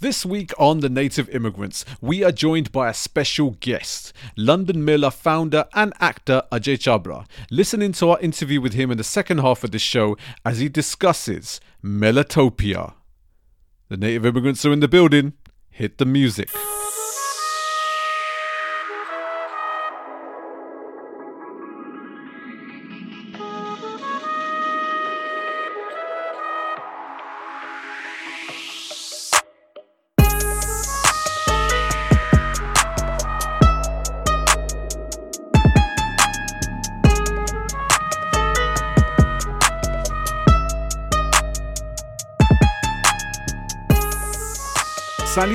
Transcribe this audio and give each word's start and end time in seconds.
This 0.00 0.24
week 0.24 0.52
on 0.58 0.78
The 0.78 0.88
Native 0.88 1.28
Immigrants, 1.30 1.84
we 2.00 2.22
are 2.22 2.30
joined 2.30 2.70
by 2.70 2.88
a 2.88 2.94
special 2.94 3.56
guest, 3.58 4.12
London 4.36 4.84
Mela 4.84 5.10
founder 5.10 5.64
and 5.74 5.92
actor 5.98 6.44
Ajay 6.52 6.78
Chhabra. 6.78 7.26
Listen 7.50 7.82
into 7.82 8.08
our 8.10 8.20
interview 8.20 8.60
with 8.60 8.74
him 8.74 8.92
in 8.92 8.98
the 8.98 9.02
second 9.02 9.38
half 9.38 9.64
of 9.64 9.72
the 9.72 9.78
show 9.80 10.16
as 10.44 10.60
he 10.60 10.68
discusses 10.68 11.60
Melatopia. 11.82 12.94
The 13.88 13.96
Native 13.96 14.24
Immigrants 14.24 14.64
are 14.64 14.72
in 14.72 14.78
the 14.78 14.86
building. 14.86 15.32
Hit 15.68 15.98
the 15.98 16.06
music. 16.06 16.48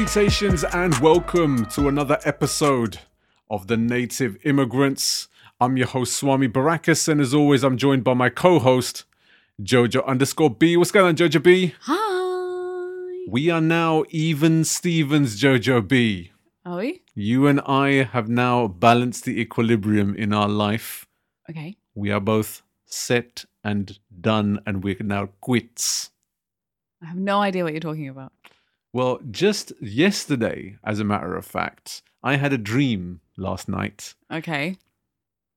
Salutations 0.04 0.66
and 0.66 0.94
welcome 1.00 1.66
to 1.68 1.88
another 1.88 2.20
episode 2.26 3.00
of 3.50 3.68
The 3.68 3.78
Native 3.78 4.38
Immigrants. 4.44 5.30
I'm 5.62 5.78
your 5.78 5.88
host, 5.88 6.18
Swami 6.18 6.50
Barakas, 6.50 7.08
and 7.08 7.22
as 7.22 7.34
always, 7.34 7.64
I'm 7.64 7.78
joined 7.78 8.04
by 8.04 8.14
my 8.14 8.28
co 8.28 8.60
host, 8.60 9.06
Jojo 9.62 10.06
underscore 10.06 10.50
B. 10.50 10.76
What's 10.76 10.92
going 10.92 11.08
on, 11.08 11.16
Jojo 11.16 11.42
B? 11.42 11.74
Hi. 11.84 13.26
We 13.30 13.50
are 13.50 13.62
now 13.62 14.04
even 14.10 14.66
Stevens, 14.66 15.42
Jojo 15.42 15.88
B. 15.88 16.34
Are 16.66 16.80
we? 16.80 17.02
You 17.16 17.48
and 17.48 17.62
I 17.62 18.04
have 18.04 18.28
now 18.28 18.68
balanced 18.68 19.24
the 19.24 19.40
equilibrium 19.40 20.16
in 20.16 20.34
our 20.34 20.50
life. 20.50 21.08
Okay. 21.50 21.78
We 21.96 22.12
are 22.12 22.20
both 22.20 22.62
set 22.86 23.46
and 23.64 23.98
done, 24.20 24.60
and 24.66 24.84
we're 24.84 24.98
now 25.00 25.30
quits. 25.40 26.10
I 27.02 27.06
have 27.06 27.18
no 27.18 27.40
idea 27.40 27.64
what 27.64 27.72
you're 27.72 27.80
talking 27.80 28.10
about. 28.10 28.34
Well, 28.94 29.20
just 29.32 29.74
yesterday, 29.82 30.78
as 30.84 31.00
a 31.00 31.04
matter 31.04 31.36
of 31.36 31.46
fact, 31.46 32.04
I 32.22 32.36
had 32.36 32.54
a 32.54 32.58
dream 32.60 33.22
last 33.38 33.68
night, 33.68 34.14
Okay. 34.32 34.78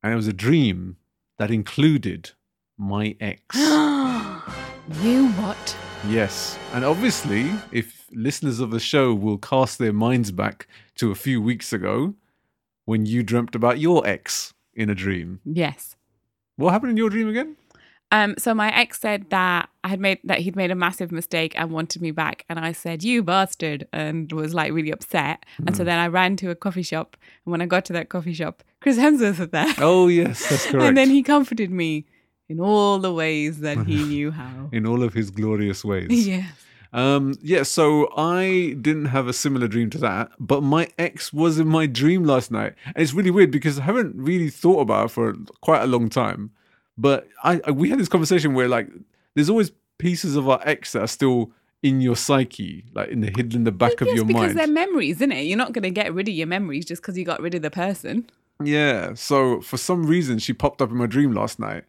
and 0.02 0.12
it 0.12 0.16
was 0.16 0.26
a 0.26 0.32
dream 0.32 0.96
that 1.38 1.50
included 1.50 2.30
my 2.78 3.14
ex. 3.20 3.54
you 5.02 5.28
what? 5.36 5.76
yes, 6.08 6.58
and 6.72 6.82
obviously, 6.84 7.50
if 7.72 8.06
listeners 8.10 8.58
of 8.60 8.70
the 8.70 8.80
show 8.80 9.12
will 9.14 9.38
cast 9.38 9.78
their 9.78 9.92
minds 9.92 10.30
back 10.32 10.66
to 10.94 11.10
a 11.10 11.14
few 11.14 11.40
weeks 11.42 11.72
ago 11.74 12.14
when 12.86 13.04
you 13.04 13.22
dreamt 13.22 13.54
about 13.54 13.78
your 13.78 14.06
ex 14.06 14.54
in 14.74 14.88
a 14.88 14.94
dream, 14.94 15.40
Yes. 15.44 15.94
what 16.56 16.70
happened 16.72 16.92
in 16.92 16.96
your 16.96 17.10
dream 17.10 17.28
again? 17.28 17.56
Um, 18.12 18.34
so 18.38 18.54
my 18.54 18.72
ex 18.74 19.00
said 19.00 19.30
that 19.30 19.68
I 19.82 19.88
had 19.88 20.00
made 20.00 20.20
that 20.24 20.38
he'd 20.38 20.54
made 20.54 20.70
a 20.70 20.76
massive 20.76 21.10
mistake 21.10 21.54
and 21.58 21.70
wanted 21.70 22.00
me 22.02 22.12
back, 22.12 22.44
and 22.48 22.58
I 22.58 22.72
said, 22.72 23.02
"You 23.02 23.22
bastard," 23.22 23.88
and 23.92 24.30
was 24.32 24.54
like 24.54 24.72
really 24.72 24.92
upset. 24.92 25.44
And 25.66 25.76
so 25.76 25.82
then 25.82 25.98
I 25.98 26.06
ran 26.06 26.36
to 26.36 26.50
a 26.50 26.54
coffee 26.54 26.82
shop, 26.84 27.16
and 27.44 27.50
when 27.50 27.60
I 27.60 27.66
got 27.66 27.84
to 27.86 27.92
that 27.94 28.08
coffee 28.08 28.32
shop, 28.32 28.62
Chris 28.80 28.96
Hemsworth 28.98 29.38
was 29.40 29.48
there, 29.48 29.74
Oh, 29.78 30.06
yes, 30.06 30.48
that's 30.48 30.66
correct. 30.66 30.84
and 30.88 30.96
then 30.96 31.10
he 31.10 31.22
comforted 31.22 31.70
me 31.70 32.04
in 32.48 32.60
all 32.60 32.98
the 33.00 33.12
ways 33.12 33.58
that 33.60 33.86
he 33.86 34.04
knew 34.12 34.30
how. 34.30 34.68
in 34.70 34.86
all 34.86 35.02
of 35.02 35.12
his 35.14 35.30
glorious 35.30 35.84
ways. 35.84 36.06
Yes. 36.26 36.52
Um, 36.92 37.34
yeah, 37.42 37.64
so 37.64 38.08
I 38.16 38.76
didn't 38.80 39.06
have 39.06 39.26
a 39.26 39.32
similar 39.32 39.66
dream 39.68 39.90
to 39.90 39.98
that, 39.98 40.30
but 40.38 40.62
my 40.62 40.88
ex 40.98 41.32
was 41.32 41.58
in 41.58 41.66
my 41.66 41.84
dream 41.86 42.24
last 42.24 42.50
night. 42.50 42.74
And 42.86 43.02
it's 43.02 43.12
really 43.12 43.32
weird 43.32 43.50
because 43.50 43.80
I 43.80 43.82
haven't 43.82 44.14
really 44.16 44.48
thought 44.48 44.80
about 44.80 45.06
it 45.06 45.08
for 45.10 45.34
quite 45.60 45.82
a 45.82 45.86
long 45.86 46.08
time. 46.08 46.52
But 46.98 47.28
I, 47.42 47.60
I 47.64 47.70
we 47.70 47.90
had 47.90 47.98
this 47.98 48.08
conversation 48.08 48.54
where 48.54 48.68
like 48.68 48.88
there's 49.34 49.50
always 49.50 49.72
pieces 49.98 50.36
of 50.36 50.48
our 50.48 50.60
ex 50.64 50.92
that 50.92 51.02
are 51.02 51.08
still 51.08 51.52
in 51.82 52.00
your 52.00 52.16
psyche, 52.16 52.84
like 52.94 53.10
in 53.10 53.20
the 53.20 53.28
hidden 53.28 53.60
in 53.60 53.64
the 53.64 53.72
back 53.72 54.00
of 54.00 54.08
your 54.08 54.24
because 54.24 54.48
mind. 54.48 54.58
they're 54.58 54.66
memories, 54.66 55.16
isn't 55.16 55.32
it? 55.32 55.42
You're 55.42 55.58
not 55.58 55.72
going 55.72 55.82
to 55.84 55.90
get 55.90 56.12
rid 56.12 56.28
of 56.28 56.34
your 56.34 56.46
memories 56.46 56.84
just 56.84 57.02
because 57.02 57.16
you 57.16 57.24
got 57.24 57.40
rid 57.40 57.54
of 57.54 57.62
the 57.62 57.70
person. 57.70 58.28
Yeah. 58.62 59.14
So 59.14 59.60
for 59.60 59.76
some 59.76 60.06
reason 60.06 60.38
she 60.38 60.52
popped 60.52 60.80
up 60.80 60.90
in 60.90 60.96
my 60.96 61.06
dream 61.06 61.32
last 61.32 61.58
night. 61.58 61.84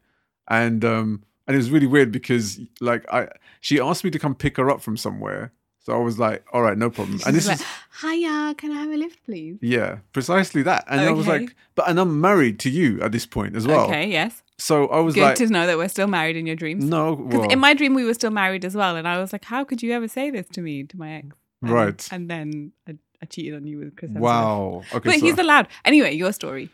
And 0.49 0.83
um 0.85 1.23
and 1.47 1.55
it 1.55 1.57
was 1.57 1.71
really 1.71 1.87
weird 1.87 2.11
because 2.11 2.59
like 2.81 3.05
I 3.11 3.29
she 3.61 3.79
asked 3.79 4.03
me 4.03 4.11
to 4.11 4.19
come 4.19 4.35
pick 4.35 4.57
her 4.57 4.69
up 4.69 4.81
from 4.81 4.97
somewhere. 4.97 5.51
So 5.79 5.93
I 5.93 5.99
was 5.99 6.19
like, 6.19 6.45
all 6.51 6.61
right, 6.61 6.77
no 6.77 6.89
problem. 6.89 7.21
And 7.25 7.33
this 7.33 7.45
She's 7.47 7.61
is 7.61 7.61
like, 7.61 8.11
hiya, 8.13 8.55
can 8.57 8.71
I 8.71 8.81
have 8.81 8.91
a 8.91 8.97
lift, 8.97 9.23
please? 9.23 9.57
Yeah, 9.61 9.99
precisely 10.11 10.61
that. 10.63 10.83
And 10.89 10.99
I 10.99 11.11
was 11.11 11.27
like, 11.27 11.55
but 11.75 11.87
and 11.89 11.97
I'm 11.97 12.19
married 12.19 12.59
to 12.59 12.69
you 12.69 13.01
at 13.01 13.13
this 13.13 13.25
point 13.25 13.55
as 13.55 13.65
well. 13.65 13.85
Okay, 13.85 14.09
yes. 14.09 14.43
So 14.59 14.87
I 14.87 14.99
was 15.01 15.13
Good 15.15 15.21
like, 15.21 15.35
to 15.35 15.47
know 15.47 15.67
that 15.67 15.77
we're 15.77 15.87
still 15.87 16.07
married 16.07 16.35
in 16.35 16.47
your 16.47 16.55
dreams. 16.55 16.83
no, 16.83 17.15
Because 17.15 17.41
well, 17.41 17.49
in 17.51 17.59
my 17.59 17.73
dream, 17.75 17.93
we 17.93 18.03
were 18.05 18.13
still 18.15 18.31
married 18.31 18.65
as 18.65 18.75
well. 18.75 18.95
And 18.95 19.07
I 19.07 19.19
was 19.19 19.31
like, 19.31 19.45
how 19.45 19.63
could 19.63 19.83
you 19.83 19.91
ever 19.93 20.07
say 20.07 20.31
this 20.31 20.47
to 20.49 20.61
me, 20.61 20.83
to 20.85 20.97
my 20.97 21.13
ex? 21.13 21.25
And- 21.61 21.71
Right. 21.71 22.07
And 22.11 22.29
then 22.29 22.71
I, 22.87 22.97
I 23.21 23.25
cheated 23.25 23.55
on 23.55 23.65
you 23.67 23.79
with 23.79 23.95
Chris 23.95 24.11
Hemsworth. 24.11 24.19
wow. 24.19 24.83
Okay, 24.93 25.09
But 25.09 25.13
so 25.19 25.25
he's 25.25 25.37
allowed. 25.39 25.67
Anyway, 25.85 26.13
your 26.13 26.31
story. 26.33 26.69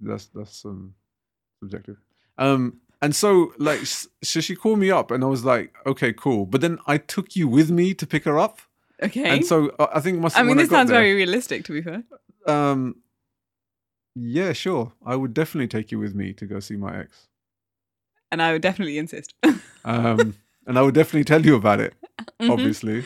that's 0.00 0.26
that's 0.34 0.64
um 0.64 0.94
subjective. 1.60 1.96
Um, 2.38 2.80
and 3.02 3.14
so 3.16 3.52
like, 3.58 3.80
so 3.84 4.40
she 4.40 4.54
called 4.54 4.78
me 4.78 4.90
up, 4.92 5.10
and 5.10 5.22
I 5.24 5.26
was 5.26 5.44
like, 5.44 5.74
okay, 5.86 6.12
cool. 6.12 6.46
But 6.46 6.60
then 6.60 6.78
I 6.86 6.98
took 6.98 7.34
you 7.36 7.48
with 7.48 7.70
me 7.70 7.94
to 7.94 8.06
pick 8.06 8.24
her 8.24 8.38
up, 8.38 8.60
Okay. 9.02 9.24
and 9.28 9.44
so 9.44 9.70
uh, 9.80 9.86
I 9.92 10.00
think 10.00 10.18
must. 10.20 10.36
I 10.38 10.42
mean, 10.44 10.56
this 10.56 10.68
got 10.68 10.76
sounds 10.78 10.90
there- 10.90 11.00
very 11.00 11.14
realistic, 11.14 11.64
to 11.64 11.72
be 11.72 11.82
fair. 11.82 12.02
Um, 12.46 12.96
yeah, 14.20 14.52
sure. 14.52 14.92
I 15.04 15.16
would 15.16 15.34
definitely 15.34 15.68
take 15.68 15.90
you 15.92 15.98
with 15.98 16.14
me 16.14 16.32
to 16.34 16.46
go 16.46 16.60
see 16.60 16.76
my 16.76 16.98
ex. 17.00 17.28
And 18.30 18.42
I 18.42 18.52
would 18.52 18.62
definitely 18.62 18.98
insist. 18.98 19.34
Um, 19.84 20.36
and 20.66 20.78
I 20.78 20.82
would 20.82 20.94
definitely 20.94 21.24
tell 21.24 21.44
you 21.44 21.54
about 21.54 21.80
it. 21.80 21.94
Mhm. 22.40 22.50
obviously. 22.50 23.04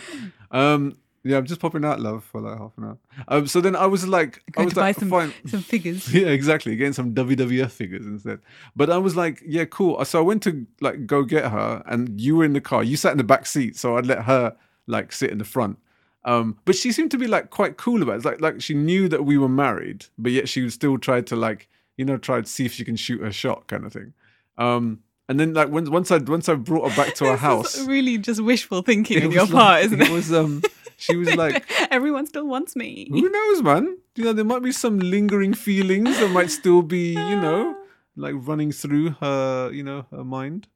Um, 0.51 0.97
yeah, 1.25 1.37
I'm 1.37 1.47
just 1.47 1.61
popping 1.61 1.85
out 1.85 2.01
love 2.01 2.25
for 2.25 2.41
like 2.41 2.59
half 2.59 2.73
an 2.77 2.85
hour. 2.85 2.99
Um, 3.29 3.47
so 3.47 3.61
then 3.61 3.77
I 3.77 3.87
was 3.87 4.07
like, 4.09 4.43
I 4.57 4.65
was 4.65 4.73
to 4.75 4.81
buy 4.81 4.89
like, 4.89 4.97
some, 4.99 5.09
fine. 5.11 5.33
some 5.47 5.61
figures. 5.61 6.13
Yeah, 6.15 6.27
exactly. 6.29 6.75
Getting 6.77 6.93
some 6.95 7.15
WWF 7.15 7.71
figures 7.71 8.05
instead. 8.07 8.41
But 8.75 8.91
I 8.91 8.99
was 8.99 9.15
like, 9.17 9.43
yeah, 9.47 9.65
cool. 9.67 10.05
So 10.05 10.19
I 10.19 10.23
went 10.23 10.43
to 10.45 10.67
like 10.81 11.07
go 11.07 11.23
get 11.23 11.51
her, 11.51 11.83
and 11.87 12.21
you 12.21 12.37
were 12.37 12.45
in 12.45 12.53
the 12.55 12.61
car. 12.61 12.83
You 12.83 12.97
sat 12.97 13.13
in 13.13 13.19
the 13.19 13.25
back 13.25 13.47
seat, 13.47 13.77
so 13.77 13.97
I'd 13.97 14.07
let 14.07 14.23
her 14.25 14.57
like 14.87 15.13
sit 15.13 15.31
in 15.31 15.39
the 15.39 15.45
front. 15.45 15.79
Um, 16.25 16.59
but 16.65 16.77
she 16.77 16.93
seemed 16.93 17.11
to 17.11 17.19
be 17.19 17.27
like 17.27 17.51
quite 17.51 17.77
cool 17.77 18.03
about 18.03 18.13
it. 18.13 18.17
It's 18.17 18.25
like 18.25 18.41
like 18.41 18.61
she 18.63 18.75
knew 18.75 19.09
that 19.09 19.25
we 19.25 19.37
were 19.39 19.49
married, 19.49 20.07
but 20.19 20.33
yet 20.33 20.49
she 20.49 20.63
would 20.63 20.73
still 20.73 20.99
try 20.99 21.21
to 21.23 21.37
like 21.37 21.69
you 21.97 22.05
know 22.05 22.17
try 22.17 22.41
to 22.41 22.47
see 22.47 22.65
if 22.65 22.73
she 22.73 22.85
can 22.85 22.97
shoot 22.97 23.21
her 23.21 23.33
shot 23.33 23.67
kind 23.67 23.85
of 23.85 23.93
thing. 23.93 24.13
Um, 24.59 25.01
and 25.29 25.41
then 25.41 25.55
like 25.55 25.69
once 25.69 25.89
once 25.89 26.11
I 26.11 26.19
once 26.19 26.49
I 26.49 26.55
brought 26.55 26.91
her 26.91 26.97
back 26.97 27.15
to 27.17 27.25
This 27.33 27.41
house, 27.41 27.87
really 27.87 28.19
just 28.19 28.41
wishful 28.43 28.83
thinking 28.83 29.23
on 29.25 29.31
your 29.33 29.43
was 29.43 29.51
part, 29.51 29.85
isn't 29.85 30.01
it? 30.01 30.09
It 30.09 30.13
was 30.13 30.33
um, 30.33 30.63
she 30.97 31.17
was 31.17 31.35
like, 31.35 31.65
Everyone 31.91 32.27
still 32.27 32.47
wants 32.47 32.77
me. 32.77 33.09
who 33.11 33.29
knows, 33.29 33.63
man? 33.63 33.99
You 34.15 34.25
know, 34.25 34.33
there 34.33 34.45
might 34.45 34.63
be 34.63 34.73
some 34.73 34.99
lingering 35.01 35.55
feelings 35.55 36.19
that 36.21 36.29
might 36.29 36.51
still 36.51 36.83
be, 36.83 37.13
you 37.13 37.41
know, 37.41 37.77
like 38.15 38.35
running 38.37 38.71
through 38.71 39.11
her, 39.21 39.71
you 39.73 39.83
know, 39.83 40.07
her 40.13 40.23
mind. 40.23 40.69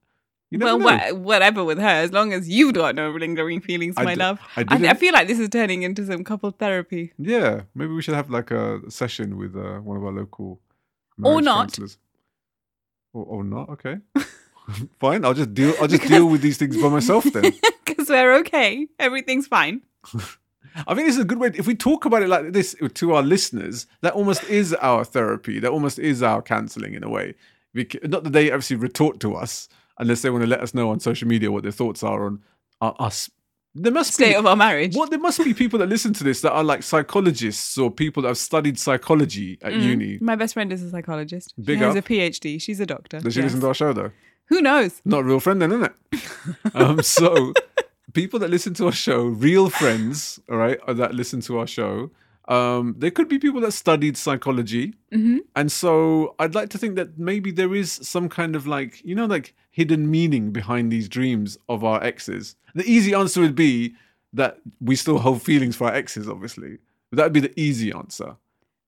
Well, 0.52 0.78
wha- 0.78 1.12
whatever 1.14 1.64
with 1.64 1.78
her, 1.78 1.86
as 1.88 2.12
long 2.12 2.32
as 2.32 2.48
you've 2.48 2.74
got 2.74 2.94
no 2.94 3.10
lingering 3.10 3.60
feelings, 3.60 3.94
I 3.96 4.04
my 4.04 4.14
d- 4.14 4.20
love. 4.20 4.38
I 4.56 4.64
I, 4.68 4.76
I 4.90 4.94
feel 4.94 5.12
like 5.12 5.26
this 5.28 5.38
is 5.40 5.48
turning 5.48 5.82
into 5.82 6.06
some 6.06 6.22
couple 6.24 6.50
therapy. 6.52 7.12
Yeah, 7.18 7.62
maybe 7.74 7.92
we 7.92 8.00
should 8.02 8.14
have 8.14 8.30
like 8.30 8.50
a 8.52 8.80
session 8.90 9.36
with 9.36 9.56
uh, 9.56 9.78
one 9.80 9.96
of 9.96 10.04
our 10.04 10.12
local 10.12 10.60
Or 11.22 11.42
not. 11.42 11.68
counselors. 11.68 11.98
Or, 13.12 13.24
or 13.24 13.44
not? 13.44 13.68
Okay, 13.70 13.96
fine. 15.00 15.24
I'll 15.24 15.34
just 15.34 15.54
deal. 15.54 15.74
I'll 15.80 15.88
just 15.88 16.06
deal 16.08 16.26
with 16.28 16.42
these 16.42 16.58
things 16.58 16.80
by 16.80 16.88
myself 16.88 17.24
then. 17.24 17.52
Because 17.86 18.08
we're 18.10 18.34
okay. 18.40 18.88
Everything's 18.98 19.46
fine. 19.46 19.80
I 20.86 20.94
think 20.94 21.06
this 21.06 21.14
is 21.14 21.20
a 21.22 21.24
good 21.24 21.38
way. 21.38 21.50
If 21.54 21.66
we 21.68 21.74
talk 21.74 22.04
about 22.04 22.22
it 22.22 22.28
like 22.28 22.53
this 22.53 22.74
to 22.94 23.15
our 23.15 23.22
listeners, 23.22 23.86
that 24.03 24.12
almost 24.12 24.44
is 24.44 24.74
our 24.74 25.04
therapy. 25.04 25.59
That 25.60 25.71
almost 25.71 25.98
is 25.98 26.21
our 26.22 26.42
counselling 26.42 26.94
in 26.94 27.03
a 27.04 27.09
way. 27.09 27.34
Bec- 27.74 28.03
Not 28.06 28.24
that 28.24 28.32
they 28.32 28.50
obviously 28.50 28.76
retort 28.76 29.18
to 29.21 29.34
us 29.34 29.68
unless 29.98 30.22
they 30.22 30.31
want 30.31 30.43
to 30.43 30.48
let 30.48 30.60
us 30.60 30.75
know 30.75 30.91
on 30.91 31.01
social 31.01 31.28
media 31.28 31.51
what 31.51 31.63
their 31.63 31.72
thoughts 31.72 32.03
are 32.03 32.27
on 32.27 32.43
uh, 32.81 32.93
us. 32.98 33.31
There 33.78 33.93
must 33.93 34.15
State 34.15 34.31
be 34.31 34.34
of 34.37 34.47
our 34.47 34.57
marriage. 34.57 34.97
well, 34.97 35.07
there 35.07 35.19
must 35.19 35.43
be 35.45 35.53
people 35.53 35.78
that 35.81 35.89
listen 35.89 36.15
to 36.15 36.25
this 36.25 36.41
that 36.41 36.53
are 36.53 36.65
like 36.65 36.83
psychologists 36.83 37.77
or 37.77 37.91
people 37.91 38.22
that 38.22 38.28
have 38.28 38.39
studied 38.39 38.78
psychology 38.78 39.59
at 39.63 39.72
Mm. 39.75 39.83
uni. 39.83 40.19
My 40.21 40.34
best 40.37 40.54
friend 40.54 40.72
is 40.72 40.83
a 40.83 40.89
psychologist. 40.91 41.53
Big 41.63 41.78
she 41.78 41.84
has 41.84 41.95
a 41.95 42.01
PhD. 42.03 42.60
She's 42.60 42.81
a 42.81 42.87
doctor. 42.87 43.21
Does 43.21 43.34
she 43.34 43.41
Yes. 43.41 43.47
listen 43.48 43.60
to 43.60 43.66
our 43.69 43.75
show 43.75 43.93
though? 43.93 44.13
Who 44.48 44.63
knows? 44.63 45.03
Not 45.04 45.21
a 45.21 45.25
real 45.25 45.41
friend 45.41 45.60
then, 45.60 45.72
isn't 45.72 45.93
it? 46.13 46.21
um, 46.75 47.03
so 47.03 47.53
people 48.15 48.39
that 48.41 48.48
listen 48.48 48.72
to 48.75 48.87
our 48.87 48.93
show, 48.93 49.25
real 49.25 49.69
friends, 49.69 50.41
all 50.51 50.57
right, 50.57 50.78
that 50.89 51.15
listen 51.15 51.41
to 51.43 51.59
our 51.59 51.66
show, 51.66 52.10
um, 52.48 52.95
there 52.98 53.10
could 53.10 53.28
be 53.28 53.39
people 53.39 53.60
that 53.63 53.72
studied 53.72 54.16
psychology. 54.16 54.95
hmm 55.13 55.39
And 55.57 55.71
so 55.72 56.34
I'd 56.39 56.54
like 56.54 56.69
to 56.71 56.78
think 56.78 56.95
that 56.97 57.19
maybe 57.19 57.51
there 57.51 57.75
is 57.75 57.93
some 58.03 58.28
kind 58.28 58.54
of 58.57 58.66
like, 58.66 59.04
you 59.04 59.15
know, 59.15 59.27
like 59.27 59.54
hidden 59.71 60.10
meaning 60.10 60.53
behind 60.53 60.91
these 60.93 61.09
dreams 61.09 61.59
of 61.69 61.83
our 61.84 62.03
exes. 62.03 62.54
The 62.75 62.84
easy 62.91 63.15
answer 63.15 63.41
would 63.41 63.54
be 63.57 63.95
that 64.33 64.59
we 64.81 64.97
still 64.97 65.19
hold 65.19 65.43
feelings 65.43 65.77
for 65.77 65.87
our 65.89 65.95
exes, 65.95 66.28
obviously. 66.28 66.78
That'd 67.13 67.33
be 67.33 67.41
the 67.41 67.59
easy 67.60 67.93
answer. 67.93 68.37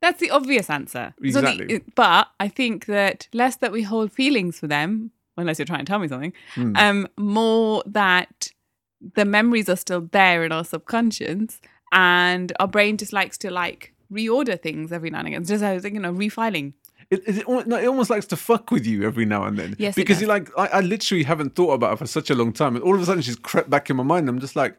That's 0.00 0.20
the 0.20 0.30
obvious 0.30 0.70
answer. 0.70 1.14
So 1.30 1.40
the- 1.40 1.48
Exactly. 1.50 1.80
but 1.96 2.28
I 2.38 2.48
think 2.48 2.86
that 2.86 3.28
less 3.32 3.56
that 3.56 3.72
we 3.72 3.82
hold 3.82 4.12
feelings 4.12 4.60
for 4.60 4.68
them, 4.68 5.10
unless 5.36 5.58
you're 5.58 5.66
trying 5.66 5.80
to 5.84 5.84
tell 5.90 5.98
me 5.98 6.08
something, 6.08 6.32
Hmm. 6.54 6.76
um, 6.76 7.08
more 7.16 7.82
that 7.86 8.52
the 9.14 9.24
memories 9.24 9.68
are 9.68 9.76
still 9.76 10.02
there 10.12 10.44
in 10.44 10.52
our 10.52 10.64
subconscious, 10.64 11.60
and 11.92 12.52
our 12.60 12.68
brain 12.68 12.96
just 12.96 13.12
likes 13.12 13.38
to 13.38 13.50
like 13.50 13.92
reorder 14.12 14.60
things 14.60 14.92
every 14.92 15.10
now 15.10 15.18
and 15.20 15.28
again. 15.28 15.44
Just 15.44 15.62
as 15.62 15.84
you 15.84 16.00
know, 16.00 16.12
refiling. 16.12 16.74
It, 17.10 17.22
it, 17.26 17.38
it, 17.38 17.46
it 17.48 17.88
almost 17.88 18.10
likes 18.10 18.26
to 18.26 18.36
fuck 18.36 18.70
with 18.70 18.86
you 18.86 19.04
every 19.04 19.24
now 19.24 19.44
and 19.44 19.58
then. 19.58 19.76
Yes, 19.78 19.94
because 19.94 20.16
does. 20.16 20.22
you 20.22 20.28
like, 20.28 20.50
I, 20.58 20.66
I 20.66 20.80
literally 20.80 21.24
haven't 21.24 21.54
thought 21.54 21.72
about 21.72 21.94
it 21.94 21.96
for 21.96 22.06
such 22.06 22.28
a 22.28 22.34
long 22.34 22.52
time, 22.52 22.74
and 22.76 22.84
all 22.84 22.94
of 22.94 23.00
a 23.00 23.06
sudden 23.06 23.22
she's 23.22 23.36
crept 23.36 23.70
back 23.70 23.88
in 23.88 23.96
my 23.96 24.02
mind. 24.02 24.28
I'm 24.28 24.40
just 24.40 24.56
like, 24.56 24.78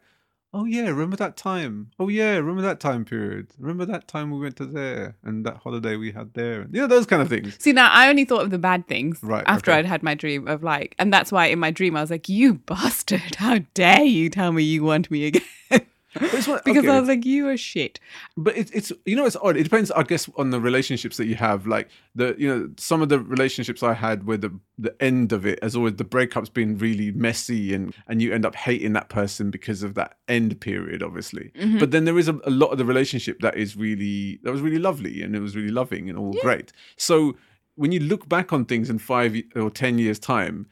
oh 0.54 0.66
yeah, 0.66 0.90
remember 0.90 1.16
that 1.16 1.38
time? 1.38 1.90
Oh 2.00 2.08
yeah, 2.08 2.36
remember 2.36 2.62
that 2.62 2.80
time 2.80 3.04
period? 3.04 3.48
Remember 3.58 3.86
that 3.86 4.08
time 4.08 4.30
we 4.30 4.40
went 4.40 4.58
to 4.58 4.66
there 4.66 5.16
and 5.24 5.44
that 5.46 5.58
holiday 5.58 5.96
we 5.96 6.12
had 6.12 6.34
there? 6.36 6.68
Yeah, 6.72 6.86
those 6.86 7.08
kind 7.08 7.22
of 7.22 7.30
things. 7.30 7.58
See, 7.60 7.72
now 7.72 7.90
I 7.92 8.10
only 8.10 8.26
thought 8.26 8.44
of 8.44 8.52
the 8.52 8.60
bad 8.60 8.88
things 8.88 9.20
Right, 9.24 9.44
after 9.48 9.72
okay. 9.72 9.80
I'd 9.80 9.86
had 9.86 10.04
my 10.04 10.14
dream 10.14 10.48
of 10.48 10.64
like, 10.64 10.96
and 11.00 11.12
that's 11.12 11.32
why 11.32 11.48
in 11.48 11.60
my 11.60 11.72
dream 11.72 11.96
I 11.96 12.02
was 12.02 12.12
like, 12.12 12.30
"You 12.30 12.56
bastard! 12.56 13.36
How 13.36 13.60
dare 13.74 14.04
you 14.04 14.30
tell 14.30 14.52
me 14.52 14.64
you 14.64 14.84
want 14.84 15.10
me 15.10 15.26
again?" 15.28 15.42
What- 16.14 16.66
because 16.66 16.86
okay. 16.86 16.90
I 16.90 17.00
was 17.00 17.08
like, 17.08 17.26
"You 17.26 17.50
are 17.50 17.58
shit." 17.58 18.00
but 18.36 18.58
it, 18.58 18.72
it's 18.74 18.92
you 19.06 19.16
know 19.16 19.26
it's 19.26 19.36
odd. 19.36 19.58
It 19.58 19.64
depends 19.64 19.92
i 19.92 20.04
guess 20.04 20.30
on 20.38 20.50
the 20.50 20.60
relationships 20.60 21.18
that 21.18 21.26
you 21.26 21.36
have. 21.36 21.68
Like 21.68 21.90
the 22.16 22.36
you 22.38 22.48
know 22.48 22.70
some 22.78 23.02
of 23.02 23.10
the 23.10 23.20
relationships 23.20 23.84
i 23.84 23.94
had 23.94 24.26
where 24.26 24.38
the 24.38 24.52
the 24.78 24.96
end 25.02 25.32
of 25.32 25.46
it 25.46 25.62
has 25.62 25.76
always 25.76 25.96
the 25.96 26.04
breakup's 26.04 26.50
been 26.50 26.78
really 26.78 27.12
messy 27.12 27.74
and 27.74 27.94
and 28.08 28.22
you 28.22 28.34
end 28.34 28.46
up 28.46 28.56
hating 28.56 28.94
that 28.94 29.10
person 29.10 29.52
because 29.52 29.84
of 29.84 29.94
that 29.96 30.18
end 30.28 30.60
period 30.62 31.04
obviously. 31.04 31.52
Mm-hmm. 31.56 31.78
But 31.78 31.92
then 31.92 32.06
there 32.06 32.18
is 32.18 32.28
a, 32.28 32.40
a 32.46 32.50
lot 32.50 32.68
of 32.68 32.78
the 32.78 32.86
relationship 32.86 33.40
that 33.42 33.56
is 33.56 33.76
really 33.76 34.40
that 34.44 34.52
was 34.52 34.62
really 34.62 34.80
lovely 34.80 35.22
and 35.22 35.36
it 35.36 35.42
was 35.42 35.56
really 35.56 35.72
loving 35.72 36.10
and 36.10 36.18
all 36.18 36.34
great. 36.42 36.72
So 36.98 37.36
when 37.76 37.92
you 37.92 38.00
look 38.00 38.28
back 38.28 38.52
on 38.52 38.66
things 38.66 38.90
in 38.90 39.00
five 39.00 39.36
or 39.56 39.70
ten 39.70 40.00
years 40.00 40.20
time 40.20 40.68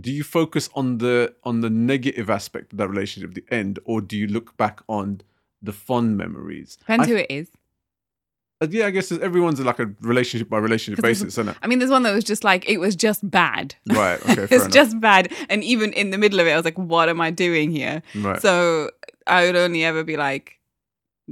do 0.00 0.10
you 0.10 0.24
focus 0.24 0.68
on 0.74 0.98
the 0.98 1.34
on 1.44 1.60
the 1.60 1.70
negative 1.70 2.30
aspect 2.30 2.72
of 2.72 2.78
that 2.78 2.88
relationship 2.88 3.30
at 3.30 3.34
the 3.34 3.54
end 3.54 3.78
or 3.84 4.00
do 4.00 4.16
you 4.16 4.26
look 4.26 4.56
back 4.56 4.80
on 4.88 5.20
the 5.60 5.72
fond 5.72 6.16
memories 6.16 6.76
Depends 6.76 7.06
I 7.06 7.10
who 7.10 7.16
it 7.16 7.26
is. 7.30 7.48
uh, 8.60 8.66
yeah, 8.70 8.86
I 8.86 8.90
guess 8.90 9.12
everyone's 9.12 9.60
like 9.60 9.78
a 9.80 9.90
relationship 10.00 10.48
by 10.48 10.58
relationship 10.58 11.02
basis, 11.02 11.34
isn't 11.34 11.48
it? 11.48 11.56
I 11.62 11.66
mean, 11.66 11.78
there's 11.78 11.90
one 11.90 12.04
that 12.04 12.14
was 12.14 12.24
just 12.24 12.44
like 12.44 12.68
it 12.68 12.78
was 12.78 12.94
just 12.96 13.28
bad. 13.30 13.74
Right. 13.86 14.20
Okay. 14.30 14.46
It's 14.56 14.66
just 14.68 15.00
bad, 15.00 15.32
and 15.50 15.62
even 15.64 15.92
in 15.92 16.10
the 16.10 16.18
middle 16.18 16.40
of 16.40 16.46
it, 16.46 16.52
I 16.52 16.56
was 16.56 16.64
like, 16.64 16.78
"What 16.78 17.08
am 17.08 17.20
I 17.20 17.30
doing 17.30 17.70
here?" 17.70 18.02
right. 18.14 18.40
So 18.40 18.90
I 19.26 19.46
would 19.46 19.56
only 19.56 19.84
ever 19.84 20.04
be 20.04 20.16
like, 20.16 20.58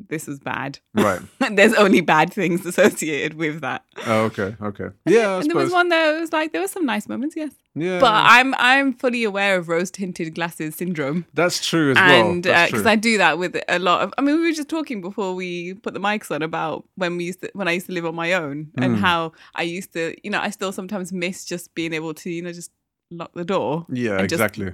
"This 0.08 0.29
is 0.29 0.38
bad." 0.41 0.79
right. 0.94 1.20
There's 1.52 1.75
only 1.75 2.00
bad 2.00 2.32
things 2.32 2.64
associated 2.67 3.35
with 3.35 3.61
that. 3.61 3.85
Oh, 4.06 4.23
okay. 4.25 4.56
Okay. 4.62 4.88
Yeah. 5.06 5.29
I 5.31 5.41
and 5.41 5.50
there 5.50 5.56
was 5.56 5.73
one 5.73 5.88
that 5.91 6.20
was 6.20 6.32
like 6.32 6.52
there 6.52 6.62
were 6.62 6.69
some 6.69 6.87
nice 6.87 7.08
moments, 7.08 7.37
yes. 7.37 7.52
Yeah. 7.75 8.00
But 8.00 8.12
I'm 8.12 8.55
I'm 8.58 8.94
fully 8.94 9.23
aware 9.25 9.56
of 9.56 9.69
rose 9.69 9.91
tinted 9.91 10.35
glasses 10.35 10.75
syndrome, 10.76 11.25
that's 11.35 11.64
true 11.64 11.93
as 11.93 11.97
well. 11.97 12.31
and 12.31 12.43
because 12.43 12.70
true. 12.70 12.88
I 12.88 12.97
do 12.97 13.19
that 13.19 13.38
with 13.38 13.56
a 13.69 13.79
lot 13.79 14.02
of. 14.02 14.12
I 14.19 14.23
mean, 14.23 14.37
we 14.37 14.43
were 14.49 14.52
just 14.52 14.69
talking 14.69 15.00
before 15.00 15.35
we 15.35 15.75
put 15.75 15.94
the 15.94 16.00
mics 16.00 16.31
on 16.35 16.43
about 16.43 16.85
when 16.96 17.17
we 17.17 17.25
used 17.25 17.41
to, 17.43 17.50
when 17.55 17.69
I 17.69 17.73
used 17.73 17.87
to 17.87 17.93
live 17.93 18.06
on 18.06 18.14
my 18.14 18.32
own 18.32 18.70
and 18.79 18.96
Mm. 18.96 19.00
how 19.00 19.32
I 19.55 19.62
used 19.62 19.93
to, 19.93 20.14
you 20.25 20.31
know, 20.31 20.41
I 20.41 20.50
still 20.50 20.73
sometimes 20.73 21.12
miss 21.12 21.44
just 21.44 21.73
being 21.75 21.93
able 21.93 22.12
to, 22.14 22.31
you 22.31 22.43
know, 22.43 22.53
just 22.53 22.73
lock 23.12 23.32
the 23.35 23.44
door, 23.44 23.87
yeah. 23.88 24.19
and 24.19 24.32
Exactly. 24.32 24.73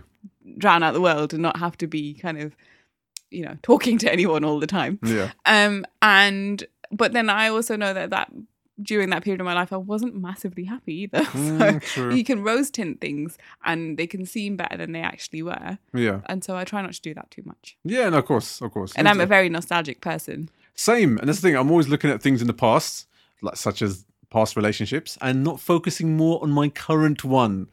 drown 0.59 0.83
out 0.83 0.95
the 0.95 1.01
world, 1.01 1.33
and 1.35 1.43
not 1.43 1.59
have 1.59 1.77
to 1.79 1.87
be 1.87 2.15
kind 2.15 2.39
of, 2.41 2.57
you 3.37 3.45
know, 3.45 3.57
talking 3.63 3.99
to 3.99 4.13
anyone 4.13 4.45
all 4.45 4.59
the 4.59 4.67
time. 4.67 4.99
Yeah. 5.05 5.31
Um, 5.45 5.85
and 6.03 6.65
but 6.91 7.13
then 7.13 7.29
I 7.31 7.49
also 7.49 7.77
know 7.77 7.93
that 7.93 8.11
that 8.11 8.33
during 8.83 9.11
that 9.11 9.25
period 9.25 9.41
of 9.41 9.47
my 9.47 9.55
life, 9.55 9.73
I 9.73 9.77
wasn't 9.77 10.15
massively 10.15 10.65
happy 10.65 10.95
either. 11.03 11.23
Mm, 11.37 11.59
so 11.59 11.79
true. 11.81 12.15
you 12.15 12.25
can 12.25 12.43
rose 12.43 12.71
tint 12.71 13.01
things, 13.01 13.39
and 13.65 13.97
they 13.99 14.07
can 14.07 14.27
seem 14.27 14.57
better 14.57 14.77
than 14.77 14.93
they 14.93 15.01
actually 15.01 15.43
were. 15.43 15.79
Yeah. 15.95 16.21
And 16.27 16.43
so 16.43 16.57
I 16.57 16.65
try 16.65 16.83
not 16.83 16.93
to 16.93 17.01
do 17.01 17.15
that 17.15 17.31
too 17.31 17.43
much. 17.45 17.77
Yeah. 17.85 18.09
No. 18.09 18.19
Of 18.19 18.27
course. 18.27 18.61
Of 18.61 18.73
course. 18.73 18.93
And 18.97 19.09
I'm 19.09 19.21
a 19.21 19.27
very 19.27 19.49
nostalgic 19.49 20.01
person. 20.01 20.49
Same. 20.75 21.19
And 21.19 21.29
that's 21.29 21.41
the 21.41 21.49
thing. 21.49 21.57
I'm 21.57 21.71
always 21.71 21.89
looking 21.89 22.11
at 22.11 22.23
things 22.23 22.41
in 22.41 22.47
the 22.47 22.55
past, 22.55 23.07
like 23.43 23.57
such 23.57 23.83
as 23.83 24.05
past 24.31 24.57
relationships, 24.57 25.17
and 25.21 25.45
not 25.45 25.61
focusing 25.61 26.17
more 26.17 26.43
on 26.43 26.51
my 26.51 26.69
current 26.69 27.25
one. 27.25 27.69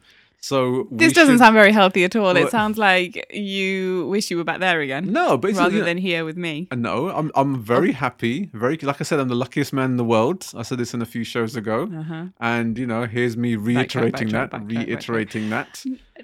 So 0.48 0.86
This 0.90 1.12
doesn't 1.14 1.34
should- 1.34 1.38
sound 1.44 1.54
very 1.54 1.72
healthy 1.72 2.04
at 2.04 2.14
all. 2.16 2.34
Well- 2.34 2.36
it 2.44 2.50
sounds 2.50 2.76
like 2.76 3.12
you 3.32 4.06
wish 4.14 4.30
you 4.30 4.36
were 4.36 4.44
back 4.50 4.60
there 4.60 4.80
again, 4.86 5.04
No, 5.20 5.38
but 5.38 5.52
rather 5.52 5.72
you 5.74 5.78
know, 5.80 5.84
than 5.86 5.98
here 6.08 6.22
with 6.28 6.36
me. 6.46 6.54
Uh, 6.70 6.76
No, 6.76 6.96
I'm 7.18 7.28
I'm 7.40 7.52
very 7.74 7.92
happy. 7.92 8.50
Very 8.52 8.76
like 8.90 9.00
I 9.00 9.04
said, 9.04 9.18
I'm 9.20 9.28
the 9.28 9.40
luckiest 9.44 9.72
man 9.72 9.92
in 9.92 9.96
the 9.96 10.04
world. 10.14 10.40
I 10.54 10.62
said 10.68 10.78
this 10.78 10.92
in 10.96 11.00
a 11.00 11.06
few 11.14 11.24
shows 11.24 11.56
ago, 11.56 11.78
Uh-huh. 12.02 12.24
and 12.40 12.78
you 12.80 12.86
know, 12.86 13.02
here's 13.06 13.36
me 13.44 13.50
reiterating 13.56 14.28
backtrack, 14.28 14.50
that, 14.50 14.68
backtrack. 14.68 14.86
reiterating 14.86 15.44
that. 15.50 15.70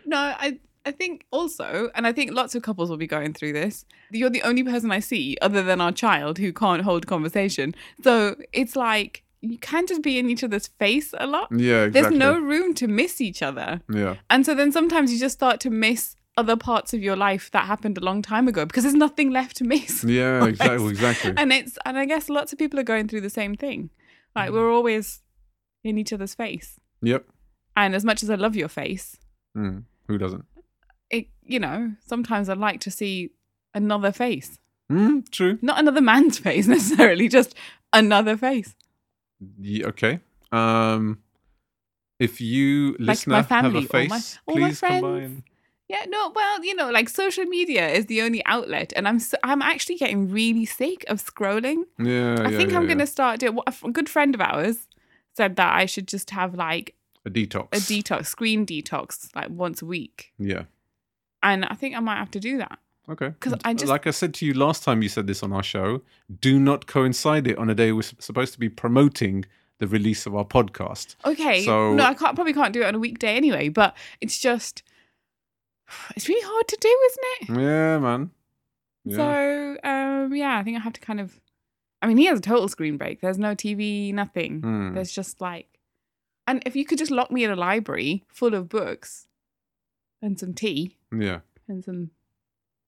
No, 0.05 0.19
I 0.47 0.59
I 0.87 0.93
think 1.01 1.15
also, 1.31 1.69
and 1.95 2.07
I 2.07 2.13
think 2.13 2.27
lots 2.33 2.55
of 2.55 2.61
couples 2.63 2.89
will 2.91 2.97
be 3.07 3.11
going 3.17 3.33
through 3.35 3.53
this. 3.63 3.85
You're 4.11 4.31
the 4.39 4.43
only 4.51 4.65
person 4.65 4.91
I 4.91 5.01
see, 5.01 5.37
other 5.47 5.63
than 5.63 5.79
our 5.81 5.93
child, 5.93 6.39
who 6.39 6.53
can't 6.53 6.83
hold 6.89 7.07
conversation. 7.07 7.75
So 8.03 8.37
it's 8.61 8.77
like 8.77 9.23
you 9.43 9.59
can't 9.59 9.89
just 9.89 10.03
be 10.03 10.19
in 10.19 10.29
each 10.29 10.45
other's 10.45 10.67
face 10.67 11.15
a 11.19 11.27
lot. 11.27 11.49
Yeah, 11.51 11.85
exactly. 11.85 11.91
There's 11.91 12.15
no 12.19 12.39
room 12.39 12.75
to 12.75 12.87
miss 12.87 13.21
each 13.21 13.43
other. 13.43 13.81
Yeah, 13.93 14.17
And 14.29 14.45
so 14.45 14.55
then 14.55 14.71
sometimes 14.73 15.13
you 15.13 15.19
just 15.19 15.35
start 15.35 15.61
to 15.61 15.71
miss 15.71 16.17
other 16.37 16.57
parts 16.57 16.95
of 16.95 17.03
your 17.03 17.17
life 17.17 17.51
that 17.51 17.65
happened 17.67 17.99
a 17.99 18.01
long 18.01 18.23
time 18.23 18.49
ago 18.49 18.65
because 18.65 18.85
there's 18.85 18.95
nothing 18.95 19.31
left 19.31 19.57
to 19.57 19.65
miss. 19.65 20.05
yeah, 20.05 20.45
exactly, 20.53 20.89
exactly. 20.89 21.35
And 21.37 21.53
it's 21.53 21.79
and 21.85 21.99
I 21.99 22.05
guess 22.05 22.29
lots 22.29 22.53
of 22.53 22.59
people 22.59 22.79
are 22.79 22.85
going 22.85 23.09
through 23.09 23.23
the 23.23 23.31
same 23.31 23.55
thing. 23.57 23.85
Mm. 23.85 23.91
Like 24.37 24.51
we're 24.53 24.71
always 24.71 25.21
in 25.85 25.99
each 25.99 26.13
other's 26.13 26.35
face. 26.35 26.79
Yep. 27.03 27.25
And 27.77 27.95
as 27.95 28.05
much 28.05 28.23
as 28.23 28.31
I 28.31 28.35
love 28.35 28.57
your 28.57 28.69
face, 28.69 29.17
Mm, 29.57 29.85
who 30.07 30.17
doesn't? 30.19 30.45
it 31.11 31.27
you 31.43 31.59
know, 31.59 31.93
sometimes 32.07 32.49
I'd 32.49 32.59
like 32.59 32.81
to 32.81 32.91
see 32.91 33.31
another 33.75 34.13
face. 34.13 34.59
Mm, 34.93 35.29
true. 35.31 35.59
Not 35.63 35.79
another 35.81 36.01
man's 36.01 36.39
face 36.47 36.67
necessarily, 36.69 37.29
just 37.29 37.55
another 37.93 38.37
face. 38.37 38.75
Yeah, 39.61 39.87
okay. 39.89 40.21
Um, 40.53 41.19
if 42.19 42.41
you 42.41 42.93
Like 42.99 43.09
listener 43.09 43.33
my 43.37 43.43
family 43.43 43.83
have 43.83 43.95
a 43.95 43.99
or 43.99 44.09
my- 44.09 44.19
face, 44.19 44.39
or 44.47 44.55
my 44.57 44.69
please 44.69 44.81
come 44.81 45.01
by. 45.01 45.01
friends. 45.19 45.43
Yeah, 45.89 46.05
no, 46.09 46.31
well, 46.35 46.65
you 46.65 46.75
know, 46.77 46.89
like 46.91 47.09
social 47.09 47.45
media 47.47 47.89
is 47.89 48.07
the 48.07 48.23
only 48.23 48.45
outlet, 48.47 48.93
and 48.95 49.09
I'm 49.09 49.19
so, 49.19 49.37
I'm 49.43 49.61
actually 49.61 49.97
getting 49.97 50.31
really 50.31 50.65
sick 50.65 51.05
of 51.09 51.21
scrolling. 51.25 51.83
Yeah, 51.99 52.37
I 52.39 52.51
yeah, 52.51 52.57
think 52.57 52.71
yeah, 52.71 52.77
I'm 52.77 52.83
yeah. 52.85 52.89
gonna 52.95 53.07
start 53.09 53.41
doing. 53.41 53.59
A 53.59 53.63
f- 53.69 53.83
good 53.93 54.09
friend 54.09 54.35
of 54.37 54.41
ours 54.41 54.87
said 55.35 55.57
that 55.57 55.75
I 55.75 55.87
should 55.87 56.07
just 56.07 56.31
have 56.31 56.55
like 56.55 56.95
a 57.27 57.31
detox. 57.31 57.69
a 57.73 57.79
detox, 57.81 58.27
screen 58.27 58.65
detox, 58.67 59.35
like 59.35 59.49
once 59.51 59.83
a 59.83 59.87
week, 59.87 60.33
Yeah. 60.39 60.65
and 61.43 61.65
I 61.65 61.75
think 61.75 61.97
I 61.97 62.01
might 62.01 62.19
have 62.19 62.31
to 62.33 62.41
do 62.41 62.59
that. 62.59 62.79
Okay. 63.11 63.35
'Cause 63.41 63.55
I 63.65 63.75
just- 63.75 63.89
like 63.91 64.07
I 64.07 64.11
said 64.11 64.33
to 64.35 64.47
you 64.47 64.55
last 64.55 64.85
time 64.85 65.03
you 65.03 65.09
said 65.09 65.27
this 65.27 65.43
on 65.43 65.53
our 65.53 65.63
show, 65.63 66.03
do 66.41 66.59
not 66.61 66.87
coincide 66.87 67.47
it 67.49 67.59
on 67.59 67.69
a 67.69 67.75
day 67.75 67.93
we're 67.93 68.03
supposed 68.03 68.53
to 68.53 68.59
be 68.61 68.69
promoting 68.69 69.45
the 69.79 69.87
release 69.87 70.27
of 70.27 70.35
our 70.35 70.45
podcast. 70.45 71.17
Okay, 71.25 71.65
So- 71.65 71.95
no, 71.95 72.05
I 72.05 72.15
can't 72.15 72.35
probably 72.35 72.53
can't 72.53 72.73
do 72.73 72.83
it 72.83 72.87
on 72.87 72.95
a 72.95 72.99
weekday 72.99 73.35
anyway, 73.37 73.69
but 73.69 73.97
it's 74.21 74.39
just 74.39 74.83
it's 76.17 76.29
really 76.29 76.47
hard 76.47 76.69
to 76.69 76.77
do, 76.81 76.89
isn't 77.07 77.59
it? 77.59 77.63
Yeah, 77.63 77.99
man. 77.99 78.31
Yeah. 79.05 79.17
So 79.17 79.77
um, 79.83 80.35
yeah, 80.35 80.59
I 80.59 80.63
think 80.63 80.77
I 80.77 80.81
have 80.81 80.93
to 80.93 81.01
kind 81.01 81.21
of. 81.21 81.41
I 82.03 82.07
mean, 82.07 82.17
he 82.17 82.27
has 82.27 82.39
a 82.39 82.43
total 82.43 82.69
screen 82.69 82.97
break. 82.97 83.21
There's 83.21 83.39
no 83.39 83.55
TV, 83.55 84.13
nothing. 84.15 84.61
Hmm. 84.61 84.95
There's 84.95 85.13
just 85.13 85.41
like, 85.41 85.79
and 86.47 86.63
if 86.65 86.75
you 86.75 86.85
could 86.87 86.97
just 86.99 87.11
lock 87.11 87.31
me 87.31 87.45
in 87.45 87.51
a 87.51 87.57
library 87.57 88.25
full 88.29 88.55
of 88.55 88.69
books 88.71 89.27
and 90.23 90.39
some 90.39 90.55
tea 90.55 90.97
yeah. 91.13 91.41
and 91.69 91.85
some 91.85 92.11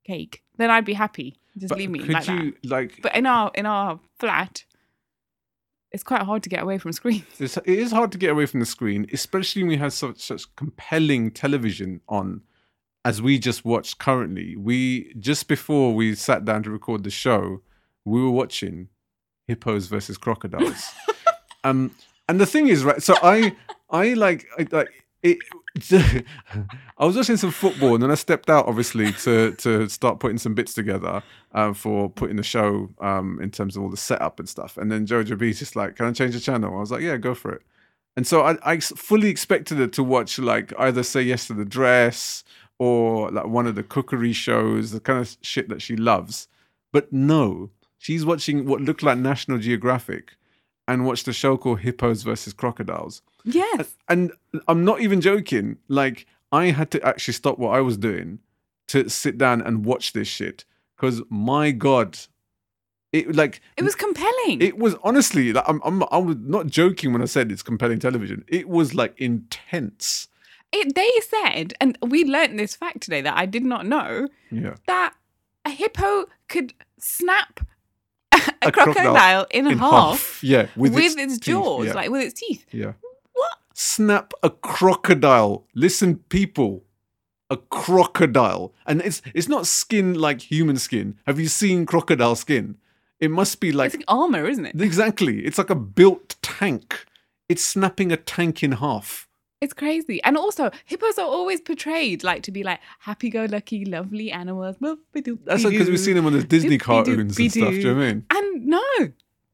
cake, 0.04 0.42
then 0.56 0.70
I'd 0.70 0.84
be 0.84 0.94
happy. 0.94 1.36
Just 1.56 1.68
But 1.70 1.78
leave 1.78 1.90
me 1.90 1.98
could 2.00 2.10
like 2.12 2.28
you 2.28 2.52
that. 2.62 2.70
like 2.70 3.02
But 3.02 3.14
in 3.16 3.26
our 3.26 3.50
in 3.54 3.66
our 3.66 4.00
flat, 4.18 4.64
it's 5.90 6.02
quite 6.02 6.22
hard 6.22 6.42
to 6.44 6.48
get 6.48 6.62
away 6.62 6.78
from 6.78 6.92
screens. 7.00 7.24
it's, 7.38 7.56
it 7.58 7.66
is 7.68 7.92
hard 7.92 8.12
to 8.12 8.18
get 8.18 8.30
away 8.30 8.46
from 8.46 8.60
the 8.60 8.66
screen, 8.66 9.06
especially 9.12 9.62
when 9.62 9.70
we 9.70 9.76
have 9.76 9.92
such 9.92 10.18
such 10.20 10.54
compelling 10.56 11.30
television 11.30 12.00
on 12.08 12.42
as 13.04 13.20
we 13.20 13.38
just 13.38 13.64
watched 13.64 13.98
currently. 13.98 14.56
We 14.56 15.12
just 15.18 15.48
before 15.48 15.94
we 15.94 16.14
sat 16.14 16.44
down 16.44 16.62
to 16.64 16.70
record 16.70 17.04
the 17.04 17.10
show, 17.10 17.60
we 18.04 18.20
were 18.22 18.30
watching 18.30 18.88
hippos 19.46 19.86
versus 19.86 20.16
crocodiles. 20.16 20.90
um 21.64 21.90
and 22.28 22.40
the 22.40 22.46
thing 22.46 22.68
is 22.68 22.82
right 22.84 23.02
so 23.02 23.14
I 23.22 23.54
I 23.90 24.14
like 24.14 24.46
I 24.58 24.66
like 24.70 25.01
it 25.22 25.38
I 26.98 27.06
was 27.06 27.16
watching 27.16 27.36
some 27.36 27.50
football 27.50 27.94
and 27.94 28.02
then 28.02 28.10
I 28.10 28.14
stepped 28.14 28.50
out 28.50 28.66
obviously 28.66 29.12
to 29.12 29.52
to 29.52 29.88
start 29.88 30.20
putting 30.20 30.38
some 30.38 30.54
bits 30.54 30.74
together 30.74 31.22
um, 31.52 31.74
for 31.74 32.10
putting 32.10 32.36
the 32.36 32.42
show 32.42 32.90
um, 33.00 33.40
in 33.40 33.50
terms 33.50 33.76
of 33.76 33.82
all 33.82 33.88
the 33.88 33.96
setup 33.96 34.38
and 34.38 34.48
stuff. 34.48 34.76
And 34.76 34.90
then 34.92 35.06
Jojo 35.06 35.38
B's 35.38 35.60
just 35.60 35.76
like, 35.76 35.96
"Can 35.96 36.06
I 36.06 36.12
change 36.12 36.34
the 36.34 36.40
channel?" 36.40 36.76
I 36.76 36.80
was 36.80 36.90
like, 36.90 37.00
"Yeah, 37.02 37.16
go 37.16 37.34
for 37.34 37.52
it." 37.52 37.62
And 38.16 38.26
so 38.26 38.42
I, 38.42 38.58
I 38.62 38.80
fully 38.80 39.28
expected 39.28 39.78
her 39.78 39.86
to 39.86 40.02
watch 40.02 40.38
like 40.38 40.72
either 40.78 41.02
Say 41.02 41.22
Yes 41.22 41.46
to 41.46 41.54
the 41.54 41.64
Dress 41.64 42.44
or 42.78 43.30
like 43.30 43.46
one 43.46 43.66
of 43.66 43.74
the 43.74 43.82
cookery 43.82 44.32
shows, 44.32 44.90
the 44.90 45.00
kind 45.00 45.20
of 45.20 45.36
shit 45.40 45.68
that 45.68 45.80
she 45.80 45.96
loves. 45.96 46.48
But 46.92 47.12
no, 47.12 47.70
she's 47.98 48.24
watching 48.24 48.66
what 48.66 48.82
looked 48.82 49.02
like 49.02 49.18
National 49.18 49.58
Geographic 49.58 50.36
and 50.86 51.06
watched 51.06 51.28
a 51.28 51.32
show 51.32 51.56
called 51.56 51.80
Hippos 51.80 52.22
versus 52.22 52.52
Crocodiles. 52.52 53.22
Yes. 53.44 53.96
And 54.08 54.32
I'm 54.68 54.84
not 54.84 55.00
even 55.00 55.20
joking. 55.20 55.78
Like, 55.88 56.26
I 56.50 56.66
had 56.66 56.90
to 56.92 57.02
actually 57.02 57.34
stop 57.34 57.58
what 57.58 57.74
I 57.74 57.80
was 57.80 57.96
doing 57.96 58.38
to 58.88 59.08
sit 59.08 59.38
down 59.38 59.60
and 59.62 59.84
watch 59.84 60.12
this 60.12 60.28
shit. 60.28 60.64
Because 60.96 61.22
my 61.28 61.70
God, 61.72 62.18
it 63.12 63.34
like 63.34 63.60
It 63.76 63.82
was 63.84 63.94
compelling. 63.94 64.60
it 64.62 64.78
was 64.78 64.94
honestly 65.02 65.52
like 65.52 65.64
I'm, 65.68 65.80
I'm 65.84 66.02
I 66.10 66.18
was 66.18 66.36
not 66.40 66.66
joking 66.66 67.12
when 67.12 67.20
I 67.22 67.24
said 67.26 67.50
it's 67.50 67.62
compelling 67.62 67.98
television. 67.98 68.44
It 68.48 68.68
was 68.68 68.94
like 68.94 69.14
intense. 69.20 70.28
It, 70.74 70.94
they 70.94 71.10
said, 71.28 71.74
and 71.80 71.98
we 72.00 72.24
learnt 72.24 72.56
this 72.56 72.74
fact 72.76 73.02
today 73.02 73.20
that 73.20 73.36
I 73.36 73.44
did 73.44 73.62
not 73.64 73.84
know, 73.86 74.28
Yeah. 74.50 74.76
that 74.86 75.14
a 75.66 75.70
hippo 75.70 76.26
could 76.48 76.72
snap 76.98 77.60
a, 78.32 78.38
A 78.62 78.72
crocodile 78.72 78.94
crocodile 78.94 79.46
in, 79.50 79.66
In 79.66 79.78
half, 79.78 80.42
Yeah. 80.42 80.68
with, 80.76 80.96
its, 80.96 81.14
teeth, 81.14 81.40
jaws, 81.42 81.86
Yeah. 81.86 81.92
like 81.92 82.10
with 82.10 82.22
its 82.22 82.40
teeth. 82.40 82.64
yeah. 82.72 82.92
Snap 83.74 84.32
a 84.42 84.50
crocodile. 84.50 85.66
Listen, 85.74 86.16
people. 86.28 86.84
A 87.50 87.56
crocodile. 87.56 88.72
And 88.86 89.02
it's 89.02 89.22
it's 89.34 89.48
not 89.48 89.66
skin 89.66 90.14
like 90.14 90.40
human 90.50 90.76
skin. 90.78 91.18
Have 91.26 91.38
you 91.38 91.48
seen 91.48 91.86
crocodile 91.86 92.34
skin? 92.34 92.76
It 93.20 93.30
must 93.30 93.60
be 93.60 93.70
like 93.72 93.88
It's 93.88 93.96
like 93.96 94.04
armor, 94.08 94.46
isn't 94.48 94.66
it? 94.66 94.80
exactly. 94.80 95.44
It's 95.44 95.58
like 95.58 95.70
a 95.70 95.74
built 95.76 96.36
tank. 96.42 97.06
It's 97.48 97.64
snapping 97.64 98.10
a 98.10 98.16
tank 98.16 98.62
in 98.62 98.72
half. 98.72 99.28
It's 99.60 99.72
crazy. 99.74 100.20
And 100.24 100.36
also, 100.36 100.72
hippos 100.86 101.18
are 101.18 101.26
always 101.26 101.60
portrayed 101.60 102.24
like 102.24 102.42
to 102.44 102.50
be 102.50 102.64
like 102.64 102.80
happy 103.00 103.30
go 103.30 103.44
lucky, 103.48 103.84
lovely 103.84 104.32
animals. 104.32 104.76
That's 104.80 105.62
because 105.62 105.88
we've 105.88 106.00
seen 106.00 106.16
them 106.16 106.26
on 106.26 106.32
the 106.32 106.42
Disney 106.42 106.78
cartoons 106.78 107.38
and 107.38 107.52
stuff. 107.52 107.68
Do 107.68 107.76
you 107.76 107.84
know 107.84 107.94
what 107.94 108.02
I 108.02 108.06
mean? 108.06 108.26
And 108.30 108.66
no, 108.66 108.82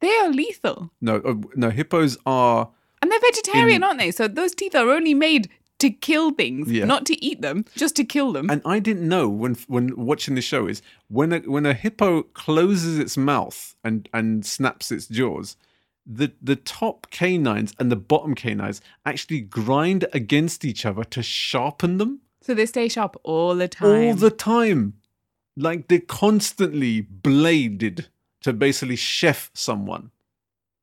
they 0.00 0.16
are 0.16 0.30
lethal. 0.30 0.90
No, 1.02 1.16
uh, 1.16 1.34
no. 1.56 1.68
Hippos 1.70 2.16
are 2.24 2.70
And 3.00 3.10
they're 3.10 3.20
vegetarian, 3.20 3.76
In- 3.76 3.84
aren't 3.84 3.98
they? 4.00 4.10
So 4.10 4.28
those 4.28 4.54
teeth 4.54 4.74
are 4.74 4.90
only 4.90 5.14
made 5.14 5.48
to 5.78 5.90
kill 5.90 6.32
things, 6.32 6.70
Yeah. 6.72 6.84
not 6.86 7.06
to 7.06 7.24
eat 7.24 7.40
them, 7.40 7.64
just 7.76 7.94
to 7.96 8.04
kill 8.04 8.32
them. 8.32 8.50
And 8.50 8.60
I 8.64 8.80
didn't 8.80 9.08
know 9.08 9.28
when 9.28 9.54
when 9.68 9.94
watching 9.96 10.34
the 10.34 10.42
show 10.42 10.66
is 10.66 10.82
when 11.08 11.32
a 11.32 11.38
when 11.40 11.66
a 11.66 11.74
hippo 11.74 12.22
closes 12.22 12.98
its 12.98 13.16
mouth 13.16 13.76
and 13.84 14.08
and 14.12 14.44
snaps 14.44 14.90
its 14.90 15.06
jaws, 15.06 15.56
the 16.04 16.32
the 16.42 16.56
top 16.56 17.08
canines 17.10 17.72
and 17.78 17.92
the 17.92 17.96
bottom 17.96 18.34
canines 18.34 18.80
actually 19.06 19.40
grind 19.40 20.04
against 20.12 20.64
each 20.64 20.84
other 20.84 21.04
to 21.04 21.22
sharpen 21.22 21.98
them 21.98 22.22
so 22.40 22.54
they 22.54 22.66
stay 22.66 22.88
sharp 22.88 23.14
all 23.22 23.54
the 23.54 23.68
time. 23.68 23.86
all 24.08 24.14
the 24.14 24.30
time. 24.32 24.94
Like 25.56 25.86
they're 25.86 26.00
constantly 26.00 27.02
bladed 27.02 28.08
to 28.42 28.52
basically 28.52 28.96
chef 28.96 29.50
someone 29.54 30.10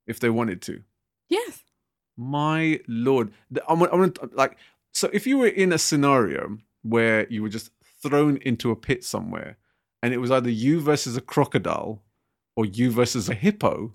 if 0.07 0.19
they 0.22 0.29
wanted 0.29 0.62
to. 0.63 0.84
yes. 1.27 1.63
My 2.17 2.79
lord, 2.88 3.31
I'm, 3.67 3.81
I'm 3.81 4.13
like 4.34 4.57
so. 4.93 5.10
If 5.12 5.27
you 5.27 5.38
were 5.38 5.48
in 5.48 5.74
a 5.74 5.77
scenario 5.77 6.57
where 6.81 7.27
you 7.29 7.41
were 7.41 7.50
just 7.50 7.72
thrown 8.01 8.38
into 8.38 8.72
a 8.72 8.75
pit 8.75 9.03
somewhere, 9.03 9.57
and 10.01 10.13
it 10.13 10.17
was 10.17 10.31
either 10.31 10.50
you 10.50 10.79
versus 10.79 11.17
a 11.17 11.22
crocodile 11.22 12.03
or 12.55 12.65
you 12.65 12.91
versus 12.91 13.27
a 13.27 13.34
hippo, 13.34 13.93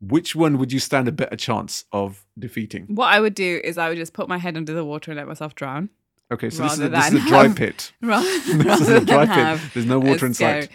which 0.00 0.36
one 0.36 0.58
would 0.58 0.72
you 0.72 0.78
stand 0.78 1.08
a 1.08 1.12
better 1.12 1.36
chance 1.36 1.84
of 1.92 2.26
defeating? 2.38 2.84
What 2.88 3.12
I 3.12 3.20
would 3.20 3.34
do 3.34 3.60
is 3.64 3.78
I 3.78 3.88
would 3.88 3.96
just 3.96 4.12
put 4.12 4.28
my 4.28 4.38
head 4.38 4.56
under 4.56 4.74
the 4.74 4.84
water 4.84 5.10
and 5.10 5.18
let 5.18 5.26
myself 5.26 5.54
drown. 5.54 5.88
Okay, 6.32 6.50
so 6.50 6.64
this 6.64 6.72
is, 6.74 6.80
a, 6.80 6.88
this 6.88 7.12
is 7.12 7.24
a 7.24 7.28
dry 7.28 7.44
have- 7.44 7.56
pit. 7.56 7.92
Rather, 8.02 8.24
this 8.54 8.80
is 8.80 8.88
a 8.88 9.04
dry 9.04 9.26
pit. 9.26 9.60
There's 9.74 9.86
no 9.86 10.00
water 10.00 10.26
in 10.26 10.34
sight. 10.34 10.68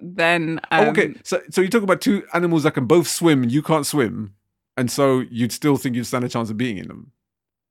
Then 0.00 0.60
Oh, 0.70 0.82
um, 0.82 0.88
okay, 0.90 1.14
so 1.24 1.40
so 1.50 1.60
you 1.60 1.68
talk 1.68 1.82
about 1.82 2.00
two 2.00 2.24
animals 2.32 2.62
that 2.64 2.72
can 2.72 2.86
both 2.86 3.08
swim, 3.08 3.42
and 3.42 3.50
you 3.50 3.62
can't 3.62 3.86
swim, 3.86 4.34
and 4.78 4.90
so 4.90 5.24
you'd 5.30 5.52
still 5.52 5.76
think 5.76 5.96
you'd 5.96 6.04
stand 6.04 6.24
a 6.24 6.28
chance 6.28 6.50
of 6.50 6.56
being 6.56 6.78
in 6.78 6.86
them. 6.86 7.10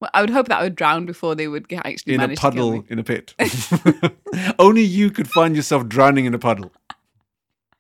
well, 0.02 0.12
I 0.14 0.22
would 0.22 0.30
hope 0.30 0.50
that 0.50 0.60
I 0.60 0.64
would 0.64 0.76
drown 0.76 1.06
before 1.06 1.36
they 1.36 1.48
would 1.48 1.68
get, 1.70 1.86
actually 1.86 2.16
in 2.16 2.20
a 2.20 2.24
manage 2.24 2.40
to 2.40 2.52
kill 2.52 2.72
puddle 2.72 2.86
in 2.90 3.00
a 3.00 3.04
pit. 3.04 3.34
Only 4.60 4.82
you 4.82 5.10
could 5.10 5.30
find 5.30 5.56
yourself 5.56 5.88
drowning 5.88 6.26
in 6.26 6.34
a 6.34 6.40
puddle. 6.40 6.72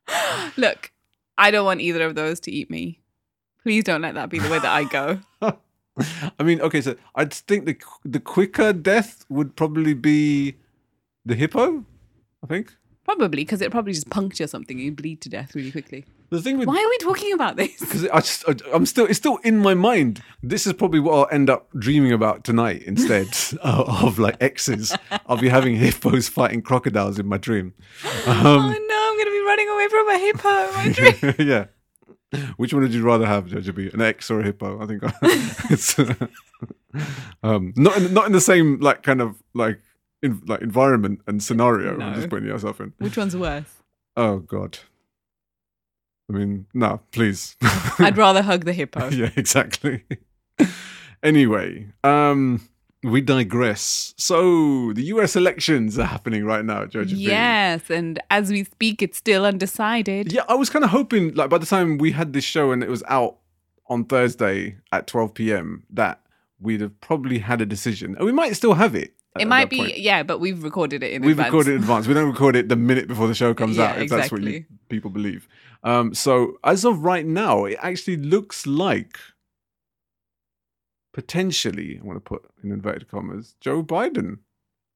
Look, 0.57 0.91
I 1.37 1.51
don't 1.51 1.65
want 1.65 1.81
either 1.81 2.05
of 2.05 2.15
those 2.15 2.39
to 2.41 2.51
eat 2.51 2.71
me. 2.71 3.01
Please 3.63 3.83
don't 3.83 4.01
let 4.01 4.15
that 4.15 4.29
be 4.29 4.39
the 4.39 4.49
way 4.49 4.59
that 4.59 4.71
I 4.71 4.85
go. 4.85 5.19
I 6.39 6.43
mean, 6.43 6.61
okay, 6.61 6.79
so 6.79 6.95
I'd 7.15 7.33
think 7.33 7.65
the 7.65 7.77
the 8.05 8.21
quicker 8.21 8.71
death 8.71 9.25
would 9.29 9.55
probably 9.55 9.93
be 9.93 10.55
the 11.25 11.35
hippo. 11.35 11.83
I 12.43 12.47
think 12.47 12.73
Probably 13.03 13.43
because 13.43 13.61
it 13.61 13.71
probably 13.71 13.93
just 13.93 14.09
puncture 14.09 14.47
something 14.47 14.77
and 14.77 14.85
you 14.85 14.91
bleed 14.91 15.21
to 15.21 15.29
death 15.29 15.55
really 15.55 15.71
quickly. 15.71 16.05
The 16.29 16.41
thing 16.41 16.57
with 16.57 16.67
Why 16.67 16.75
are 16.75 16.89
we 16.89 16.97
talking 16.97 17.31
about 17.33 17.55
this? 17.55 17.71
because 17.79 18.05
I 18.09 18.19
just 18.19 18.43
I, 18.49 18.55
I'm 18.73 18.85
still 18.85 19.05
it's 19.05 19.17
still 19.17 19.37
in 19.43 19.59
my 19.59 19.73
mind. 19.73 20.21
This 20.43 20.67
is 20.67 20.73
probably 20.73 20.99
what 20.99 21.13
I'll 21.13 21.27
end 21.35 21.49
up 21.49 21.69
dreaming 21.79 22.11
about 22.11 22.43
tonight 22.43 22.83
instead 22.83 23.27
of, 23.61 24.03
of 24.03 24.19
like 24.19 24.35
exes. 24.41 24.95
I'll 25.27 25.37
be 25.37 25.49
having 25.49 25.75
hippos 25.77 26.27
fighting 26.27 26.61
crocodiles 26.61 27.17
in 27.17 27.27
my 27.27 27.37
dream. 27.37 27.73
oh 28.03 28.43
no, 28.43 28.59
I'm 28.59 29.17
going 29.17 29.25
to 29.25 29.31
be 29.31 29.45
running 29.45 29.69
away 29.69 29.87
from 29.87 30.09
a 30.09 30.17
hippo 30.17 30.67
in 30.67 30.73
my 30.75 30.89
dream. 31.37 31.47
yeah. 31.49 31.65
Which 32.57 32.73
one 32.73 32.83
would 32.83 32.93
you 32.93 33.03
rather 33.03 33.25
have, 33.25 33.45
Jojo 33.45 33.73
B? 33.73 33.89
An 33.93 34.01
ex 34.01 34.29
or 34.29 34.41
a 34.41 34.43
hippo? 34.43 34.81
I 34.81 34.85
think 34.85 35.01
it's 35.71 35.97
um, 37.43 37.73
not 37.77 37.97
in, 37.97 38.13
not 38.13 38.25
in 38.25 38.33
the 38.33 38.41
same 38.41 38.79
like 38.79 39.03
kind 39.03 39.21
of 39.21 39.41
like 39.53 39.79
in, 40.21 40.41
like 40.45 40.61
environment 40.61 41.21
and 41.27 41.41
scenario. 41.41 41.93
I'm 41.93 41.99
No. 41.99 42.13
just 42.13 42.29
putting 42.29 42.47
yourself 42.47 42.81
in. 42.81 42.93
Which 42.97 43.17
one's 43.17 43.35
worse? 43.37 43.81
Oh 44.15 44.39
God. 44.39 44.79
I 46.29 46.33
mean, 46.33 46.65
no, 46.73 46.99
please. 47.11 47.55
I'd 47.99 48.17
rather 48.17 48.41
hug 48.41 48.65
the 48.65 48.73
hippo. 48.73 49.09
yeah, 49.11 49.29
exactly. 49.35 50.03
anyway, 51.23 51.87
um, 52.03 52.67
we 53.03 53.21
digress. 53.21 54.13
So 54.17 54.93
the 54.93 55.03
U.S. 55.03 55.35
elections 55.35 55.97
are 55.97 56.05
happening 56.05 56.43
right 56.45 56.65
now, 56.65 56.85
B. 56.85 57.03
Yes, 57.05 57.89
and 57.89 58.19
as 58.29 58.49
we 58.51 58.63
speak, 58.63 59.01
it's 59.01 59.17
still 59.17 59.45
undecided. 59.45 60.31
Yeah, 60.31 60.43
I 60.49 60.55
was 60.55 60.69
kind 60.69 60.83
of 60.83 60.91
hoping, 60.91 61.33
like, 61.33 61.49
by 61.49 61.57
the 61.57 61.65
time 61.65 61.97
we 61.97 62.11
had 62.11 62.33
this 62.33 62.43
show 62.43 62.71
and 62.71 62.83
it 62.83 62.89
was 62.89 63.03
out 63.07 63.37
on 63.87 64.03
Thursday 64.03 64.77
at 64.91 65.07
12 65.07 65.33
p.m., 65.33 65.83
that 65.91 66.21
we'd 66.59 66.81
have 66.81 66.99
probably 67.01 67.39
had 67.39 67.61
a 67.61 67.65
decision. 67.65 68.15
And 68.17 68.25
we 68.25 68.31
might 68.31 68.55
still 68.55 68.73
have 68.73 68.95
it. 68.95 69.13
It 69.39 69.47
might 69.47 69.69
be, 69.69 69.77
point. 69.77 69.99
yeah, 69.99 70.23
but 70.23 70.39
we've 70.39 70.63
recorded 70.63 71.03
it 71.03 71.13
in 71.13 71.21
We've 71.21 71.31
advance. 71.31 71.47
recorded 71.47 71.75
in 71.75 71.81
advance. 71.81 72.07
We 72.07 72.15
don't 72.15 72.27
record 72.29 72.55
it 72.55 72.69
the 72.69 72.75
minute 72.75 73.07
before 73.07 73.27
the 73.27 73.35
show 73.35 73.53
comes 73.53 73.77
Yeah, 73.77 73.91
out, 73.91 74.01
if 74.01 74.09
that's 74.09 74.31
what 74.31 74.41
you, 74.41 74.65
people 74.89 75.11
believe. 75.11 75.47
Um, 75.83 76.13
so, 76.13 76.57
as 76.63 76.83
of 76.85 76.99
right 77.03 77.25
now, 77.25 77.65
it 77.65 77.77
actually 77.81 78.17
looks 78.17 78.65
like 78.67 79.17
potentially, 81.13 81.99
I 82.01 82.05
want 82.05 82.17
to 82.17 82.21
put 82.21 82.43
in 82.63 82.71
inverted 82.71 83.07
commas, 83.09 83.55
Joe 83.61 83.83
Biden. 83.83 84.39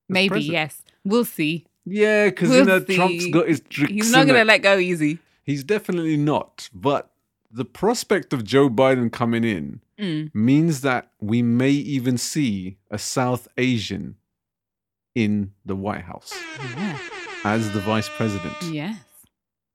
Maybe, 0.10 0.30
president. 0.30 0.54
yes. 0.54 0.82
We'll 1.04 1.26
see. 1.26 1.66
Yeah, 1.86 2.26
because 2.26 2.50
We'll 2.50 2.60
you 2.60 2.66
know 2.66 2.86
see. 2.86 2.96
Trump's 2.96 3.28
got 3.28 3.48
his 3.48 3.62
tricks. 3.70 3.92
He's 3.94 4.12
not 4.12 4.28
going 4.28 4.40
to 4.40 4.46
let 4.46 4.60
go 4.62 4.78
easy. 4.78 5.20
He's 5.44 5.64
definitely 5.64 6.18
not. 6.18 6.70
But 6.74 7.12
the 7.50 7.66
prospect 7.66 8.34
of 8.34 8.44
Joe 8.44 8.70
Biden 8.70 9.12
coming 9.12 9.44
in 9.44 9.82
Mm. 10.00 10.34
means 10.34 10.82
that 10.82 11.12
we 11.20 11.44
may 11.44 11.70
even 11.70 12.18
see 12.18 12.78
a 12.90 12.98
South 12.98 13.48
Asian 13.56 14.16
in 15.14 15.52
the 15.64 15.76
White 15.76 16.02
House 16.06 16.34
Yeah. 16.76 16.98
as 17.44 17.72
the 17.72 17.82
vice 17.82 18.10
president. 18.10 18.56
Yes. 18.64 18.98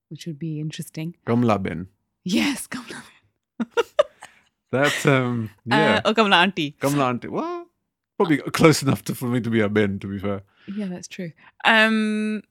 Which 0.09 0.27
would 0.27 0.39
be 0.39 0.61
interesting. 0.61 1.17
Kamala 1.25 1.59
Ben. 1.59 1.89
Yes, 2.25 2.67
Kamala. 2.67 3.03
That's 4.73 5.07
um 5.07 5.51
yeah. 5.65 5.97
Uh, 5.97 6.01
oh, 6.07 6.15
Kamala 6.15 6.37
auntie. 6.43 6.73
Kamala 6.73 7.09
auntie. 7.11 7.29
Well, 7.29 7.67
probably 8.19 8.39
close 8.39 8.83
enough 8.83 9.03
to, 9.05 9.15
for 9.15 9.27
me 9.27 9.41
to 9.41 9.51
be 9.51 9.61
a 9.61 9.69
Ben, 9.69 9.99
to 10.01 10.07
be 10.07 10.19
fair. 10.19 10.43
Yeah, 10.75 10.87
that's 10.87 11.07
true. 11.09 11.31
Um, 11.65 12.43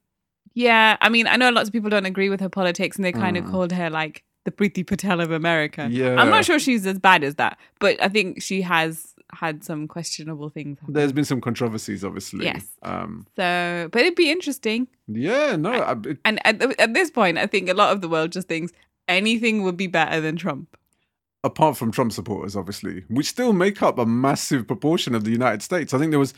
yeah, 0.54 0.96
I 1.02 1.10
mean, 1.10 1.26
I 1.26 1.36
know 1.36 1.50
lots 1.50 1.68
of 1.68 1.72
people 1.72 1.90
don't 1.90 2.06
agree 2.06 2.30
with 2.30 2.40
her 2.40 2.48
politics, 2.48 2.96
and 2.96 3.04
they 3.04 3.12
kind 3.12 3.36
Mm. 3.36 3.44
of 3.44 3.50
called 3.50 3.72
her 3.72 3.90
like 3.90 4.24
the 4.44 4.50
Priti 4.50 4.86
Patel 4.86 5.20
of 5.20 5.30
America. 5.30 5.88
Yeah. 5.90 6.16
I'm 6.16 6.30
not 6.30 6.44
sure 6.46 6.58
she's 6.58 6.86
as 6.86 6.98
bad 6.98 7.22
as 7.24 7.34
that, 7.34 7.58
but 7.78 8.00
I 8.02 8.08
think 8.08 8.40
she 8.40 8.62
has 8.62 9.14
had 9.32 9.64
some 9.64 9.88
questionable 9.88 10.48
things. 10.50 10.78
happen. 10.78 10.94
There's 10.94 11.12
been 11.12 11.24
some 11.24 11.40
controversies, 11.40 12.04
obviously. 12.04 12.44
Yes. 12.44 12.66
Um. 12.82 13.26
So, 13.36 13.88
but 13.92 14.00
it'd 14.02 14.14
be 14.14 14.30
interesting. 14.30 14.88
Yeah. 15.08 15.56
No. 15.56 15.72
I, 15.72 15.92
it, 16.08 16.18
And 16.24 16.40
at, 16.46 16.62
at 16.80 16.94
this 16.94 17.10
point, 17.10 17.38
I 17.38 17.46
think 17.46 17.68
a 17.68 17.74
lot 17.74 17.92
of 17.92 18.00
the 18.00 18.08
world 18.08 18.32
just 18.32 18.48
thinks 18.48 18.72
anything 19.08 19.62
would 19.62 19.76
be 19.76 19.86
better 19.88 20.20
than 20.20 20.36
Trump. 20.36 20.76
apart 21.44 21.76
from 21.76 21.92
Trump 21.92 22.12
supporters, 22.12 22.56
obviously, 22.56 23.04
which 23.08 23.26
still 23.26 23.52
make 23.52 23.82
up 23.82 23.98
a 23.98 24.06
massive 24.06 24.66
proportion 24.66 25.14
of 25.14 25.22
the 25.24 25.30
United 25.30 25.62
States. 25.62 25.94
I 25.94 25.98
think 25.98 26.10
there 26.10 26.18
was 26.18 26.34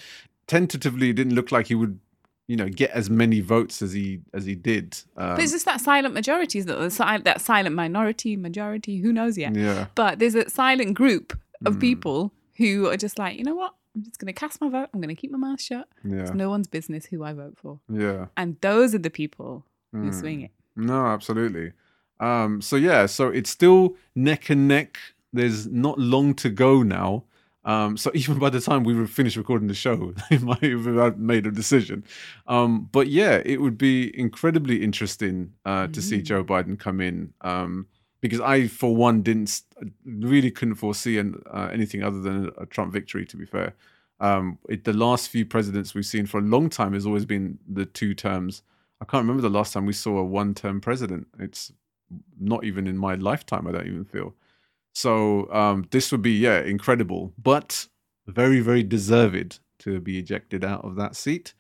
tentatively 0.46 1.10
it 1.10 1.14
didn't 1.14 1.34
look 1.34 1.50
like 1.52 1.66
he 1.68 1.74
would, 1.74 1.98
you 2.46 2.56
know, 2.56 2.68
get 2.68 2.90
as 2.90 3.08
many 3.10 3.40
votes 3.40 3.80
as 3.82 3.92
he 3.92 4.20
as 4.34 4.44
he 4.44 4.54
did. 4.54 4.98
Um, 5.16 5.36
But 5.36 5.42
it's 5.44 5.52
just 5.52 5.64
that 5.66 5.80
silent 5.80 6.14
majority, 6.14 6.58
isn't 6.58 6.70
it? 6.70 7.24
That 7.24 7.40
silent 7.40 7.74
minority, 7.74 8.36
majority, 8.36 8.98
who 8.98 9.12
knows 9.12 9.36
yet? 9.38 9.54
yeah. 9.54 9.86
But 9.94 10.18
there's 10.18 10.34
a 10.34 10.48
silent 10.48 10.94
group 10.94 11.38
of 11.64 11.76
Mm. 11.76 11.80
people 11.80 12.32
who 12.58 12.86
are 12.88 12.96
just 12.96 13.18
like, 13.18 13.38
you 13.38 13.44
know 13.44 13.54
what? 13.54 13.74
I'm 13.96 14.02
just 14.04 14.18
going 14.18 14.26
to 14.26 14.32
cast 14.38 14.60
my 14.60 14.68
vote. 14.68 14.88
I'm 14.92 15.00
going 15.00 15.14
to 15.14 15.20
keep 15.20 15.30
my 15.32 15.38
mouth 15.38 15.60
shut. 15.60 15.88
Yeah. 16.04 16.20
It's 16.22 16.32
no 16.34 16.50
one's 16.50 16.68
business 16.68 17.06
who 17.06 17.24
I 17.24 17.32
vote 17.32 17.56
for. 17.56 17.80
Yeah. 17.90 18.26
And 18.36 18.56
those 18.60 18.94
are 18.94 18.98
the 18.98 19.10
people 19.10 19.64
who 19.92 20.10
Mm. 20.10 20.14
swing 20.14 20.40
it. 20.42 20.50
No, 20.76 21.06
absolutely. 21.06 21.72
Um, 22.20 22.60
so 22.60 22.76
yeah, 22.76 23.06
so 23.06 23.28
it's 23.28 23.50
still 23.50 23.96
neck 24.14 24.50
and 24.50 24.68
neck. 24.68 24.98
There's 25.32 25.66
not 25.66 25.98
long 25.98 26.34
to 26.34 26.50
go 26.50 26.82
now. 26.82 27.24
Um, 27.64 27.96
so 27.96 28.10
even 28.14 28.38
by 28.38 28.50
the 28.50 28.60
time 28.60 28.84
we 28.84 28.94
would 28.94 29.10
finish 29.10 29.36
recording 29.36 29.68
the 29.68 29.74
show, 29.74 30.14
they 30.30 30.38
might 30.38 30.62
have 30.62 31.18
made 31.18 31.46
a 31.46 31.50
decision. 31.50 32.04
Um, 32.46 32.88
but 32.92 33.08
yeah, 33.08 33.40
it 33.44 33.60
would 33.60 33.78
be 33.78 34.16
incredibly 34.18 34.82
interesting 34.82 35.52
uh, 35.64 35.86
to 35.88 36.00
see 36.02 36.18
Mm. 36.20 36.24
Joe 36.24 36.44
Biden 36.44 36.78
come 36.78 37.00
in 37.00 37.32
um, 37.40 37.86
because 38.20 38.40
I, 38.40 38.66
for 38.66 38.94
one, 38.94 39.22
didn't 39.22 39.62
really 40.04 40.50
couldn't 40.50 40.76
foresee 40.76 41.18
an, 41.18 41.42
uh, 41.50 41.68
anything 41.72 42.02
other 42.02 42.20
than 42.20 42.50
a 42.58 42.66
Trump 42.66 42.92
victory. 42.92 43.24
To 43.26 43.36
be 43.36 43.46
fair, 43.46 43.74
um, 44.20 44.58
it, 44.68 44.84
the 44.84 44.92
last 44.92 45.28
few 45.28 45.46
presidents 45.46 45.94
we've 45.94 46.06
seen 46.06 46.26
for 46.26 46.38
a 46.38 46.42
long 46.42 46.68
time 46.68 46.94
has 46.94 47.06
always 47.06 47.24
been 47.24 47.58
the 47.68 47.86
two 47.86 48.14
terms. 48.14 48.62
I 49.00 49.04
can't 49.04 49.22
remember 49.22 49.42
the 49.42 49.48
last 49.48 49.72
time 49.72 49.86
we 49.86 49.92
saw 49.92 50.18
a 50.18 50.24
one-term 50.24 50.80
president. 50.80 51.28
It's 51.38 51.72
not 52.40 52.64
even 52.64 52.86
in 52.86 52.98
my 52.98 53.14
lifetime. 53.14 53.66
I 53.66 53.72
don't 53.72 53.86
even 53.86 54.04
feel. 54.04 54.34
So 54.92 55.52
um, 55.52 55.86
this 55.90 56.10
would 56.10 56.22
be 56.22 56.32
yeah 56.32 56.60
incredible, 56.60 57.32
but 57.40 57.86
very 58.26 58.60
very 58.60 58.82
deserved 58.82 59.60
to 59.80 60.00
be 60.00 60.18
ejected 60.18 60.64
out 60.64 60.84
of 60.84 60.96
that 60.96 61.14
seat. 61.14 61.54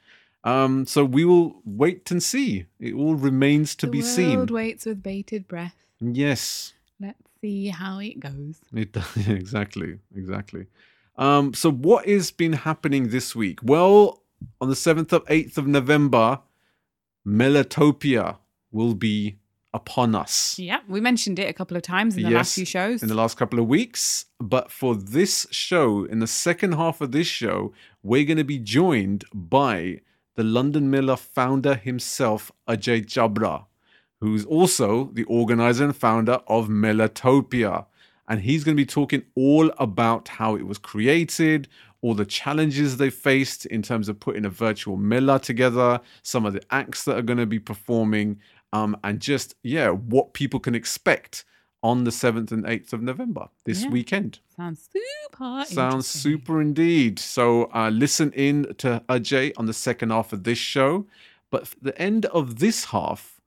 Um, 0.44 0.86
so 0.86 1.04
we 1.04 1.24
will 1.24 1.60
wait 1.64 2.10
and 2.10 2.22
see. 2.22 2.66
It 2.80 2.94
all 2.94 3.14
remains 3.14 3.74
to 3.76 3.86
the 3.86 3.92
be 3.92 3.98
world 3.98 4.10
seen. 4.10 4.46
waits 4.46 4.86
with 4.86 5.02
bated 5.02 5.46
breath. 5.46 5.76
Yes, 6.00 6.72
Let's 7.00 7.18
see 7.40 7.68
how 7.68 7.98
it 7.98 8.18
goes. 8.20 8.58
it, 8.74 8.92
does 8.92 9.16
exactly, 9.28 9.98
exactly. 10.14 10.66
Um, 11.16 11.52
so 11.54 11.70
what 11.70 12.06
has 12.08 12.30
been 12.30 12.52
happening 12.52 13.08
this 13.08 13.34
week? 13.34 13.58
Well, 13.62 14.22
on 14.60 14.68
the 14.68 14.76
seventh 14.76 15.12
of 15.12 15.24
eighth 15.28 15.58
of 15.58 15.66
November, 15.66 16.40
Melatopia 17.26 18.38
will 18.70 18.94
be 18.94 19.38
upon 19.74 20.14
us. 20.14 20.58
Yeah, 20.58 20.80
we 20.88 21.00
mentioned 21.00 21.38
it 21.38 21.48
a 21.48 21.52
couple 21.52 21.76
of 21.76 21.82
times 21.82 22.16
in 22.16 22.22
the 22.22 22.30
last 22.30 22.54
few 22.54 22.64
shows. 22.64 23.02
in 23.02 23.08
the 23.08 23.14
last 23.14 23.36
couple 23.36 23.58
of 23.58 23.66
weeks. 23.66 24.26
But 24.40 24.70
for 24.70 24.94
this 24.96 25.46
show, 25.50 26.04
in 26.04 26.20
the 26.20 26.26
second 26.26 26.72
half 26.72 27.00
of 27.00 27.12
this 27.12 27.26
show, 27.26 27.72
we're 28.02 28.24
going 28.24 28.38
to 28.38 28.44
be 28.44 28.58
joined 28.58 29.24
by 29.34 30.00
the 30.36 30.44
London 30.44 30.90
Mela 30.90 31.16
founder 31.16 31.74
himself, 31.74 32.50
Ajay 32.68 33.04
Chhabra, 33.04 33.66
who's 34.20 34.44
also 34.44 35.10
the 35.12 35.24
organizer 35.24 35.84
and 35.84 35.96
founder 35.96 36.40
of 36.46 36.68
Melatopia. 36.68 37.86
And 38.28 38.40
he's 38.42 38.64
going 38.64 38.76
to 38.76 38.82
be 38.82 38.86
talking 38.86 39.22
all 39.34 39.70
about 39.78 40.28
how 40.28 40.54
it 40.54 40.66
was 40.66 40.76
created, 40.78 41.68
all 42.02 42.14
the 42.14 42.26
challenges 42.26 42.96
they 42.96 43.10
faced 43.10 43.64
in 43.66 43.80
terms 43.82 44.08
of 44.08 44.20
putting 44.20 44.44
a 44.44 44.50
virtual 44.50 44.96
Mela 44.96 45.38
together, 45.40 46.00
some 46.22 46.44
of 46.44 46.52
the 46.52 46.62
acts 46.70 47.04
that 47.04 47.16
are 47.16 47.22
going 47.22 47.38
to 47.38 47.46
be 47.46 47.58
performing, 47.58 48.38
um, 48.72 48.96
and 49.02 49.20
just, 49.20 49.54
yeah, 49.62 49.88
what 49.88 50.34
people 50.34 50.60
can 50.60 50.74
expect 50.74 51.44
on 51.82 52.04
the 52.04 52.10
7th 52.10 52.50
and 52.52 52.64
8th 52.64 52.92
of 52.92 53.02
November 53.02 53.48
this 53.64 53.84
Yeah. 53.84 53.90
weekend. 53.90 54.40
Sounds 54.56 54.88
super. 54.92 55.64
Sounds 55.64 56.06
super 56.06 56.60
indeed. 56.60 57.18
So 57.18 57.70
uh, 57.72 57.88
listen 57.88 58.32
in 58.32 58.74
to 58.78 59.02
Ajay 59.08 59.52
on 59.56 59.66
the 59.66 59.72
second 59.72 60.10
half 60.10 60.32
of 60.32 60.42
this 60.44 60.58
show. 60.58 61.06
But 61.50 61.72
the 61.80 61.96
end 62.00 62.26
of 62.26 62.58
this 62.58 62.86
half, 62.86 63.37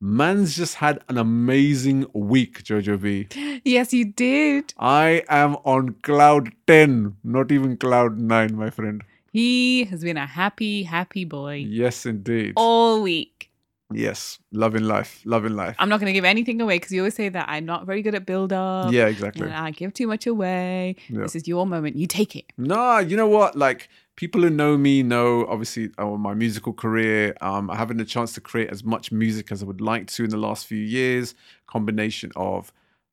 man's 0.00 0.56
just 0.56 0.76
had 0.76 1.00
an 1.08 1.18
amazing 1.18 2.06
week, 2.12 2.62
Jojo 2.64 3.00
B. 3.00 3.28
Yes, 3.64 3.92
you 3.92 4.04
did. 4.06 4.72
I 4.78 5.22
am 5.28 5.56
on 5.64 5.94
cloud 6.02 6.52
10, 6.66 7.16
not 7.24 7.50
even 7.52 7.76
cloud 7.76 8.18
9, 8.18 8.54
my 8.56 8.70
friend. 8.70 9.02
He 9.32 9.84
has 9.84 10.02
been 10.02 10.16
a 10.16 10.26
happy, 10.26 10.84
happy 10.84 11.24
boy 11.24 11.64
Yes, 11.68 12.06
indeed. 12.06 12.54
all 12.56 13.02
week. 13.02 13.50
Yes, 13.92 14.38
loving 14.52 14.84
life, 14.84 15.22
loving 15.24 15.54
life. 15.56 15.74
I'm 15.78 15.88
not 15.88 15.98
going 15.98 16.08
to 16.08 16.12
give 16.12 16.24
anything 16.26 16.60
away 16.60 16.76
because 16.76 16.92
you 16.92 17.00
always 17.00 17.14
say 17.14 17.30
that 17.30 17.46
I'm 17.48 17.64
not 17.64 17.86
very 17.86 18.02
good 18.02 18.14
at 18.14 18.26
build 18.26 18.52
up. 18.52 18.92
yeah, 18.92 19.06
exactly. 19.06 19.48
I 19.50 19.70
give 19.70 19.94
too 19.94 20.06
much 20.06 20.26
away. 20.26 20.96
Yeah. 21.08 21.22
This 21.22 21.34
is 21.34 21.48
your 21.48 21.66
moment. 21.66 21.96
You 21.96 22.06
take 22.06 22.36
it. 22.36 22.44
No, 22.58 22.98
you 22.98 23.16
know 23.16 23.28
what? 23.28 23.56
Like 23.56 23.88
people 24.18 24.42
who 24.42 24.50
know 24.50 24.76
me 24.76 25.00
know 25.00 25.46
obviously 25.46 25.90
uh, 25.96 26.04
my 26.04 26.34
musical 26.34 26.72
career. 26.72 27.36
Um, 27.40 27.70
I 27.70 27.76
haven't 27.76 28.00
a 28.00 28.04
chance 28.04 28.32
to 28.32 28.40
create 28.40 28.68
as 28.68 28.82
much 28.82 29.12
music 29.12 29.52
as 29.52 29.62
I 29.62 29.66
would 29.66 29.80
like 29.80 30.08
to 30.08 30.24
in 30.24 30.30
the 30.30 30.36
last 30.36 30.66
few 30.66 30.82
years. 30.82 31.36
Combination 31.68 32.32
of 32.34 32.72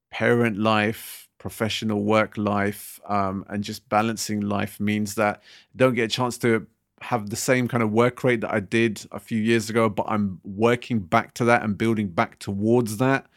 parent 0.09 0.57
life, 0.57 1.29
professional 1.37 2.01
work 2.01 2.39
life, 2.39 2.99
um, 3.07 3.45
and 3.49 3.63
just 3.63 3.87
balancing 3.87 4.41
life 4.41 4.79
means 4.79 5.13
that 5.13 5.43
don't 5.75 5.93
get 5.93 6.05
a 6.05 6.07
chance 6.07 6.39
to 6.39 6.65
have 7.01 7.29
the 7.29 7.35
same 7.35 7.67
kind 7.67 7.83
of 7.83 7.91
work 7.91 8.23
rate 8.23 8.41
that 8.41 8.51
I 8.51 8.59
did 8.59 9.05
a 9.11 9.19
few 9.19 9.39
years 9.39 9.69
ago. 9.69 9.87
But 9.89 10.07
I'm 10.09 10.39
working 10.43 10.97
back 10.97 11.35
to 11.35 11.45
that 11.45 11.61
and 11.61 11.77
building 11.77 12.07
back 12.07 12.39
towards 12.39 12.97
that 12.97 13.27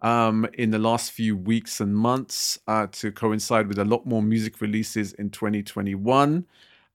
um, 0.00 0.48
in 0.54 0.70
the 0.70 0.78
last 0.78 1.12
few 1.12 1.36
weeks 1.36 1.78
and 1.78 1.94
months 1.94 2.58
uh, 2.66 2.86
to 2.92 3.12
coincide 3.12 3.68
with 3.68 3.78
a 3.78 3.84
lot 3.84 4.06
more 4.06 4.22
music 4.22 4.62
releases 4.62 5.12
in 5.12 5.28
2021. 5.28 6.46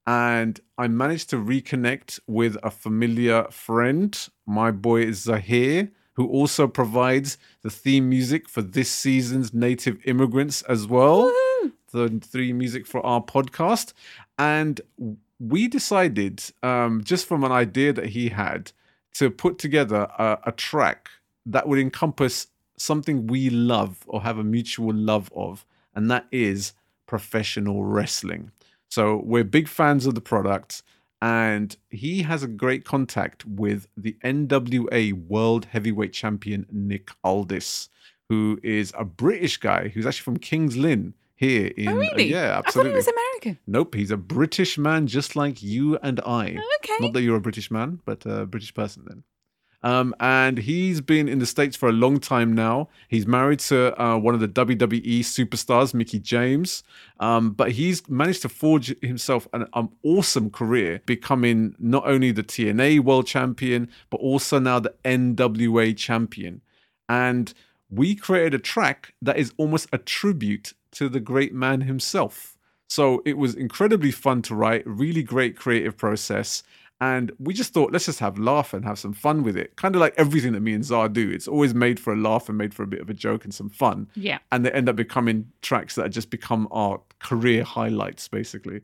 And 0.05 0.59
I 0.77 0.87
managed 0.87 1.29
to 1.29 1.37
reconnect 1.37 2.19
with 2.27 2.57
a 2.61 2.69
familiar 2.69 3.45
friend, 3.51 4.17
my 4.45 4.71
boy 4.71 5.11
Zahir, 5.11 5.91
who 6.13 6.27
also 6.27 6.67
provides 6.67 7.37
the 7.61 7.69
theme 7.69 8.09
music 8.09 8.49
for 8.49 8.61
this 8.61 8.91
season's 8.91 9.53
Native 9.53 9.97
Immigrants 10.05 10.61
as 10.63 10.85
well. 10.87 11.31
Woohoo! 11.31 11.71
The 11.91 12.19
three 12.21 12.53
music 12.53 12.85
for 12.85 13.05
our 13.05 13.21
podcast. 13.21 13.93
And 14.37 14.81
we 15.39 15.67
decided, 15.67 16.43
um, 16.61 17.03
just 17.03 17.25
from 17.25 17.43
an 17.43 17.51
idea 17.51 17.93
that 17.93 18.07
he 18.07 18.29
had, 18.29 18.71
to 19.15 19.29
put 19.29 19.57
together 19.57 20.07
a, 20.17 20.39
a 20.45 20.51
track 20.51 21.09
that 21.45 21.67
would 21.67 21.79
encompass 21.79 22.47
something 22.77 23.27
we 23.27 23.49
love 23.49 24.03
or 24.07 24.21
have 24.21 24.37
a 24.37 24.43
mutual 24.43 24.93
love 24.93 25.31
of, 25.35 25.65
and 25.95 26.09
that 26.09 26.25
is 26.31 26.73
professional 27.05 27.83
wrestling. 27.83 28.51
So 28.93 29.23
we're 29.25 29.43
big 29.43 29.67
fans 29.67 30.05
of 30.05 30.13
the 30.13 30.21
product, 30.21 30.83
and 31.19 31.75
he 31.89 32.21
has 32.21 32.43
a 32.43 32.47
great 32.47 32.85
contact 32.85 33.43
with 33.43 33.87
the 33.97 34.15
NWA 34.23 35.13
World 35.13 35.65
Heavyweight 35.65 36.13
Champion 36.13 36.67
Nick 36.71 37.09
Aldis, 37.23 37.89
who 38.29 38.59
is 38.61 38.93
a 38.95 39.03
British 39.03 39.57
guy 39.57 39.87
who's 39.87 40.05
actually 40.05 40.25
from 40.25 40.37
Kings 40.37 40.77
Lynn 40.77 41.15
here 41.33 41.71
oh, 41.75 41.81
in 41.81 41.87
Oh, 41.87 41.95
really? 41.95 42.25
yeah, 42.25 42.59
absolutely. 42.59 42.67
I 42.67 42.71
thought 42.71 42.89
he 42.91 42.95
was 42.95 43.07
American. 43.07 43.59
Nope, 43.65 43.95
he's 43.95 44.11
a 44.11 44.17
British 44.17 44.77
man 44.77 45.07
just 45.07 45.35
like 45.35 45.63
you 45.63 45.97
and 46.03 46.19
I. 46.19 46.55
Oh, 46.59 46.77
okay. 46.83 46.97
Not 46.99 47.13
that 47.13 47.23
you're 47.23 47.37
a 47.37 47.41
British 47.41 47.71
man, 47.71 47.99
but 48.05 48.27
a 48.27 48.45
British 48.45 48.75
person 48.75 49.05
then. 49.07 49.23
Um, 49.83 50.15
and 50.19 50.59
he's 50.59 51.01
been 51.01 51.27
in 51.27 51.39
the 51.39 51.45
States 51.45 51.75
for 51.75 51.89
a 51.89 51.91
long 51.91 52.19
time 52.19 52.53
now. 52.53 52.87
He's 53.09 53.27
married 53.27 53.59
to 53.59 54.01
uh, 54.01 54.17
one 54.17 54.33
of 54.33 54.39
the 54.39 54.47
WWE 54.47 55.19
superstars, 55.19 55.93
Mickie 55.93 56.19
James. 56.19 56.83
Um, 57.19 57.51
but 57.51 57.73
he's 57.73 58.07
managed 58.09 58.43
to 58.43 58.49
forge 58.49 58.97
himself 59.01 59.47
an, 59.53 59.67
an 59.73 59.89
awesome 60.03 60.49
career, 60.49 61.01
becoming 61.05 61.75
not 61.79 62.07
only 62.07 62.31
the 62.31 62.43
TNA 62.43 63.01
World 63.01 63.27
Champion, 63.27 63.89
but 64.09 64.21
also 64.21 64.57
now 64.57 64.79
the 64.79 64.93
NWA 65.03 65.95
Champion. 65.97 66.61
And 67.09 67.53
we 67.89 68.15
created 68.15 68.53
a 68.53 68.59
track 68.59 69.13
that 69.21 69.37
is 69.37 69.53
almost 69.57 69.89
a 69.91 69.97
tribute 69.97 70.73
to 70.91 71.09
the 71.09 71.19
great 71.19 71.53
man 71.53 71.81
himself. 71.81 72.57
So 72.87 73.21
it 73.25 73.37
was 73.37 73.55
incredibly 73.55 74.11
fun 74.11 74.43
to 74.43 74.55
write, 74.55 74.83
really 74.85 75.23
great 75.23 75.57
creative 75.57 75.97
process. 75.97 76.63
And 77.03 77.33
we 77.37 77.53
just 77.53 77.73
thought, 77.73 77.91
let's 77.91 78.05
just 78.05 78.19
have 78.19 78.39
laugh 78.39 78.73
and 78.73 78.85
have 78.85 78.97
some 78.97 79.11
fun 79.11 79.43
with 79.43 79.57
it. 79.57 79.75
Kind 79.75 79.93
of 79.93 79.99
like 79.99 80.13
everything 80.15 80.53
that 80.53 80.61
me 80.61 80.71
and 80.71 80.85
Zar 80.85 81.09
do. 81.09 81.29
It's 81.29 81.49
always 81.49 81.73
made 81.73 81.99
for 81.99 82.13
a 82.13 82.15
laugh 82.15 82.47
and 82.47 82.57
made 82.57 82.73
for 82.73 82.81
a 82.83 82.87
bit 82.87 83.01
of 83.01 83.09
a 83.09 83.13
joke 83.13 83.43
and 83.43 83.53
some 83.53 83.69
fun. 83.69 84.07
Yeah. 84.15 84.39
And 84.53 84.65
they 84.65 84.71
end 84.71 84.87
up 84.87 84.95
becoming 84.95 85.51
tracks 85.61 85.95
that 85.95 86.09
just 86.11 86.29
become 86.29 86.65
our 86.71 87.01
career 87.19 87.65
highlights, 87.65 88.29
basically. 88.29 88.83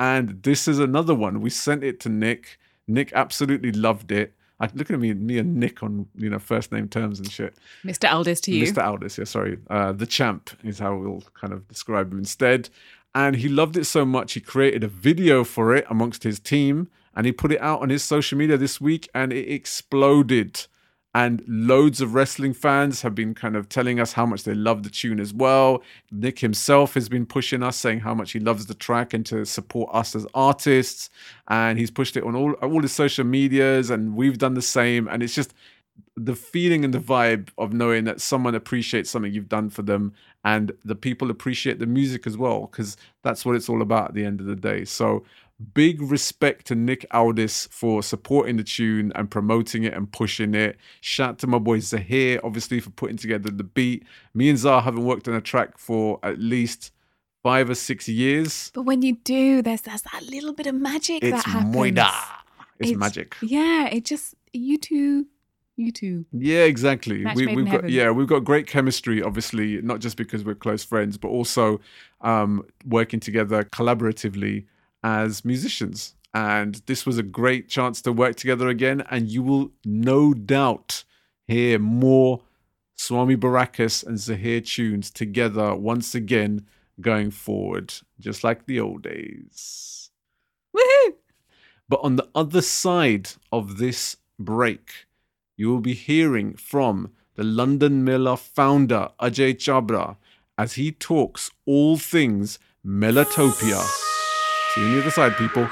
And 0.00 0.42
this 0.42 0.66
is 0.66 0.80
another 0.80 1.14
one. 1.14 1.40
We 1.40 1.50
sent 1.50 1.84
it 1.84 2.00
to 2.00 2.08
Nick. 2.08 2.58
Nick 2.88 3.12
absolutely 3.12 3.70
loved 3.70 4.10
it. 4.10 4.34
I 4.58 4.68
look 4.74 4.90
at 4.90 4.98
me, 4.98 5.14
me 5.14 5.38
and 5.38 5.54
Nick 5.54 5.80
on 5.84 6.08
you 6.16 6.28
know 6.28 6.40
first 6.40 6.72
name 6.72 6.88
terms 6.88 7.20
and 7.20 7.30
shit. 7.30 7.54
Mr. 7.84 8.12
Aldis 8.12 8.40
to 8.42 8.52
you. 8.52 8.64
Mr. 8.64 8.84
Aldis, 8.84 9.16
yeah, 9.16 9.24
sorry. 9.24 9.58
Uh, 9.70 9.92
the 9.92 10.06
champ 10.06 10.50
is 10.64 10.80
how 10.80 10.96
we'll 10.96 11.22
kind 11.34 11.52
of 11.52 11.68
describe 11.68 12.10
him 12.10 12.18
instead. 12.18 12.68
And 13.14 13.36
he 13.36 13.48
loved 13.48 13.76
it 13.76 13.84
so 13.84 14.04
much, 14.04 14.32
he 14.32 14.40
created 14.40 14.82
a 14.82 14.88
video 14.88 15.44
for 15.44 15.76
it 15.76 15.86
amongst 15.88 16.24
his 16.24 16.40
team 16.40 16.88
and 17.16 17.26
he 17.26 17.32
put 17.32 17.52
it 17.52 17.60
out 17.60 17.82
on 17.82 17.90
his 17.90 18.02
social 18.02 18.38
media 18.38 18.56
this 18.56 18.80
week 18.80 19.08
and 19.14 19.32
it 19.32 19.50
exploded. 19.50 20.66
And 21.12 21.42
loads 21.48 22.00
of 22.00 22.14
wrestling 22.14 22.54
fans 22.54 23.02
have 23.02 23.16
been 23.16 23.34
kind 23.34 23.56
of 23.56 23.68
telling 23.68 23.98
us 23.98 24.12
how 24.12 24.24
much 24.24 24.44
they 24.44 24.54
love 24.54 24.84
the 24.84 24.90
tune 24.90 25.18
as 25.18 25.34
well. 25.34 25.82
Nick 26.12 26.38
himself 26.38 26.94
has 26.94 27.08
been 27.08 27.26
pushing 27.26 27.64
us, 27.64 27.76
saying 27.76 28.00
how 28.00 28.14
much 28.14 28.30
he 28.30 28.38
loves 28.38 28.66
the 28.66 28.74
track 28.74 29.12
and 29.12 29.26
to 29.26 29.44
support 29.44 29.90
us 29.92 30.14
as 30.14 30.24
artists. 30.34 31.10
And 31.48 31.80
he's 31.80 31.90
pushed 31.90 32.16
it 32.16 32.22
on 32.22 32.36
all, 32.36 32.52
all 32.52 32.80
his 32.80 32.92
social 32.92 33.24
medias, 33.24 33.90
and 33.90 34.14
we've 34.14 34.38
done 34.38 34.54
the 34.54 34.62
same. 34.62 35.08
And 35.08 35.20
it's 35.20 35.34
just 35.34 35.52
the 36.16 36.36
feeling 36.36 36.84
and 36.84 36.94
the 36.94 37.00
vibe 37.00 37.48
of 37.58 37.72
knowing 37.72 38.04
that 38.04 38.20
someone 38.20 38.54
appreciates 38.54 39.10
something 39.10 39.32
you've 39.32 39.48
done 39.48 39.70
for 39.70 39.82
them 39.82 40.12
and 40.44 40.72
the 40.84 40.94
people 40.94 41.30
appreciate 41.30 41.78
the 41.78 41.86
music 41.86 42.26
as 42.26 42.36
well 42.36 42.62
because 42.62 42.96
that's 43.22 43.44
what 43.44 43.56
it's 43.56 43.68
all 43.68 43.82
about 43.82 44.08
at 44.08 44.14
the 44.14 44.24
end 44.24 44.40
of 44.40 44.46
the 44.46 44.56
day 44.56 44.84
so 44.84 45.24
big 45.74 46.00
respect 46.02 46.66
to 46.66 46.74
nick 46.74 47.04
aldis 47.12 47.68
for 47.70 48.02
supporting 48.02 48.56
the 48.56 48.64
tune 48.64 49.12
and 49.14 49.30
promoting 49.30 49.84
it 49.84 49.92
and 49.94 50.10
pushing 50.12 50.54
it 50.54 50.76
shout 51.00 51.38
to 51.38 51.46
my 51.46 51.58
boy 51.58 51.78
zahir 51.78 52.40
obviously 52.42 52.80
for 52.80 52.90
putting 52.90 53.16
together 53.16 53.50
the 53.50 53.64
beat 53.64 54.04
me 54.34 54.48
and 54.48 54.58
zah 54.58 54.80
haven't 54.80 55.04
worked 55.04 55.28
on 55.28 55.34
a 55.34 55.40
track 55.40 55.76
for 55.78 56.18
at 56.22 56.38
least 56.38 56.92
five 57.42 57.68
or 57.70 57.74
six 57.74 58.08
years 58.08 58.70
But 58.74 58.82
when 58.82 59.00
you 59.02 59.16
do, 59.24 59.62
there's, 59.62 59.80
there's 59.82 60.02
that 60.02 60.22
little 60.30 60.52
bit 60.52 60.66
of 60.66 60.74
magic 60.74 61.22
it's 61.24 61.42
that 61.44 61.50
happens. 61.50 61.74
moida 61.74 62.10
it's, 62.78 62.90
It's- 62.90 62.96
magic 62.98 63.36
Yeah, 63.42 63.86
it 63.86 64.04
just 64.04 64.34
you 64.52 64.78
two, 64.78 65.26
you 65.76 65.92
two. 65.92 66.26
Yeah, 66.32 66.64
exactly. 66.64 67.18
Match 67.18 67.36
We, 67.36 67.46
we've 67.54 67.64
got 67.66 67.72
heaven. 67.74 67.90
yeah, 67.90 68.10
we've 68.10 68.26
got 68.26 68.40
great 68.44 68.66
chemistry. 68.66 69.22
Obviously, 69.22 69.80
not 69.80 70.00
just 70.00 70.16
because 70.16 70.44
we're 70.44 70.54
close 70.56 70.82
friends, 70.84 71.16
but 71.16 71.28
also 71.28 71.80
um, 72.20 72.64
working 72.84 73.20
together 73.20 73.62
collaboratively 73.64 74.64
as 75.02 75.44
musicians. 75.44 76.14
And 76.32 76.76
this 76.86 77.04
was 77.04 77.18
a 77.18 77.22
great 77.22 77.68
chance 77.68 78.00
to 78.02 78.12
work 78.12 78.36
together 78.36 78.68
again. 78.68 79.02
And 79.10 79.28
you 79.28 79.42
will 79.42 79.72
no 79.84 80.32
doubt 80.32 81.04
hear 81.46 81.78
more 81.78 82.42
Swami 82.94 83.36
Barakas 83.36 84.06
and 84.06 84.18
Zahir 84.18 84.60
tunes 84.60 85.10
together 85.10 85.74
once 85.74 86.14
again 86.14 86.66
going 87.00 87.30
forward, 87.30 87.94
just 88.18 88.44
like 88.44 88.66
the 88.66 88.78
old 88.78 89.02
days. 89.02 90.10
Woohoo! 90.76 91.14
But 91.88 92.00
on 92.02 92.16
the 92.16 92.28
other 92.34 92.60
side 92.60 93.30
of 93.50 93.78
this 93.78 94.16
break, 94.38 95.06
you 95.56 95.68
will 95.68 95.80
be 95.80 95.94
hearing 95.94 96.54
from 96.54 97.10
the 97.34 97.42
London 97.42 98.04
Mela 98.04 98.36
founder, 98.36 99.08
Ajay 99.20 99.54
Chhabra, 99.54 100.16
as 100.58 100.74
he 100.74 100.92
talks 100.92 101.50
all 101.64 101.96
things 101.96 102.58
Melatopia. 102.84 103.82
See 104.74 104.88
you 104.88 105.00
on 105.00 105.04
the 105.04 105.10
side, 105.10 105.36
people. 105.36 105.68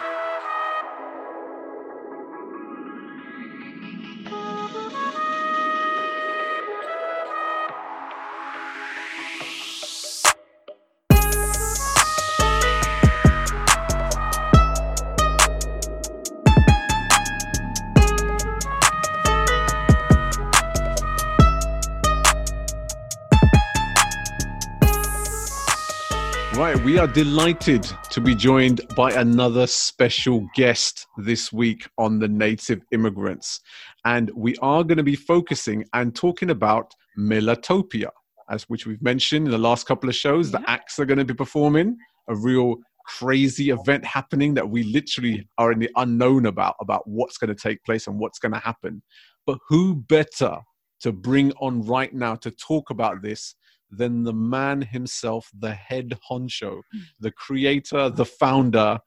We 26.98 27.04
are 27.04 27.06
delighted 27.06 27.86
to 28.10 28.20
be 28.20 28.34
joined 28.34 28.80
by 28.96 29.12
another 29.12 29.68
special 29.68 30.44
guest 30.56 31.06
this 31.16 31.52
week 31.52 31.88
on 31.96 32.18
the 32.18 32.26
Native 32.26 32.82
Immigrants. 32.90 33.60
And 34.04 34.32
we 34.34 34.56
are 34.56 34.82
going 34.82 34.96
to 34.96 35.04
be 35.04 35.14
focusing 35.14 35.84
and 35.92 36.12
talking 36.12 36.50
about 36.50 36.92
Melatopia, 37.16 38.08
as 38.50 38.64
which 38.64 38.84
we've 38.84 39.00
mentioned 39.00 39.46
in 39.46 39.52
the 39.52 39.58
last 39.58 39.86
couple 39.86 40.08
of 40.08 40.16
shows. 40.16 40.50
The 40.50 40.68
acts 40.68 40.98
are 40.98 41.04
going 41.04 41.18
to 41.18 41.24
be 41.24 41.34
performing, 41.34 41.96
a 42.28 42.34
real 42.34 42.74
crazy 43.06 43.70
event 43.70 44.04
happening 44.04 44.54
that 44.54 44.68
we 44.68 44.82
literally 44.82 45.48
are 45.56 45.70
in 45.70 45.78
the 45.78 45.90
unknown 45.94 46.46
about, 46.46 46.74
about 46.80 47.06
what's 47.06 47.38
going 47.38 47.54
to 47.54 47.62
take 47.62 47.84
place 47.84 48.08
and 48.08 48.18
what's 48.18 48.40
going 48.40 48.54
to 48.54 48.58
happen. 48.58 49.04
But 49.46 49.58
who 49.68 49.94
better 49.94 50.56
to 51.02 51.12
bring 51.12 51.52
on 51.60 51.82
right 51.82 52.12
now 52.12 52.34
to 52.34 52.50
talk 52.50 52.90
about 52.90 53.22
this 53.22 53.54
than 53.90 54.22
the 54.22 54.32
man 54.32 54.82
himself, 54.82 55.50
the 55.58 55.72
head 55.72 56.16
honcho, 56.30 56.80
hmm. 56.92 56.98
the 57.20 57.30
creator, 57.32 58.10
the 58.10 58.24
founder, 58.24 58.98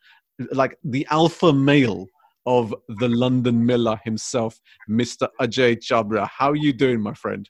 like 0.52 0.78
the 0.84 1.06
alpha 1.10 1.54
male 1.54 2.08
of 2.46 2.74
the 3.00 3.08
London 3.08 3.66
Mela 3.66 4.00
himself, 4.04 4.60
Mr. 4.90 5.28
Ajay 5.40 5.78
Chhabra. 5.78 6.28
How 6.28 6.50
are 6.52 6.56
you 6.56 6.74
doing, 6.74 7.02
my 7.02 7.14
friend? 7.14 7.48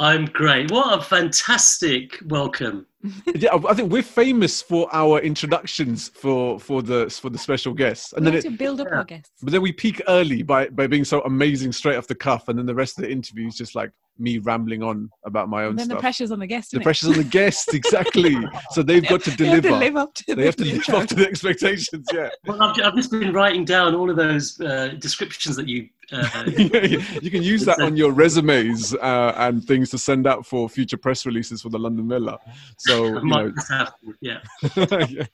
I'm 0.00 0.24
great. 0.24 0.70
What 0.70 0.98
a 0.98 1.02
fantastic 1.02 2.18
welcome. 2.26 2.86
Yeah, 3.34 3.56
I 3.66 3.72
think 3.72 3.90
we're 3.90 4.02
famous 4.02 4.60
for 4.60 4.86
our 4.92 5.20
introductions 5.20 6.08
for 6.10 6.60
for 6.60 6.82
the 6.82 7.08
for 7.08 7.30
the 7.30 7.38
special 7.38 7.72
guests, 7.72 8.12
and 8.12 8.20
we 8.20 8.24
then 8.26 8.34
have 8.34 8.44
it, 8.44 8.50
to 8.50 8.56
build 8.58 8.78
up 8.82 8.88
yeah. 8.90 8.96
our 8.98 9.04
guests. 9.04 9.30
but 9.42 9.52
then 9.52 9.62
we 9.62 9.72
peak 9.72 10.02
early 10.08 10.42
by 10.42 10.68
by 10.68 10.86
being 10.86 11.04
so 11.04 11.22
amazing 11.22 11.72
straight 11.72 11.96
off 11.96 12.06
the 12.06 12.14
cuff, 12.14 12.48
and 12.48 12.58
then 12.58 12.66
the 12.66 12.74
rest 12.74 12.98
of 12.98 13.04
the 13.04 13.10
interview 13.10 13.46
is 13.48 13.56
just 13.56 13.74
like 13.74 13.90
me 14.18 14.36
rambling 14.36 14.82
on 14.82 15.08
about 15.24 15.48
my 15.48 15.62
own 15.62 15.70
And 15.70 15.78
then 15.78 15.88
the 15.88 15.94
stuff. 15.94 16.00
pressure's 16.02 16.30
on 16.30 16.40
the 16.40 16.46
guest. 16.46 16.72
the 16.72 16.76
isn't 16.76 16.82
it? 16.82 16.84
pressure's 16.84 17.08
on 17.08 17.16
the 17.16 17.24
guests, 17.24 17.72
exactly. 17.80 18.36
so 18.72 18.82
they've 18.82 19.06
got 19.08 19.22
to 19.22 19.30
They 19.30 19.46
have 19.46 19.62
deliver. 19.62 19.68
to 19.70 19.76
live 19.76 19.96
up 19.96 20.12
to 20.16 20.34
they 20.34 20.44
have 20.44 20.56
to 20.56 20.64
live 20.64 20.88
up 20.90 21.08
to 21.08 21.14
the 21.14 21.26
expectations. 21.26 22.06
Yeah. 22.12 22.28
Well, 22.46 22.62
I've, 22.62 22.78
I've 22.84 22.96
just 22.96 23.10
been 23.10 23.32
writing 23.32 23.64
down 23.64 23.94
all 23.94 24.10
of 24.10 24.16
those 24.16 24.60
uh, 24.60 24.88
descriptions 24.98 25.56
that 25.56 25.68
you. 25.68 25.88
Uh, 26.12 26.44
you 26.46 27.30
can 27.30 27.42
use 27.42 27.64
that 27.64 27.80
on 27.80 27.96
your 27.96 28.12
resumes 28.12 28.94
uh, 28.94 29.34
and 29.36 29.64
things 29.64 29.90
to 29.90 29.98
send 29.98 30.26
out 30.26 30.44
for 30.44 30.68
future 30.68 30.96
press 30.96 31.24
releases 31.24 31.62
for 31.62 31.68
the 31.68 31.78
London 31.78 32.06
Mela. 32.06 32.38
So, 32.78 33.04
you 33.18 33.24
know, 33.24 33.50
just 33.50 33.70
have 33.70 33.92
to, 34.00 34.14
yeah. 34.20 34.40
yeah. 35.08 35.26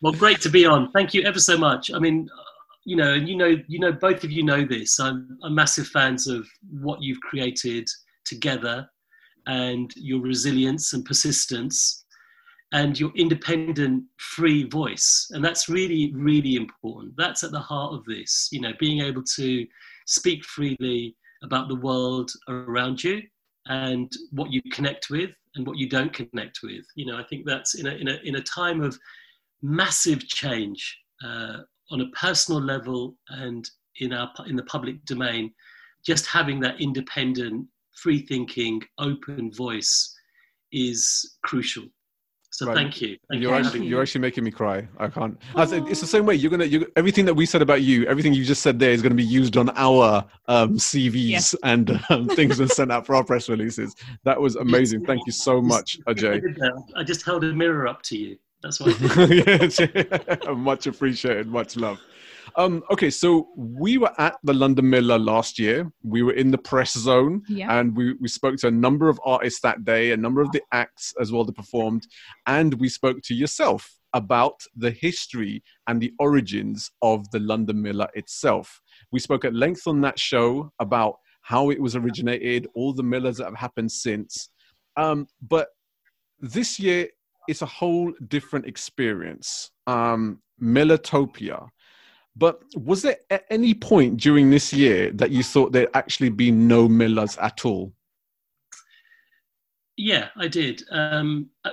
Well, 0.00 0.12
great 0.12 0.40
to 0.42 0.50
be 0.50 0.66
on. 0.66 0.90
Thank 0.92 1.14
you 1.14 1.22
ever 1.22 1.38
so 1.38 1.56
much. 1.56 1.92
I 1.92 1.98
mean, 1.98 2.28
you 2.84 2.96
know, 2.96 3.14
and 3.14 3.28
you 3.28 3.36
know, 3.36 3.56
you 3.66 3.78
know, 3.78 3.92
both 3.92 4.24
of 4.24 4.30
you 4.30 4.42
know 4.42 4.64
this. 4.64 5.00
I'm, 5.00 5.38
I'm 5.42 5.54
massive 5.54 5.86
fans 5.88 6.26
of 6.26 6.46
what 6.70 7.02
you've 7.02 7.20
created 7.20 7.88
together, 8.24 8.88
and 9.46 9.92
your 9.96 10.20
resilience 10.20 10.92
and 10.92 11.04
persistence, 11.04 12.04
and 12.72 12.98
your 12.98 13.10
independent, 13.14 14.04
free 14.18 14.64
voice. 14.64 15.28
And 15.30 15.42
that's 15.42 15.68
really, 15.68 16.12
really 16.14 16.56
important. 16.56 17.14
That's 17.16 17.42
at 17.42 17.52
the 17.52 17.60
heart 17.60 17.94
of 17.94 18.04
this. 18.04 18.48
You 18.52 18.60
know, 18.60 18.72
being 18.78 19.00
able 19.00 19.22
to 19.36 19.66
speak 20.04 20.44
freely 20.44 21.16
about 21.42 21.68
the 21.68 21.76
world 21.76 22.30
around 22.48 23.02
you 23.02 23.22
and 23.66 24.10
what 24.32 24.50
you 24.50 24.60
connect 24.72 25.10
with 25.10 25.30
and 25.54 25.66
what 25.66 25.78
you 25.78 25.88
don't 25.88 26.12
connect 26.12 26.60
with. 26.62 26.84
You 26.96 27.06
know, 27.06 27.18
I 27.18 27.24
think 27.24 27.46
that's 27.46 27.74
in 27.74 27.86
a 27.86 27.92
in 27.92 28.08
a 28.08 28.18
in 28.24 28.36
a 28.36 28.42
time 28.42 28.82
of 28.82 28.98
massive 29.62 30.26
change 30.26 30.98
uh, 31.24 31.58
on 31.90 32.00
a 32.00 32.10
personal 32.10 32.60
level 32.60 33.16
and 33.28 33.68
in 34.00 34.12
our 34.12 34.30
in 34.46 34.56
the 34.56 34.64
public 34.64 35.04
domain. 35.04 35.52
Just 36.04 36.26
having 36.26 36.60
that 36.60 36.80
independent, 36.80 37.66
free 37.96 38.26
thinking, 38.26 38.82
open 38.98 39.52
voice 39.52 40.14
is 40.72 41.36
crucial. 41.44 41.84
So 42.54 42.66
Right. 42.66 42.76
thank 42.76 43.00
you. 43.02 43.18
Thank 43.28 43.42
You're 43.42 43.50
you. 43.50 43.64
Actually 43.64 43.80
you. 43.80 43.86
you're 43.86 44.02
actually 44.02 44.20
making 44.20 44.44
me 44.44 44.52
cry. 44.52 44.86
I 44.98 45.08
can't. 45.08 45.36
I 45.56 45.64
said, 45.64 45.88
it's 45.88 46.00
the 46.00 46.06
same 46.06 46.24
way. 46.24 46.36
You're 46.36 46.52
gonna 46.52 46.66
you 46.66 46.86
everything 46.94 47.24
that 47.24 47.34
we 47.34 47.46
said 47.46 47.62
about 47.62 47.82
you, 47.82 48.06
everything 48.06 48.32
you 48.32 48.44
just 48.44 48.62
said 48.62 48.78
there 48.78 48.92
is 48.92 49.02
going 49.02 49.10
to 49.10 49.16
be 49.16 49.24
used 49.24 49.56
on 49.56 49.70
our 49.70 50.24
um, 50.46 50.74
CVs 50.76 51.28
Yes. 51.30 51.54
and 51.64 52.00
um, 52.10 52.28
things 52.38 52.60
and 52.60 52.70
sent 52.70 52.92
out 52.92 53.06
for 53.06 53.16
our 53.16 53.24
press 53.24 53.48
releases. 53.48 53.96
That 54.22 54.40
was 54.40 54.54
amazing. 54.54 55.04
Thank 55.04 55.26
you 55.26 55.32
so 55.32 55.60
much, 55.60 55.98
Ajay. 56.06 56.40
I 56.94 57.02
just 57.02 57.24
held 57.24 57.42
a 57.42 57.52
mirror 57.52 57.88
up 57.88 58.02
to 58.02 58.16
you. 58.16 58.38
That's 58.62 58.78
why. 58.78 58.94
yes, 59.28 59.80
much 60.56 60.86
appreciated, 60.86 61.48
much 61.48 61.76
love. 61.76 61.98
Um, 62.56 62.84
okay, 62.90 63.10
so 63.10 63.48
we 63.56 63.98
were 63.98 64.12
at 64.18 64.36
the 64.44 64.54
London 64.54 64.88
Mela 64.88 65.16
last 65.18 65.58
year. 65.58 65.90
We 66.02 66.22
were 66.22 66.32
in 66.34 66.50
the 66.52 66.58
press 66.58 66.92
zone, 66.96 67.42
Yeah. 67.48 67.78
and 67.78 67.96
we, 67.96 68.14
we 68.20 68.28
spoke 68.28 68.56
to 68.58 68.68
a 68.68 68.70
number 68.70 69.08
of 69.08 69.18
artists 69.24 69.60
that 69.62 69.84
day, 69.84 70.12
a 70.12 70.16
number 70.16 70.40
of 70.40 70.52
the 70.52 70.62
acts 70.72 71.12
as 71.20 71.32
well 71.32 71.44
that 71.44 71.56
performed, 71.56 72.06
and 72.46 72.74
we 72.74 72.88
spoke 72.88 73.18
to 73.24 73.34
yourself 73.34 73.90
about 74.12 74.60
the 74.76 74.92
history 74.92 75.62
and 75.88 76.00
the 76.00 76.12
origins 76.20 76.92
of 77.02 77.28
the 77.32 77.40
London 77.40 77.82
Mela 77.82 78.08
itself. 78.14 78.80
We 79.10 79.18
spoke 79.18 79.44
at 79.44 79.54
length 79.54 79.88
on 79.88 80.00
that 80.02 80.18
show 80.20 80.70
about 80.78 81.16
how 81.42 81.70
it 81.70 81.80
was 81.80 81.96
originated, 81.96 82.68
all 82.74 82.92
the 82.94 83.02
Melas 83.02 83.38
that 83.38 83.44
have 83.46 83.56
happened 83.56 83.90
since. 83.90 84.48
Um, 84.96 85.26
but 85.42 85.68
this 86.40 86.78
year, 86.78 87.08
it's 87.48 87.62
a 87.62 87.66
whole 87.66 88.12
different 88.28 88.66
experience. 88.66 89.70
Um, 89.88 90.40
Melatopia. 90.62 91.68
But 92.36 92.62
was 92.76 93.02
there 93.02 93.18
at 93.30 93.44
any 93.50 93.74
point 93.74 94.20
during 94.20 94.50
this 94.50 94.72
year 94.72 95.10
that 95.12 95.30
you 95.30 95.42
thought 95.42 95.72
there'd 95.72 95.88
actually 95.94 96.30
be 96.30 96.50
no 96.50 96.88
Melas 96.88 97.38
at 97.38 97.64
all? 97.64 97.92
Yeah, 99.96 100.28
I 100.36 100.48
did. 100.48 100.82
Um, 100.90 101.50
uh, 101.64 101.70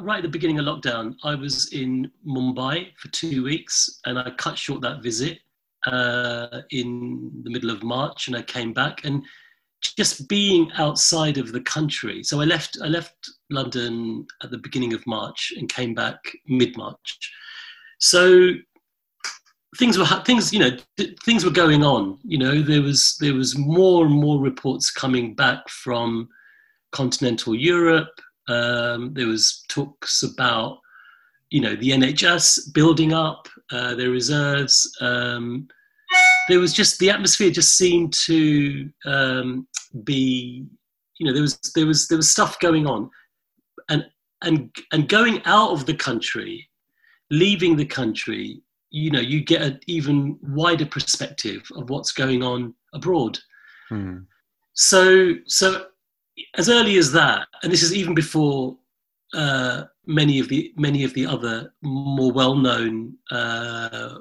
right 0.00 0.18
at 0.18 0.22
the 0.22 0.28
beginning 0.28 0.58
of 0.58 0.64
lockdown, 0.64 1.14
I 1.22 1.34
was 1.34 1.72
in 1.72 2.10
Mumbai 2.26 2.96
for 2.96 3.08
two 3.08 3.44
weeks, 3.44 4.00
and 4.06 4.18
I 4.18 4.30
cut 4.30 4.56
short 4.56 4.80
that 4.80 5.02
visit 5.02 5.40
uh, 5.86 6.62
in 6.70 7.30
the 7.44 7.50
middle 7.50 7.70
of 7.70 7.82
March, 7.82 8.28
and 8.28 8.36
I 8.36 8.42
came 8.42 8.72
back 8.72 9.04
and 9.04 9.22
just 9.96 10.28
being 10.28 10.70
outside 10.76 11.38
of 11.38 11.52
the 11.52 11.60
country. 11.60 12.22
So 12.24 12.40
I 12.40 12.44
left. 12.44 12.78
I 12.82 12.86
left 12.86 13.30
London 13.50 14.26
at 14.42 14.50
the 14.50 14.58
beginning 14.58 14.94
of 14.94 15.06
March 15.06 15.52
and 15.56 15.68
came 15.68 15.94
back 15.94 16.18
mid 16.46 16.76
March. 16.76 17.18
So 17.98 18.54
things 19.76 19.98
were 19.98 20.06
things 20.24 20.52
you 20.52 20.58
know 20.58 20.70
things 21.24 21.44
were 21.44 21.50
going 21.50 21.84
on 21.84 22.18
you 22.24 22.38
know 22.38 22.62
there 22.62 22.80
was 22.80 23.16
there 23.20 23.34
was 23.34 23.56
more 23.58 24.06
and 24.06 24.14
more 24.14 24.40
reports 24.40 24.90
coming 24.90 25.34
back 25.34 25.68
from 25.68 26.28
continental 26.92 27.54
europe. 27.54 28.08
Um, 28.48 29.12
there 29.12 29.26
was 29.26 29.64
talks 29.68 30.22
about 30.22 30.78
you 31.50 31.60
know 31.60 31.76
the 31.76 31.90
nhs 31.90 32.72
building 32.72 33.12
up 33.12 33.46
uh, 33.70 33.94
their 33.94 34.10
reserves. 34.10 34.90
Um, 35.00 35.68
there 36.48 36.58
was 36.58 36.72
just 36.72 36.98
the 36.98 37.10
atmosphere 37.10 37.50
just 37.50 37.76
seemed 37.76 38.14
to 38.24 38.90
um, 39.04 39.68
be 40.04 40.66
you 41.18 41.26
know 41.26 41.32
there 41.34 41.42
was 41.42 41.58
there 41.74 41.86
was 41.86 42.08
there 42.08 42.18
was 42.18 42.30
stuff 42.30 42.58
going 42.60 42.86
on. 42.86 43.10
And 43.90 44.06
and 44.42 44.74
and 44.92 45.08
going 45.08 45.42
out 45.44 45.72
of 45.72 45.86
the 45.86 45.94
country 45.94 46.68
leaving 47.30 47.76
the 47.76 47.84
country 47.84 48.62
you 48.90 49.10
know 49.10 49.20
you 49.20 49.42
get 49.44 49.62
an 49.62 49.78
even 49.86 50.38
wider 50.42 50.86
perspective 50.86 51.62
of 51.76 51.90
what's 51.90 52.12
going 52.12 52.42
on 52.42 52.74
abroad. 52.94 53.38
Hmm. 53.88 54.18
so 54.74 55.34
so 55.46 55.86
as 56.56 56.68
early 56.68 56.98
as 56.98 57.10
that 57.12 57.48
and 57.62 57.72
this 57.72 57.82
is 57.82 57.94
even 57.94 58.14
before 58.14 58.76
uh, 59.34 59.84
many 60.06 60.38
of 60.38 60.48
the 60.48 60.72
many 60.76 61.04
of 61.04 61.14
the 61.14 61.26
other 61.26 61.72
more 61.82 62.32
well-known 62.32 63.14
uh, 63.30 64.18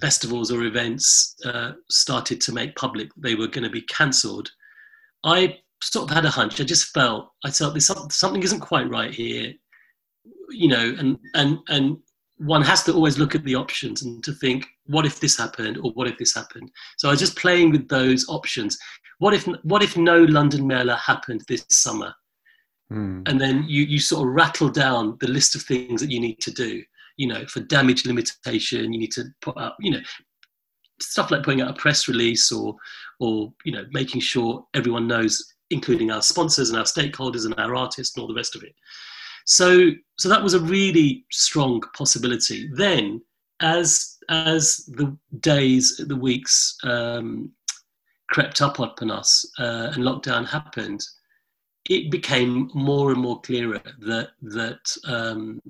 festivals 0.00 0.50
or 0.50 0.64
events 0.64 1.36
uh, 1.44 1.72
started 1.90 2.40
to 2.40 2.52
make 2.52 2.74
public 2.76 3.10
they 3.16 3.34
were 3.34 3.48
going 3.48 3.64
to 3.64 3.70
be 3.70 3.82
cancelled. 3.82 4.50
I 5.24 5.58
sort 5.82 6.10
of 6.10 6.14
had 6.14 6.24
a 6.24 6.30
hunch. 6.30 6.60
I 6.60 6.64
just 6.64 6.92
felt 6.92 7.32
i 7.44 7.50
felt 7.50 7.74
there's 7.74 7.86
something, 7.86 8.10
something 8.10 8.42
isn't 8.42 8.60
quite 8.60 8.88
right 8.88 9.12
here 9.12 9.52
you 10.50 10.68
know 10.68 10.94
and 10.98 11.18
and 11.34 11.58
and 11.68 11.98
one 12.38 12.62
has 12.62 12.82
to 12.84 12.92
always 12.92 13.18
look 13.18 13.34
at 13.34 13.44
the 13.44 13.54
options 13.54 14.02
and 14.02 14.22
to 14.24 14.32
think, 14.32 14.66
what 14.86 15.06
if 15.06 15.20
this 15.20 15.38
happened 15.38 15.78
or 15.78 15.90
what 15.92 16.06
if 16.06 16.18
this 16.18 16.34
happened? 16.34 16.70
So 16.98 17.08
I 17.08 17.12
was 17.12 17.20
just 17.20 17.36
playing 17.36 17.70
with 17.70 17.88
those 17.88 18.28
options. 18.28 18.78
What 19.18 19.32
if 19.32 19.46
what 19.62 19.82
if 19.82 19.96
no 19.96 20.22
London 20.24 20.66
Mela 20.66 20.96
happened 20.96 21.42
this 21.48 21.64
summer? 21.70 22.14
Hmm. 22.90 23.22
And 23.26 23.40
then 23.40 23.64
you 23.66 23.84
you 23.84 23.98
sort 23.98 24.28
of 24.28 24.34
rattle 24.34 24.68
down 24.68 25.16
the 25.20 25.28
list 25.28 25.54
of 25.54 25.62
things 25.62 26.00
that 26.00 26.10
you 26.10 26.20
need 26.20 26.40
to 26.40 26.50
do. 26.50 26.82
You 27.16 27.28
know, 27.28 27.46
for 27.46 27.60
damage 27.60 28.04
limitation, 28.04 28.92
you 28.92 29.00
need 29.00 29.12
to 29.12 29.24
put 29.40 29.56
up, 29.56 29.76
you 29.80 29.90
know, 29.90 30.00
stuff 31.00 31.30
like 31.30 31.42
putting 31.42 31.62
out 31.62 31.70
a 31.70 31.80
press 31.80 32.08
release 32.08 32.52
or 32.52 32.76
or 33.18 33.52
you 33.64 33.72
know 33.72 33.86
making 33.92 34.20
sure 34.20 34.66
everyone 34.74 35.08
knows, 35.08 35.42
including 35.70 36.10
our 36.10 36.20
sponsors 36.20 36.68
and 36.68 36.78
our 36.78 36.84
stakeholders 36.84 37.46
and 37.46 37.54
our 37.58 37.74
artists 37.74 38.14
and 38.14 38.22
all 38.22 38.28
the 38.28 38.34
rest 38.34 38.54
of 38.54 38.62
it. 38.62 38.74
So, 39.46 39.90
so 40.18 40.28
that 40.28 40.42
was 40.42 40.54
a 40.54 40.60
really 40.60 41.24
strong 41.30 41.80
possibility. 41.96 42.68
Then, 42.74 43.22
as 43.60 44.18
as 44.28 44.84
the 44.88 45.16
days, 45.40 46.00
the 46.08 46.16
weeks 46.16 46.76
um, 46.82 47.50
crept 48.28 48.60
up 48.60 48.80
upon 48.80 49.10
us 49.10 49.48
uh, 49.58 49.92
and 49.94 50.02
lockdown 50.02 50.44
happened, 50.46 51.00
it 51.88 52.10
became 52.10 52.70
more 52.74 53.12
and 53.12 53.20
more 53.20 53.40
clearer 53.40 53.80
that 54.00 54.30
that 54.42 54.80
um, 55.06 55.62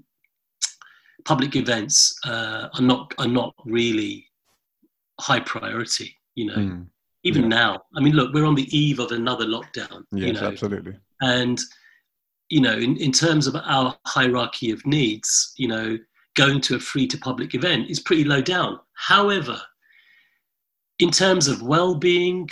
public 1.25 1.55
events 1.55 2.19
uh, 2.25 2.69
are 2.73 2.83
not 2.83 3.15
are 3.19 3.29
not 3.29 3.55
really 3.67 4.27
high 5.21 5.41
priority. 5.41 6.17
You 6.35 6.47
know, 6.47 6.55
Hmm. 6.55 6.83
even 7.25 7.43
Yeah. 7.43 7.49
now. 7.49 7.83
I 7.95 8.01
mean, 8.01 8.15
look, 8.15 8.33
we're 8.33 8.47
on 8.47 8.55
the 8.55 8.71
eve 8.77 8.99
of 9.01 9.13
another 9.13 9.45
lockdown. 9.47 10.05
Yes, 10.13 10.27
you 10.27 10.33
know, 10.33 10.49
absolutely. 10.49 10.97
and 11.21 11.59
you 12.49 12.61
know 12.61 12.77
in, 12.77 12.97
in 12.99 13.13
terms 13.13 13.47
of 13.47 13.57
our 13.57 13.97
hierarchy 14.07 14.71
of 14.71 14.85
needs 14.87 15.53
you 15.57 15.69
know 15.69 15.99
going 16.35 16.61
to 16.61 16.77
a 16.77 16.81
free 16.81 17.07
to 17.07 17.19
public 17.19 17.55
event 17.55 17.91
is 17.91 18.01
pretty 18.01 18.25
low 18.25 18.41
down 18.41 18.79
however 18.95 19.61
in 20.99 21.11
terms 21.11 21.49
of 21.49 21.63
well-being 21.63 22.49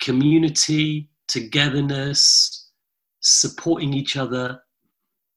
community 0.00 1.08
togetherness 1.26 2.70
supporting 3.20 3.92
each 3.92 4.16
other 4.16 4.60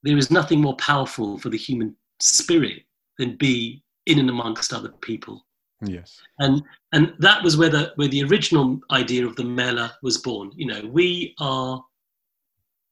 there 0.04 0.18
is 0.18 0.32
nothing 0.32 0.62
more 0.62 0.76
powerful 0.78 1.38
for 1.38 1.50
the 1.50 1.58
human 1.58 1.96
spirit 2.20 2.84
than 3.18 3.36
be 3.38 3.84
in 4.06 4.20
and 4.20 4.30
amongst 4.30 4.74
other 4.74 4.90
people 5.02 5.46
Yes. 5.84 6.22
and 6.40 6.62
and 6.94 7.14
that 7.20 7.44
was 7.44 7.58
where 7.58 7.70
the 7.70 7.92
where 7.96 8.08
the 8.08 8.24
original 8.24 8.80
idea 8.92 9.26
of 9.26 9.36
the 9.36 9.44
Mela 9.44 9.98
was 10.04 10.20
born. 10.20 10.52
You 10.56 10.68
know, 10.68 10.82
we 10.86 11.34
are 11.40 11.84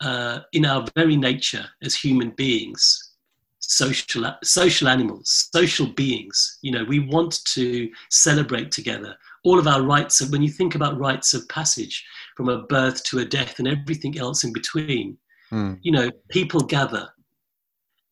uh, 0.01 0.39
in 0.53 0.65
our 0.65 0.85
very 0.95 1.17
nature 1.17 1.65
as 1.83 1.95
human 1.95 2.31
beings, 2.31 3.13
social 3.59 4.33
social 4.43 4.87
animals, 4.87 5.49
social 5.53 5.87
beings. 5.87 6.59
You 6.61 6.71
know, 6.71 6.83
we 6.83 6.99
want 6.99 7.43
to 7.45 7.89
celebrate 8.09 8.71
together. 8.71 9.15
All 9.43 9.59
of 9.59 9.67
our 9.67 9.81
rites 9.81 10.21
of 10.21 10.31
when 10.31 10.41
you 10.41 10.49
think 10.49 10.75
about 10.75 10.99
rites 10.99 11.33
of 11.33 11.47
passage 11.49 12.05
from 12.35 12.49
a 12.49 12.63
birth 12.63 13.03
to 13.05 13.19
a 13.19 13.25
death 13.25 13.59
and 13.59 13.67
everything 13.67 14.17
else 14.19 14.43
in 14.43 14.53
between, 14.53 15.17
Hmm. 15.49 15.73
you 15.81 15.91
know, 15.91 16.11
people 16.29 16.61
gather. 16.61 17.09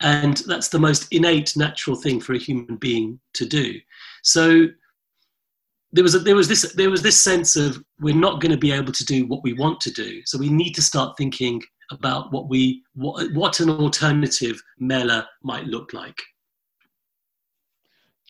And 0.01 0.37
that's 0.47 0.69
the 0.69 0.79
most 0.79 1.07
innate, 1.11 1.55
natural 1.55 1.95
thing 1.95 2.19
for 2.19 2.33
a 2.33 2.39
human 2.39 2.77
being 2.77 3.19
to 3.33 3.45
do. 3.45 3.79
So 4.23 4.67
there 5.91 6.03
was 6.03 6.15
a, 6.15 6.19
there 6.19 6.35
was 6.35 6.47
this 6.47 6.73
there 6.73 6.89
was 6.89 7.01
this 7.01 7.19
sense 7.19 7.55
of 7.55 7.83
we're 7.99 8.15
not 8.15 8.41
going 8.41 8.51
to 8.51 8.57
be 8.57 8.71
able 8.71 8.91
to 8.91 9.05
do 9.05 9.25
what 9.25 9.43
we 9.43 9.53
want 9.53 9.81
to 9.81 9.91
do. 9.91 10.21
So 10.25 10.37
we 10.37 10.49
need 10.49 10.73
to 10.73 10.81
start 10.81 11.17
thinking 11.17 11.63
about 11.91 12.31
what 12.31 12.49
we 12.49 12.83
what, 12.95 13.31
what 13.33 13.59
an 13.59 13.69
alternative 13.69 14.61
Mela 14.79 15.27
might 15.43 15.65
look 15.65 15.93
like. 15.93 16.21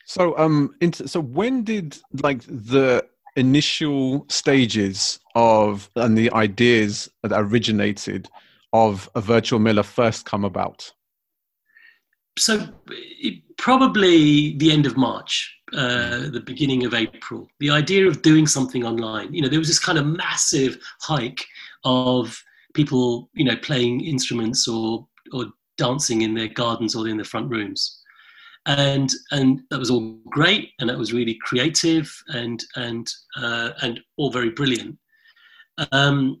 So, 0.04 0.36
um, 0.38 0.74
so 0.92 1.20
when 1.20 1.64
did 1.64 1.98
like 2.22 2.42
the 2.42 3.06
initial 3.36 4.24
stages 4.28 5.20
of 5.34 5.90
and 5.96 6.16
the 6.16 6.32
ideas 6.32 7.10
that 7.22 7.32
originated 7.34 8.28
of 8.72 9.08
a 9.14 9.20
virtual 9.20 9.58
Mela 9.58 9.82
first 9.82 10.24
come 10.24 10.44
about? 10.44 10.92
so 12.38 12.68
it, 12.90 13.42
probably 13.56 14.56
the 14.58 14.70
end 14.70 14.86
of 14.86 14.96
March, 14.96 15.54
uh, 15.72 16.30
the 16.30 16.42
beginning 16.44 16.84
of 16.84 16.94
April. 16.94 17.48
The 17.60 17.70
idea 17.70 18.06
of 18.06 18.22
doing 18.22 18.46
something 18.46 18.84
online, 18.84 19.34
you 19.34 19.42
know, 19.42 19.48
there 19.48 19.58
was 19.58 19.68
this 19.68 19.78
kind 19.78 19.98
of 19.98 20.06
massive 20.06 20.78
hike 21.00 21.44
of 21.84 22.42
people, 22.78 23.28
you 23.34 23.44
know, 23.44 23.56
playing 23.56 24.04
instruments 24.04 24.68
or 24.68 25.06
or 25.32 25.46
dancing 25.76 26.22
in 26.22 26.34
their 26.34 26.48
gardens 26.48 26.94
or 26.94 27.08
in 27.08 27.16
their 27.16 27.24
front 27.24 27.50
rooms, 27.50 28.00
and 28.66 29.10
and 29.32 29.62
that 29.70 29.80
was 29.80 29.90
all 29.90 30.18
great, 30.30 30.70
and 30.78 30.88
that 30.88 30.96
was 30.96 31.12
really 31.12 31.36
creative 31.42 32.08
and 32.28 32.64
and 32.76 33.10
uh, 33.36 33.70
and 33.82 34.00
all 34.16 34.30
very 34.30 34.50
brilliant. 34.50 34.96
Um, 35.90 36.40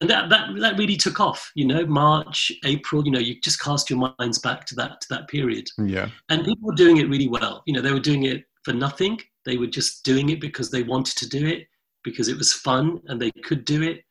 and 0.00 0.08
that, 0.08 0.30
that 0.30 0.54
that 0.60 0.78
really 0.78 0.96
took 0.96 1.18
off 1.18 1.50
you 1.56 1.64
know 1.64 1.84
march 1.86 2.52
april 2.64 3.04
you 3.04 3.10
know 3.10 3.18
you 3.18 3.34
just 3.40 3.60
cast 3.60 3.90
your 3.90 3.98
minds 4.16 4.38
back 4.38 4.64
to 4.66 4.76
that 4.76 5.00
to 5.00 5.06
that 5.10 5.26
period. 5.26 5.66
Yeah. 5.76 6.08
and 6.28 6.44
people 6.44 6.68
were 6.68 6.82
doing 6.84 6.98
it 6.98 7.08
really 7.08 7.28
well. 7.28 7.62
You 7.66 7.74
know 7.74 7.82
they 7.82 7.92
were 7.92 8.08
doing 8.10 8.24
it 8.24 8.44
for 8.64 8.72
nothing. 8.72 9.20
They 9.44 9.56
were 9.56 9.72
just 9.78 10.04
doing 10.04 10.28
it 10.28 10.40
because 10.40 10.70
they 10.70 10.84
wanted 10.84 11.16
to 11.18 11.28
do 11.28 11.44
it 11.46 11.66
because 12.04 12.28
it 12.28 12.38
was 12.38 12.52
fun 12.52 13.00
and 13.06 13.20
they 13.20 13.32
could 13.42 13.64
do 13.64 13.82
it 13.82 14.04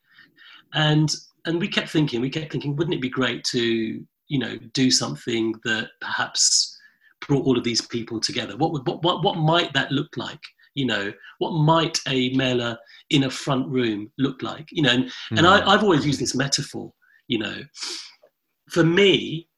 and 0.74 1.14
and 1.46 1.60
we 1.60 1.68
kept 1.68 1.90
thinking 1.90 2.22
we 2.22 2.30
kept 2.30 2.52
thinking 2.52 2.76
wouldn't 2.76 2.96
it 2.96 3.02
be 3.02 3.10
great 3.10 3.44
to 3.46 4.04
you 4.28 4.40
know 4.40 4.58
do 4.74 4.92
something 4.92 5.54
that 5.64 5.90
perhaps 6.00 6.78
brought 7.28 7.46
all 7.46 7.58
of 7.58 7.64
these 7.64 7.82
people 7.82 8.20
together? 8.20 8.58
What 8.58 8.72
would 8.72 8.88
what 8.88 9.04
what, 9.04 9.24
what 9.24 9.38
might 9.38 9.74
that 9.74 9.92
look 9.92 10.16
like? 10.18 10.42
You 10.76 10.86
know 10.86 11.14
what 11.40 11.52
might 11.52 12.00
a 12.08 12.34
Mela 12.34 12.80
in 13.10 13.24
a 13.24 13.30
front 13.30 13.68
room 13.68 14.12
look 14.18 14.42
like? 14.42 14.68
You 14.72 14.84
know 14.84 14.92
and, 14.92 15.12
and 15.32 15.46
I, 15.46 15.62
hmm. 15.62 15.70
i've 15.70 15.84
always 15.84 16.06
used 16.06 16.20
this 16.20 16.36
metaphor 16.36 16.92
you 17.28 17.40
know. 17.40 17.62
For 18.70 18.84
me 18.84 19.50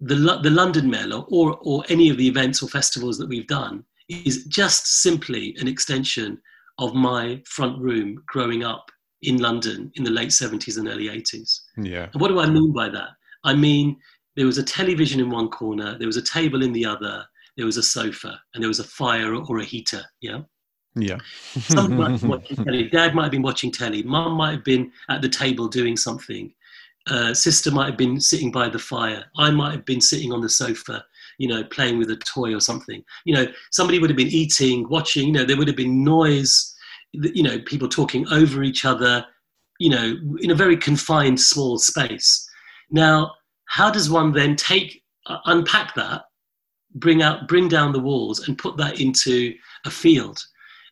the, 0.00 0.14
the 0.42 0.50
London 0.50 0.88
Mela 0.88 1.20
or, 1.28 1.58
or 1.60 1.84
any 1.88 2.08
of 2.08 2.16
the 2.16 2.26
events 2.26 2.62
or 2.62 2.68
festivals 2.68 3.18
that 3.18 3.28
we've 3.28 3.46
done 3.46 3.84
is 4.08 4.46
just 4.46 5.02
simply 5.02 5.54
an 5.60 5.68
extension 5.68 6.40
of 6.78 6.94
my 6.94 7.42
front 7.46 7.78
room 7.78 8.22
growing 8.26 8.64
up 8.64 8.90
in 9.22 9.38
london 9.38 9.90
in 9.94 10.04
the 10.04 10.10
late 10.10 10.30
70s 10.30 10.78
and 10.78 10.88
early 10.88 11.08
80s 11.08 11.60
yeah. 11.76 12.08
and 12.12 12.20
what 12.20 12.28
do 12.28 12.40
I 12.40 12.48
mean 12.48 12.72
by 12.72 12.88
that? 12.88 13.10
I 13.44 13.54
mean, 13.54 13.96
there 14.36 14.46
was 14.46 14.58
a 14.58 14.62
television 14.62 15.20
in 15.20 15.30
one 15.30 15.48
corner, 15.48 15.98
there 15.98 16.06
was 16.06 16.16
a 16.16 16.22
table 16.22 16.62
in 16.62 16.72
the 16.72 16.84
other, 16.84 17.24
there 17.56 17.66
was 17.66 17.76
a 17.76 17.82
sofa, 17.82 18.40
and 18.54 18.62
there 18.62 18.68
was 18.68 18.80
a 18.80 18.84
fire 18.84 19.34
or 19.34 19.58
a 19.58 19.64
heater. 19.64 20.02
Yeah. 20.20 20.40
Yeah. 20.96 21.18
Someone 21.60 21.98
might 21.98 22.10
have 22.12 22.20
been 22.20 22.30
watching 22.30 22.56
telly. 22.64 22.88
Dad 22.88 23.14
might 23.14 23.22
have 23.24 23.32
been 23.32 23.42
watching 23.42 23.70
telly. 23.70 24.02
Mum 24.02 24.32
might 24.32 24.52
have 24.52 24.64
been 24.64 24.90
at 25.08 25.22
the 25.22 25.28
table 25.28 25.68
doing 25.68 25.96
something. 25.96 26.52
Uh, 27.08 27.32
sister 27.32 27.70
might 27.70 27.86
have 27.86 27.96
been 27.96 28.20
sitting 28.20 28.50
by 28.50 28.68
the 28.68 28.78
fire. 28.78 29.24
I 29.36 29.50
might 29.50 29.72
have 29.72 29.84
been 29.84 30.00
sitting 30.00 30.32
on 30.32 30.40
the 30.40 30.48
sofa, 30.48 31.04
you 31.38 31.48
know, 31.48 31.64
playing 31.64 31.98
with 31.98 32.10
a 32.10 32.16
toy 32.16 32.54
or 32.54 32.60
something. 32.60 33.02
You 33.24 33.34
know, 33.34 33.46
somebody 33.70 33.98
would 33.98 34.10
have 34.10 34.16
been 34.16 34.28
eating, 34.28 34.88
watching. 34.88 35.28
You 35.28 35.32
know, 35.32 35.44
there 35.44 35.56
would 35.56 35.68
have 35.68 35.76
been 35.76 36.04
noise. 36.04 36.74
You 37.12 37.42
know, 37.42 37.58
people 37.60 37.88
talking 37.88 38.26
over 38.28 38.62
each 38.62 38.84
other. 38.84 39.24
You 39.78 39.90
know, 39.90 40.36
in 40.40 40.50
a 40.50 40.54
very 40.54 40.76
confined, 40.76 41.40
small 41.40 41.78
space. 41.78 42.46
Now, 42.90 43.32
how 43.64 43.90
does 43.90 44.10
one 44.10 44.32
then 44.32 44.54
take 44.54 45.02
uh, 45.26 45.38
unpack 45.46 45.94
that 45.94 46.22
bring 46.94 47.22
out 47.22 47.46
bring 47.48 47.68
down 47.68 47.92
the 47.92 48.00
walls 48.00 48.48
and 48.48 48.58
put 48.58 48.76
that 48.76 49.00
into 49.00 49.54
a 49.86 49.90
field 49.90 50.38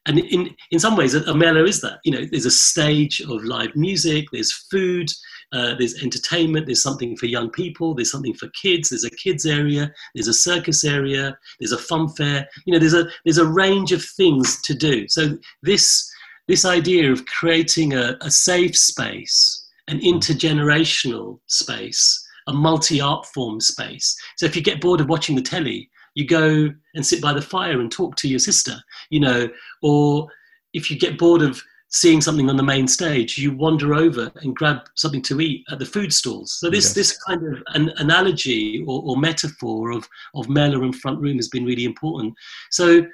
and 0.07 0.19
in 0.19 0.55
in 0.71 0.79
some 0.79 0.97
ways 0.97 1.15
a 1.15 1.35
mela 1.35 1.65
is 1.65 1.81
that 1.81 1.99
you 2.05 2.13
know 2.13 2.25
there's 2.31 2.47
a 2.47 2.51
stage 2.51 3.21
of 3.21 3.45
live 3.45 3.75
music 3.75 4.27
there's 4.33 4.53
food 4.71 5.11
uh, 5.53 5.75
there's 5.77 6.03
entertainment 6.03 6.67
there's 6.67 6.83
something 6.83 7.17
for 7.17 7.27
young 7.27 7.51
people 7.51 7.95
there's 7.95 8.11
something 8.11 8.35
for 8.35 8.49
kids 8.51 8.91
there's 8.91 9.05
a 9.05 9.11
kids 9.11 9.45
area 9.45 9.91
there's 10.15 10.29
a 10.29 10.35
circus 10.35 10.85
area 10.85 11.37
there's 11.59 11.73
a 11.73 11.79
fun 11.79 12.09
fair 12.11 12.47
you 12.65 12.73
know 12.73 12.79
there's 12.79 12.95
a 12.95 13.07
there's 13.25 13.39
a 13.39 13.47
range 13.47 13.93
of 13.93 14.05
things 14.05 14.61
to 14.63 14.75
do 14.75 15.09
so 15.09 15.37
this 15.63 16.08
this 16.49 16.65
idea 16.65 17.13
of 17.13 17.25
creating 17.27 17.95
a, 17.95 18.17
a 18.23 18.31
safe 18.31 18.77
space 18.77 19.67
an 19.87 20.01
hmm. 20.01 20.07
intergenerational 20.07 21.39
space 21.47 22.27
a 22.49 22.53
multi 22.53 23.01
art 23.01 23.27
form 23.27 23.61
space. 23.61 24.19
So 24.37 24.47
if 24.47 24.57
you 24.57 24.63
get 24.63 24.81
bored 24.81 25.01
of 25.01 25.09
watching 25.09 25.37
the 25.37 25.43
telly, 25.43 25.89
you 26.15 26.27
go 26.27 26.71
and 26.95 27.07
sit 27.07 27.23
by 27.23 27.33
the 27.33 27.43
fire 27.43 27.81
and 27.81 27.93
talk 27.93 28.17
to 28.17 28.29
your 28.29 28.41
sister, 28.41 28.77
you 29.11 29.21
know, 29.21 29.49
or 29.83 30.29
if 30.73 30.91
you 30.91 30.99
get 30.99 31.19
bored 31.19 31.43
of 31.43 31.63
seeing 31.91 32.21
something 32.21 32.51
on 32.51 32.57
the 32.57 32.63
main 32.63 32.89
stage, 32.89 33.39
you 33.39 33.53
wander 33.53 33.95
over 33.95 34.31
and 34.37 34.57
grab 34.57 34.79
something 34.95 35.23
to 35.23 35.41
eat 35.41 35.65
at 35.71 35.79
the 35.79 35.87
food 35.87 36.13
stalls. 36.13 36.53
So 36.53 36.69
this 36.69 36.87
yes. 36.87 36.95
this 36.95 37.23
kind 37.23 37.47
of 37.47 37.63
an 37.75 37.93
analogy 37.99 38.85
or, 38.87 39.03
or, 39.05 39.17
metaphor 39.17 39.91
of 39.93 40.09
of 40.35 40.49
Mela 40.49 40.81
and 40.81 40.97
front 40.97 41.21
room 41.21 41.37
has 41.37 41.49
been 41.49 41.65
really 41.65 41.85
important. 41.85 42.35
So 42.71 43.07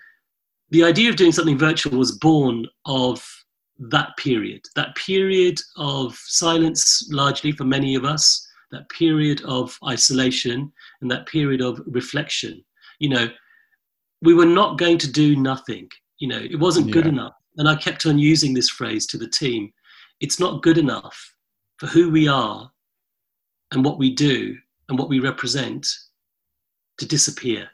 the 0.74 0.82
idea 0.82 1.08
of 1.08 1.14
doing 1.14 1.30
something 1.30 1.56
virtual 1.56 1.96
was 1.96 2.18
born 2.18 2.66
of 2.84 3.24
that 3.78 4.08
period, 4.16 4.60
that 4.74 4.92
period 4.96 5.56
of 5.76 6.16
silence, 6.26 7.08
largely 7.12 7.52
for 7.52 7.62
many 7.62 7.94
of 7.94 8.04
us, 8.04 8.44
that 8.72 8.88
period 8.88 9.40
of 9.44 9.78
isolation 9.86 10.72
and 11.00 11.08
that 11.08 11.28
period 11.28 11.60
of 11.60 11.80
reflection. 11.86 12.60
You 12.98 13.10
know, 13.10 13.28
we 14.20 14.34
were 14.34 14.46
not 14.46 14.76
going 14.76 14.98
to 14.98 15.12
do 15.12 15.36
nothing. 15.36 15.88
You 16.18 16.26
know, 16.26 16.40
it 16.40 16.58
wasn't 16.58 16.90
good 16.90 17.04
yeah. 17.04 17.12
enough. 17.12 17.34
And 17.56 17.68
I 17.68 17.76
kept 17.76 18.04
on 18.04 18.18
using 18.18 18.52
this 18.52 18.68
phrase 18.68 19.06
to 19.06 19.16
the 19.16 19.28
team. 19.28 19.72
It's 20.18 20.40
not 20.40 20.64
good 20.64 20.76
enough 20.76 21.36
for 21.78 21.86
who 21.86 22.10
we 22.10 22.26
are 22.26 22.68
and 23.70 23.84
what 23.84 23.98
we 23.98 24.12
do 24.12 24.56
and 24.88 24.98
what 24.98 25.08
we 25.08 25.20
represent 25.20 25.86
to 26.98 27.06
disappear 27.06 27.68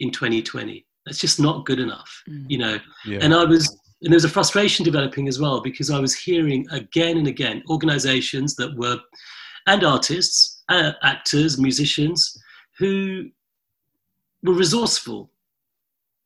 in 0.00 0.10
2020. 0.10 0.85
That's 1.06 1.18
just 1.18 1.40
not 1.40 1.64
good 1.64 1.78
enough, 1.78 2.22
mm. 2.28 2.44
you 2.48 2.58
know. 2.58 2.78
Yeah. 3.06 3.20
And 3.22 3.32
I 3.32 3.44
was, 3.44 3.68
and 4.02 4.12
there 4.12 4.16
was 4.16 4.24
a 4.24 4.28
frustration 4.28 4.84
developing 4.84 5.28
as 5.28 5.38
well 5.38 5.60
because 5.60 5.90
I 5.90 6.00
was 6.00 6.14
hearing 6.14 6.66
again 6.70 7.16
and 7.16 7.28
again 7.28 7.62
organizations 7.70 8.56
that 8.56 8.76
were 8.76 8.98
and 9.66 9.84
artists, 9.84 10.62
uh, 10.68 10.92
actors, 11.02 11.58
musicians 11.58 12.36
who 12.78 13.28
were 14.42 14.54
resourceful, 14.54 15.30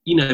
you 0.05 0.17
know, 0.17 0.33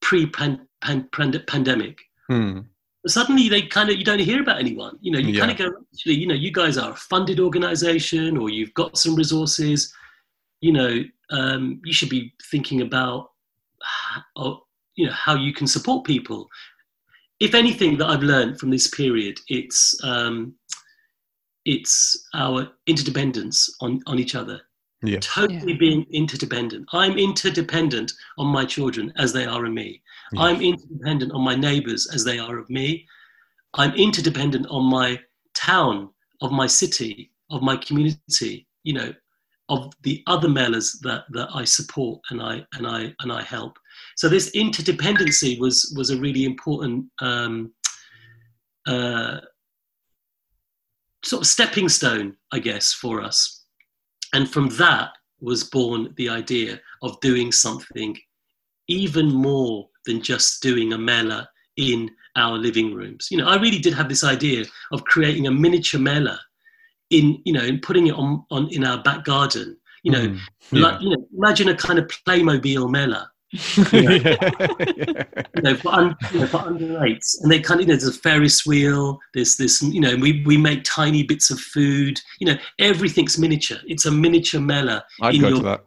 pre 0.00 0.26
pandemic. 0.26 1.98
Hmm. 2.28 2.60
Suddenly, 3.06 3.48
they 3.48 3.62
kind 3.62 3.90
of 3.90 3.96
you 3.96 4.04
don't 4.04 4.20
hear 4.20 4.40
about 4.40 4.60
anyone. 4.60 4.96
You 5.00 5.12
know, 5.12 5.18
you 5.18 5.34
yeah. 5.34 5.40
kind 5.40 5.50
of 5.50 5.58
go, 5.58 5.72
actually, 5.92 6.14
you 6.14 6.26
know, 6.26 6.34
you 6.34 6.52
guys 6.52 6.78
are 6.78 6.92
a 6.92 6.96
funded 6.96 7.40
organization, 7.40 8.36
or 8.36 8.48
you've 8.48 8.74
got 8.74 8.96
some 8.96 9.16
resources. 9.16 9.92
You 10.60 10.72
know, 10.72 11.02
um, 11.30 11.80
you 11.84 11.92
should 11.92 12.10
be 12.10 12.32
thinking 12.50 12.82
about, 12.82 13.31
uh, 14.36 14.54
you 14.94 15.06
know, 15.06 15.12
how 15.12 15.34
you 15.34 15.52
can 15.52 15.66
support 15.66 16.04
people. 16.04 16.48
If 17.40 17.54
anything 17.54 17.98
that 17.98 18.08
I've 18.08 18.22
learned 18.22 18.60
from 18.60 18.70
this 18.70 18.88
period, 18.88 19.38
it's 19.48 19.98
um, 20.04 20.54
it's 21.64 22.28
our 22.34 22.68
interdependence 22.86 23.74
on, 23.80 24.00
on 24.06 24.18
each 24.18 24.34
other. 24.34 24.60
Yeah. 25.04 25.18
Totally 25.20 25.72
yeah. 25.72 25.78
being 25.78 26.06
interdependent. 26.12 26.88
I'm 26.92 27.18
interdependent 27.18 28.12
on 28.38 28.46
my 28.46 28.64
children 28.64 29.12
as 29.16 29.32
they 29.32 29.46
are 29.46 29.64
on 29.64 29.74
me. 29.74 30.02
Yeah. 30.32 30.42
I'm 30.42 30.60
interdependent 30.60 31.32
on 31.32 31.42
my 31.42 31.56
neighbors 31.56 32.08
as 32.12 32.24
they 32.24 32.38
are 32.38 32.58
of 32.58 32.70
me. 32.70 33.06
I'm 33.74 33.94
interdependent 33.94 34.66
on 34.68 34.84
my 34.84 35.18
town, 35.54 36.10
of 36.40 36.52
my 36.52 36.66
city, 36.66 37.32
of 37.50 37.62
my 37.62 37.76
community, 37.76 38.66
you 38.84 38.92
know, 38.92 39.12
of 39.72 39.90
the 40.02 40.22
other 40.26 40.48
Melas 40.48 40.98
that, 41.00 41.24
that 41.30 41.48
I 41.54 41.64
support 41.64 42.20
and 42.30 42.42
I 42.42 42.64
and 42.74 42.86
I 42.86 43.14
and 43.20 43.32
I 43.32 43.42
help. 43.42 43.78
So 44.16 44.28
this 44.28 44.50
interdependency 44.50 45.58
was 45.58 45.94
was 45.96 46.10
a 46.10 46.20
really 46.20 46.44
important 46.44 47.06
um, 47.20 47.72
uh, 48.86 49.38
sort 51.24 51.42
of 51.42 51.46
stepping 51.46 51.88
stone, 51.88 52.36
I 52.52 52.58
guess, 52.58 52.92
for 52.92 53.22
us. 53.22 53.64
And 54.34 54.50
from 54.50 54.68
that 54.70 55.10
was 55.40 55.64
born 55.64 56.12
the 56.16 56.28
idea 56.28 56.80
of 57.02 57.20
doing 57.20 57.50
something 57.50 58.16
even 58.88 59.32
more 59.32 59.88
than 60.06 60.20
just 60.22 60.62
doing 60.62 60.92
a 60.92 60.98
mela 60.98 61.48
in 61.76 62.10
our 62.36 62.58
living 62.58 62.94
rooms. 62.94 63.28
You 63.30 63.38
know, 63.38 63.48
I 63.48 63.56
really 63.56 63.78
did 63.78 63.94
have 63.94 64.08
this 64.08 64.24
idea 64.24 64.64
of 64.92 65.04
creating 65.04 65.46
a 65.46 65.50
miniature 65.50 66.00
mela 66.00 66.38
in, 67.12 67.40
you 67.44 67.52
know, 67.52 67.62
and 67.62 67.80
putting 67.82 68.06
it 68.08 68.14
on, 68.14 68.44
on 68.50 68.68
in 68.72 68.84
our 68.84 69.02
back 69.02 69.24
garden. 69.24 69.76
You 70.02 70.12
know, 70.12 70.26
mm, 70.26 70.40
yeah. 70.72 70.82
like 70.82 71.00
you 71.00 71.10
know, 71.10 71.26
imagine 71.36 71.68
a 71.68 71.76
kind 71.76 71.98
of 71.98 72.08
Playmobil 72.08 72.90
mela 72.90 73.30
you 73.92 75.62
know, 75.62 75.76
for, 75.76 75.92
un, 75.92 76.16
you 76.32 76.40
know, 76.40 76.46
for 76.46 76.56
under 76.56 77.04
eights, 77.04 77.38
and 77.42 77.52
they 77.52 77.60
kind 77.60 77.80
of 77.80 77.86
you 77.86 77.92
know, 77.92 77.98
there's 77.98 78.16
a 78.16 78.18
Ferris 78.18 78.64
wheel. 78.64 79.20
There's 79.34 79.56
this, 79.56 79.82
you 79.82 80.00
know, 80.00 80.16
we 80.16 80.42
we 80.46 80.56
make 80.56 80.84
tiny 80.84 81.22
bits 81.22 81.50
of 81.50 81.60
food. 81.60 82.18
You 82.40 82.46
know, 82.46 82.56
everything's 82.78 83.38
miniature. 83.38 83.76
It's 83.86 84.06
a 84.06 84.10
miniature 84.10 84.58
mela. 84.58 85.04
I'd 85.20 85.38
go 85.38 85.50
to 85.50 85.62
that. 85.64 85.80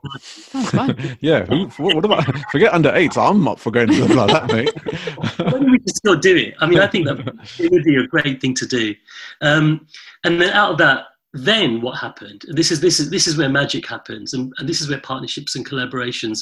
Oh, 0.53 1.15
yeah. 1.21 1.45
Who, 1.45 1.65
what, 1.83 1.95
what, 1.95 2.05
about 2.05 2.51
forget 2.51 2.71
under 2.71 2.93
eights? 2.93 3.17
I'm 3.17 3.47
up 3.47 3.57
for 3.57 3.71
going 3.71 3.87
to 3.87 3.95
something 3.95 4.15
like 4.15 4.27
that, 4.27 4.47
mate. 4.53 5.51
when 5.51 5.71
we 5.71 5.79
can 5.79 5.87
still 5.87 6.17
do 6.17 6.35
it. 6.35 6.53
I 6.59 6.67
mean, 6.67 6.79
I 6.79 6.85
think 6.85 7.07
that 7.07 7.17
it 7.59 7.71
would 7.71 7.83
be 7.83 7.95
a 7.95 8.05
great 8.05 8.39
thing 8.41 8.53
to 8.53 8.67
do. 8.67 8.93
Um, 9.41 9.87
and 10.23 10.39
then 10.39 10.51
out 10.51 10.73
of 10.73 10.77
that, 10.77 11.05
then 11.35 11.81
what 11.81 11.99
happened? 11.99 12.43
This 12.47 12.71
is 12.71 12.79
this 12.79 12.99
is 12.99 13.09
this 13.09 13.27
is 13.27 13.37
where 13.37 13.49
magic 13.49 13.85
happens, 13.85 14.33
and, 14.33 14.53
and 14.57 14.69
this 14.69 14.79
is 14.79 14.89
where 14.89 15.01
partnerships 15.01 15.55
and 15.55 15.67
collaborations 15.67 16.39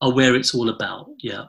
are 0.00 0.12
where 0.12 0.34
it's 0.34 0.54
all 0.54 0.68
about. 0.68 1.06
Yeah, 1.18 1.44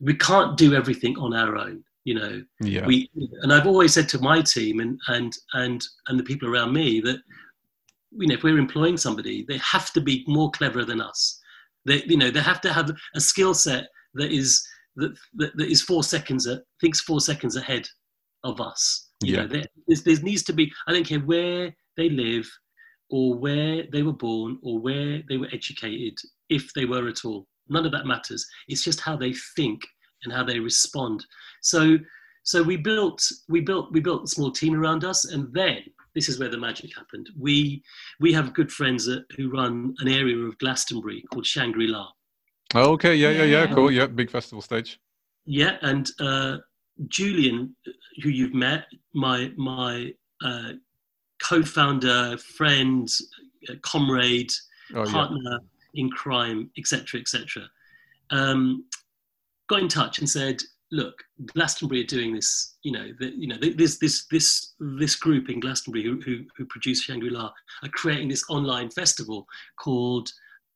we 0.00 0.14
can't 0.14 0.56
do 0.56 0.74
everything 0.74 1.16
on 1.18 1.34
our 1.34 1.56
own. 1.56 1.84
You 2.04 2.14
know, 2.14 2.42
yeah. 2.60 2.86
we 2.86 3.10
and 3.42 3.52
I've 3.52 3.66
always 3.66 3.92
said 3.92 4.08
to 4.10 4.18
my 4.18 4.40
team 4.40 4.80
and 4.80 4.98
and 5.08 5.36
and 5.52 5.84
and 6.08 6.18
the 6.18 6.24
people 6.24 6.48
around 6.48 6.72
me 6.72 7.00
that 7.00 7.18
you 8.12 8.28
know 8.28 8.34
if 8.34 8.42
we're 8.42 8.58
employing 8.58 8.96
somebody, 8.96 9.44
they 9.46 9.58
have 9.58 9.92
to 9.92 10.00
be 10.00 10.24
more 10.26 10.50
clever 10.52 10.84
than 10.84 11.02
us. 11.02 11.38
They 11.84 12.02
you 12.06 12.16
know 12.16 12.30
they 12.30 12.40
have 12.40 12.62
to 12.62 12.72
have 12.72 12.90
a 13.14 13.20
skill 13.20 13.52
set 13.52 13.88
that 14.14 14.32
is 14.32 14.66
that, 14.96 15.14
that, 15.34 15.54
that 15.56 15.70
is 15.70 15.82
four 15.82 16.02
seconds 16.02 16.46
at, 16.46 16.62
thinks 16.80 17.00
four 17.00 17.20
seconds 17.20 17.56
ahead 17.56 17.86
of 18.42 18.58
us. 18.60 19.10
You 19.22 19.34
yeah. 19.34 19.42
know, 19.42 19.48
there, 19.48 19.64
there 20.04 20.22
needs 20.22 20.44
to 20.44 20.54
be. 20.54 20.72
I 20.86 20.92
don't 20.92 21.06
care 21.06 21.20
where 21.20 21.74
they 21.96 22.10
live, 22.10 22.48
or 23.10 23.34
where 23.34 23.84
they 23.92 24.02
were 24.02 24.12
born, 24.12 24.58
or 24.62 24.78
where 24.78 25.22
they 25.28 25.36
were 25.36 25.48
educated, 25.52 26.18
if 26.48 26.72
they 26.74 26.84
were 26.84 27.08
at 27.08 27.24
all. 27.24 27.46
None 27.68 27.86
of 27.86 27.92
that 27.92 28.06
matters. 28.06 28.46
It's 28.68 28.84
just 28.84 29.00
how 29.00 29.16
they 29.16 29.32
think 29.56 29.82
and 30.24 30.32
how 30.32 30.44
they 30.44 30.58
respond. 30.58 31.24
So, 31.62 31.98
so 32.42 32.62
we 32.62 32.76
built, 32.76 33.22
we 33.48 33.60
built, 33.60 33.92
we 33.92 34.00
built 34.00 34.24
a 34.24 34.28
small 34.28 34.50
team 34.50 34.74
around 34.74 35.04
us, 35.04 35.24
and 35.24 35.52
then 35.52 35.78
this 36.14 36.28
is 36.28 36.38
where 36.38 36.48
the 36.48 36.58
magic 36.58 36.90
happened. 36.96 37.28
We 37.38 37.82
we 38.20 38.32
have 38.32 38.54
good 38.54 38.72
friends 38.72 39.04
that, 39.06 39.24
who 39.36 39.50
run 39.50 39.94
an 39.98 40.08
area 40.08 40.36
of 40.36 40.58
Glastonbury 40.58 41.22
called 41.32 41.46
Shangri 41.46 41.86
La. 41.86 42.08
Oh, 42.74 42.92
okay, 42.92 43.14
yeah, 43.14 43.30
yeah, 43.30 43.44
yeah, 43.44 43.66
cool, 43.72 43.92
yeah, 43.92 44.06
big 44.06 44.30
festival 44.30 44.62
stage. 44.62 44.98
Yeah, 45.44 45.76
and 45.82 46.10
uh, 46.20 46.56
Julian, 47.08 47.76
who 48.22 48.30
you've 48.30 48.54
met, 48.54 48.86
my 49.14 49.52
my 49.56 50.12
uh, 50.44 50.72
co-founder, 51.42 52.38
friend, 52.38 53.08
uh, 53.68 53.74
comrade, 53.82 54.50
oh, 54.94 55.04
partner. 55.04 55.40
Yeah 55.44 55.58
in 55.96 56.10
crime, 56.10 56.70
etc., 56.78 57.20
etc., 57.20 57.68
um, 58.30 58.84
got 59.68 59.80
in 59.80 59.88
touch 59.88 60.18
and 60.18 60.28
said, 60.28 60.60
"Look, 60.92 61.22
Glastonbury 61.46 62.02
are 62.02 62.06
doing 62.06 62.34
this. 62.34 62.76
You 62.82 62.92
know, 62.92 63.12
the, 63.18 63.32
you 63.36 63.48
know, 63.48 63.56
this 63.58 63.98
this 63.98 64.26
this 64.30 64.74
this 64.78 65.16
group 65.16 65.48
in 65.48 65.60
Glastonbury 65.60 66.04
who 66.04 66.20
who, 66.20 66.44
who 66.56 66.66
produce 66.66 67.02
Shangri 67.02 67.30
La 67.30 67.52
are 67.82 67.88
creating 67.90 68.28
this 68.28 68.44
online 68.48 68.90
festival 68.90 69.46
called." 69.78 70.30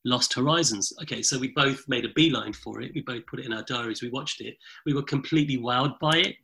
Lost 0.06 0.32
Horizons. 0.32 0.94
Okay, 1.02 1.20
so 1.20 1.38
we 1.38 1.48
both 1.48 1.84
made 1.86 2.06
a 2.06 2.14
beeline 2.14 2.54
for 2.54 2.80
it. 2.80 2.90
We 2.94 3.02
both 3.02 3.26
put 3.26 3.38
it 3.38 3.44
in 3.44 3.52
our 3.52 3.64
diaries. 3.64 4.00
We 4.00 4.08
watched 4.08 4.40
it. 4.40 4.56
We 4.86 4.94
were 4.94 5.02
completely 5.02 5.58
wowed 5.58 5.98
by 5.98 6.16
it, 6.16 6.36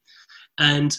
and 0.58 0.94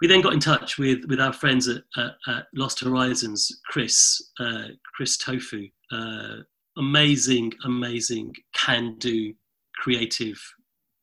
we 0.00 0.06
then 0.06 0.20
got 0.20 0.32
in 0.32 0.40
touch 0.40 0.78
with 0.78 1.04
with 1.08 1.20
our 1.20 1.32
friends 1.32 1.68
at, 1.68 1.82
at, 1.96 2.12
at 2.26 2.46
Lost 2.54 2.80
Horizons, 2.80 3.60
Chris, 3.66 4.30
uh, 4.38 4.68
Chris 4.94 5.16
Tofu, 5.16 5.68
uh, 5.92 6.36
amazing, 6.76 7.52
amazing 7.64 8.34
can 8.54 8.96
do 8.98 9.34
creative 9.76 10.40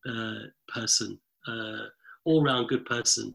uh, 0.09 0.47
person, 0.67 1.19
uh, 1.47 1.85
all 2.25 2.43
round 2.43 2.69
good 2.69 2.85
person. 2.85 3.33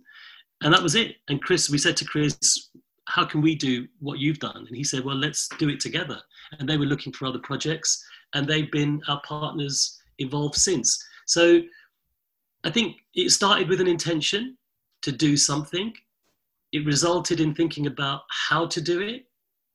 And 0.62 0.72
that 0.72 0.82
was 0.82 0.94
it. 0.94 1.16
And 1.28 1.42
Chris, 1.42 1.70
we 1.70 1.78
said 1.78 1.96
to 1.98 2.04
Chris, 2.04 2.70
how 3.08 3.24
can 3.24 3.40
we 3.42 3.54
do 3.56 3.88
what 3.98 4.20
you've 4.20 4.38
done? 4.38 4.64
And 4.68 4.76
he 4.76 4.84
said, 4.84 5.04
well, 5.04 5.16
let's 5.16 5.48
do 5.58 5.68
it 5.68 5.80
together. 5.80 6.20
And 6.58 6.68
they 6.68 6.76
were 6.76 6.86
looking 6.86 7.12
for 7.12 7.26
other 7.26 7.40
projects. 7.40 8.04
and 8.34 8.46
they've 8.46 8.70
been 8.70 9.00
our 9.08 9.20
partners 9.26 10.00
involved 10.18 10.54
since. 10.54 11.02
So 11.26 11.60
I 12.64 12.70
think 12.70 12.96
it 13.14 13.30
started 13.30 13.68
with 13.68 13.80
an 13.80 13.88
intention 13.88 14.56
to 15.02 15.12
do 15.12 15.36
something. 15.36 15.92
It 16.72 16.86
resulted 16.86 17.40
in 17.40 17.54
thinking 17.54 17.86
about 17.86 18.22
how 18.48 18.66
to 18.66 18.80
do 18.80 19.00
it, 19.02 19.26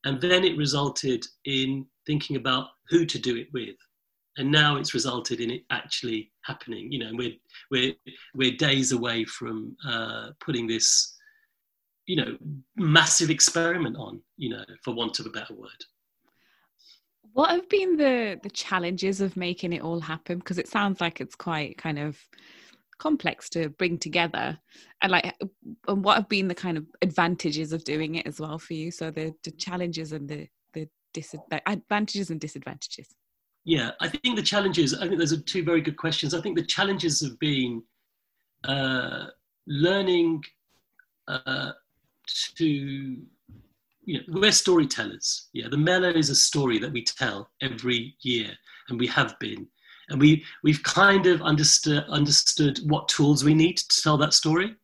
and 0.06 0.20
then 0.20 0.44
it 0.44 0.58
resulted 0.58 1.26
in 1.46 1.86
thinking 2.06 2.36
about 2.36 2.68
who 2.90 3.06
to 3.06 3.20
do 3.20 3.36
it 3.36 3.48
with 3.54 3.76
and 4.38 4.52
now 4.52 4.78
it's 4.78 4.94
resulted 4.94 5.42
in 5.42 5.52
it 5.52 5.64
actually 5.72 6.32
happening. 6.42 6.92
You 6.92 7.00
know, 7.00 7.12
we're 7.14 7.34
we're 7.72 7.94
we're 8.34 8.56
days 8.56 8.92
away 8.92 9.26
from 9.26 9.76
uh, 9.88 10.30
putting 10.40 10.68
this, 10.68 11.16
you 12.06 12.16
know, 12.16 12.38
massive 12.76 13.30
experiment 13.30 13.98
on. 13.98 14.22
You 14.38 14.50
know, 14.50 14.64
for 14.84 14.94
want 14.94 15.20
of 15.20 15.26
a 15.26 15.32
better 15.32 15.56
word. 15.56 15.84
What 17.34 17.50
have 17.50 17.68
been 17.68 17.98
the 17.98 18.40
the 18.42 18.50
challenges 18.50 19.22
of 19.22 19.36
making 19.36 19.74
it 19.74 19.82
all 19.82 20.00
happen? 20.00 20.38
Because 20.38 20.60
it 20.60 20.68
sounds 20.68 21.02
like 21.02 21.20
it's 21.20 21.36
quite 21.36 21.78
kind 21.78 22.00
of 22.00 22.18
complex 23.00 23.50
to 23.50 23.70
bring 23.70 23.98
together 23.98 24.58
and 25.02 25.12
like 25.12 25.36
and 25.88 26.04
what 26.04 26.16
have 26.16 26.30
been 26.30 26.48
the 26.48 26.56
kind 26.56 26.78
of 26.78 26.86
advantages 27.02 27.72
of 27.72 27.84
doing 27.84 28.16
it 28.16 28.26
as 28.28 28.40
well 28.40 28.58
for 28.58 28.74
you 28.74 28.92
so 28.92 29.12
the, 29.12 29.34
the 29.44 29.52
challenges 29.52 30.12
and 30.12 30.28
the 30.28 30.48
the, 30.74 30.88
dis- 31.14 31.36
advantages 31.66 32.30
and 32.30 32.40
disadvantages 32.40 33.14
yeah, 33.68 33.92
I 34.00 34.08
think 34.08 34.38
the 34.38 34.42
challenges, 34.42 34.94
I 34.94 35.10
think 35.10 35.20
those 35.20 35.34
are 35.34 35.42
two 35.42 35.62
very 35.62 35.82
good 35.82 35.98
questions. 35.98 36.34
I 36.34 36.40
think 36.40 36.56
the 36.56 36.64
challenges 36.64 37.20
have 37.20 37.38
been 37.38 37.84
uh, 38.64 39.26
learning 39.68 40.42
uh, 41.28 41.72
to, 42.56 42.66
you 42.66 43.28
know, 44.08 44.22
we're 44.30 44.54
storytellers. 44.54 45.50
Yeah, 45.52 45.68
the 45.70 45.76
Mela 45.76 46.12
is 46.12 46.30
a 46.30 46.36
story 46.36 46.80
that 46.80 46.94
we 46.94 47.04
tell 47.04 47.50
every 47.62 48.16
year, 48.22 48.52
and 48.88 48.98
we 48.98 49.08
have 49.08 49.38
been. 49.40 49.68
And 50.10 50.20
we, 50.22 50.44
we've 50.64 50.82
kind 50.84 51.28
of 51.28 51.42
understood, 51.42 52.06
understood 52.08 52.80
what 52.86 53.08
tools 53.08 53.44
we 53.44 53.54
need 53.54 53.78
to 53.78 54.02
tell 54.02 54.18
that 54.18 54.34
story. 54.34 54.76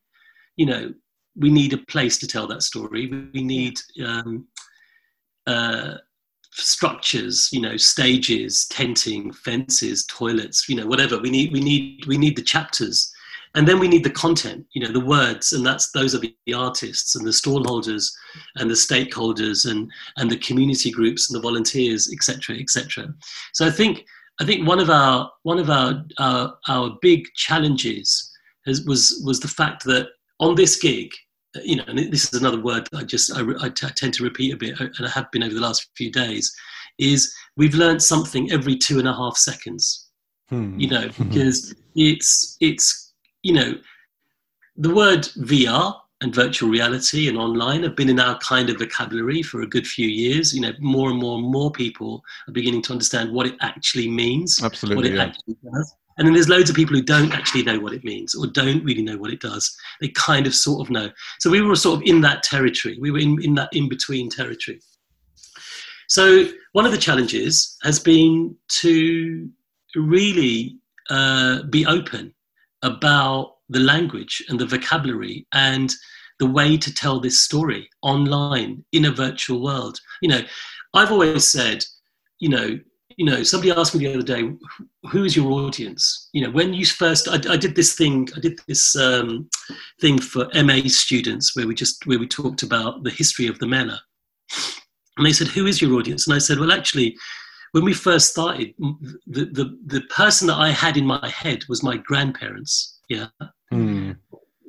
You 0.57 0.65
know, 0.65 0.93
we 1.35 1.49
need 1.49 1.73
a 1.73 1.77
place 1.77 2.17
to 2.19 2.27
tell 2.27 2.47
that 2.47 2.63
story. 2.63 3.29
We 3.33 3.43
need 3.43 3.79
um, 4.05 4.47
uh, 5.47 5.95
structures 6.55 7.49
you 7.51 7.59
know 7.59 7.75
stages 7.75 8.65
tenting 8.67 9.33
fences 9.33 10.05
toilets 10.05 10.69
you 10.69 10.75
know 10.75 10.85
whatever. 10.85 11.19
We 11.19 11.31
need 11.31 11.51
we 11.51 11.59
need 11.59 12.05
we 12.05 12.17
need 12.17 12.35
the 12.35 12.43
chapters. 12.43 13.11
And 13.55 13.67
then 13.67 13.77
we 13.77 13.87
need 13.87 14.03
the 14.03 14.09
content 14.09 14.65
you 14.73 14.81
know 14.81 14.91
the 14.91 15.05
words. 15.05 15.53
And 15.53 15.65
that's 15.65 15.91
those 15.91 16.13
are 16.13 16.19
the 16.19 16.35
artists 16.55 17.15
and 17.15 17.25
the 17.25 17.31
stallholders 17.31 18.11
and 18.55 18.69
the 18.69 18.75
stakeholders 18.75 19.69
and 19.69 19.91
and 20.17 20.29
the 20.29 20.37
community 20.37 20.91
groups 20.91 21.29
and 21.29 21.37
the 21.37 21.47
volunteers 21.47 22.11
etc 22.11 22.57
etc 22.57 23.13
so 23.53 23.65
i 23.65 23.71
think 23.71 24.05
i 24.39 24.45
think 24.45 24.67
one 24.67 24.79
of 24.79 24.89
our 24.89 25.29
one 25.43 25.59
of 25.59 25.69
our 25.69 26.03
our, 26.19 26.57
our 26.67 26.97
big 27.01 27.25
challenges 27.35 28.31
has, 28.65 28.83
was 28.85 29.21
was 29.25 29.39
the 29.39 29.47
fact 29.47 29.83
that 29.83 30.07
on 30.39 30.55
this 30.55 30.79
gig 30.79 31.09
you 31.61 31.75
know, 31.75 31.83
and 31.87 31.99
this 32.11 32.33
is 32.33 32.39
another 32.39 32.59
word 32.59 32.87
that 32.91 32.97
I 32.97 33.03
just 33.03 33.31
I, 33.35 33.41
I, 33.61 33.69
t- 33.69 33.85
I 33.85 33.89
tend 33.89 34.13
to 34.15 34.23
repeat 34.23 34.53
a 34.53 34.57
bit, 34.57 34.79
uh, 34.81 34.85
and 34.97 35.05
I 35.05 35.09
have 35.09 35.29
been 35.31 35.43
over 35.43 35.53
the 35.53 35.61
last 35.61 35.89
few 35.95 36.11
days, 36.11 36.53
is 36.97 37.33
we've 37.57 37.75
learned 37.75 38.01
something 38.01 38.51
every 38.51 38.75
two 38.75 38.99
and 38.99 39.07
a 39.07 39.13
half 39.13 39.37
seconds. 39.37 40.09
Hmm. 40.49 40.79
You 40.79 40.89
know, 40.89 41.09
because 41.17 41.75
it's 41.95 42.57
it's 42.59 43.13
you 43.43 43.53
know, 43.53 43.73
the 44.77 44.93
word 44.93 45.21
VR 45.37 45.95
and 46.23 46.33
virtual 46.33 46.69
reality 46.69 47.27
and 47.27 47.37
online 47.37 47.83
have 47.83 47.95
been 47.95 48.09
in 48.09 48.19
our 48.19 48.37
kind 48.39 48.69
of 48.69 48.79
vocabulary 48.79 49.43
for 49.43 49.61
a 49.61 49.67
good 49.67 49.85
few 49.85 50.07
years. 50.07 50.53
You 50.53 50.61
know, 50.61 50.71
more 50.79 51.09
and 51.09 51.19
more 51.19 51.37
and 51.37 51.47
more 51.47 51.71
people 51.71 52.23
are 52.47 52.53
beginning 52.53 52.81
to 52.83 52.93
understand 52.93 53.31
what 53.31 53.45
it 53.45 53.55
actually 53.61 54.09
means, 54.09 54.59
Absolutely, 54.63 54.95
what 54.95 55.05
it 55.05 55.15
yeah. 55.15 55.23
actually 55.23 55.57
does. 55.63 55.95
And 56.17 56.27
then 56.27 56.33
there's 56.33 56.49
loads 56.49 56.69
of 56.69 56.75
people 56.75 56.95
who 56.95 57.01
don't 57.01 57.33
actually 57.33 57.63
know 57.63 57.79
what 57.79 57.93
it 57.93 58.03
means 58.03 58.35
or 58.35 58.47
don't 58.47 58.83
really 58.83 59.01
know 59.01 59.17
what 59.17 59.31
it 59.31 59.41
does. 59.41 59.75
They 59.99 60.09
kind 60.09 60.47
of 60.47 60.55
sort 60.55 60.81
of 60.81 60.91
know. 60.91 61.09
So 61.39 61.49
we 61.49 61.61
were 61.61 61.75
sort 61.75 62.01
of 62.01 62.07
in 62.07 62.21
that 62.21 62.43
territory. 62.43 62.97
We 63.01 63.11
were 63.11 63.19
in, 63.19 63.41
in 63.43 63.55
that 63.55 63.69
in 63.73 63.89
between 63.89 64.29
territory. 64.29 64.79
So 66.07 66.47
one 66.73 66.85
of 66.85 66.91
the 66.91 66.97
challenges 66.97 67.77
has 67.81 67.99
been 67.99 68.55
to 68.81 69.49
really 69.95 70.77
uh, 71.09 71.63
be 71.63 71.85
open 71.85 72.33
about 72.83 73.55
the 73.69 73.79
language 73.79 74.43
and 74.49 74.59
the 74.59 74.65
vocabulary 74.65 75.47
and 75.53 75.91
the 76.43 76.49
way 76.49 76.75
to 76.75 76.93
tell 76.93 77.21
this 77.21 77.41
story 77.41 77.89
online 78.01 78.83
in 78.91 79.05
a 79.05 79.11
virtual 79.11 79.63
world. 79.63 79.97
You 80.21 80.27
know, 80.27 80.41
I've 80.93 81.09
always 81.09 81.47
said, 81.47 81.85
you 82.39 82.49
know, 82.49 82.77
you 83.15 83.25
know, 83.25 83.43
somebody 83.43 83.71
asked 83.71 83.95
me 83.95 84.05
the 84.05 84.13
other 84.13 84.23
day, 84.23 84.51
who 85.09 85.23
is 85.23 85.37
your 85.37 85.49
audience? 85.53 86.29
You 86.33 86.43
know, 86.43 86.51
when 86.51 86.73
you 86.73 86.85
first, 86.85 87.29
I, 87.29 87.35
I 87.49 87.55
did 87.55 87.75
this 87.75 87.95
thing, 87.95 88.27
I 88.35 88.41
did 88.41 88.59
this 88.67 88.93
um, 88.97 89.49
thing 90.01 90.19
for 90.19 90.49
MA 90.53 90.81
students 90.87 91.55
where 91.55 91.65
we 91.65 91.75
just, 91.75 92.05
where 92.07 92.19
we 92.19 92.27
talked 92.27 92.61
about 92.61 93.03
the 93.03 93.11
history 93.11 93.47
of 93.47 93.59
the 93.59 93.67
manor. 93.67 93.99
And 95.15 95.25
they 95.25 95.31
said, 95.31 95.47
who 95.47 95.65
is 95.65 95.81
your 95.81 95.93
audience? 95.93 96.27
And 96.27 96.35
I 96.35 96.39
said, 96.39 96.59
well, 96.59 96.73
actually, 96.73 97.15
when 97.71 97.85
we 97.85 97.93
first 97.93 98.31
started, 98.31 98.73
the, 99.27 99.45
the, 99.45 99.77
the 99.85 100.01
person 100.09 100.47
that 100.47 100.57
I 100.57 100.71
had 100.71 100.97
in 100.97 101.05
my 101.05 101.25
head 101.29 101.63
was 101.69 101.83
my 101.83 101.95
grandparents. 101.95 102.99
Yeah. 103.07 103.27
Mm. 103.71 104.17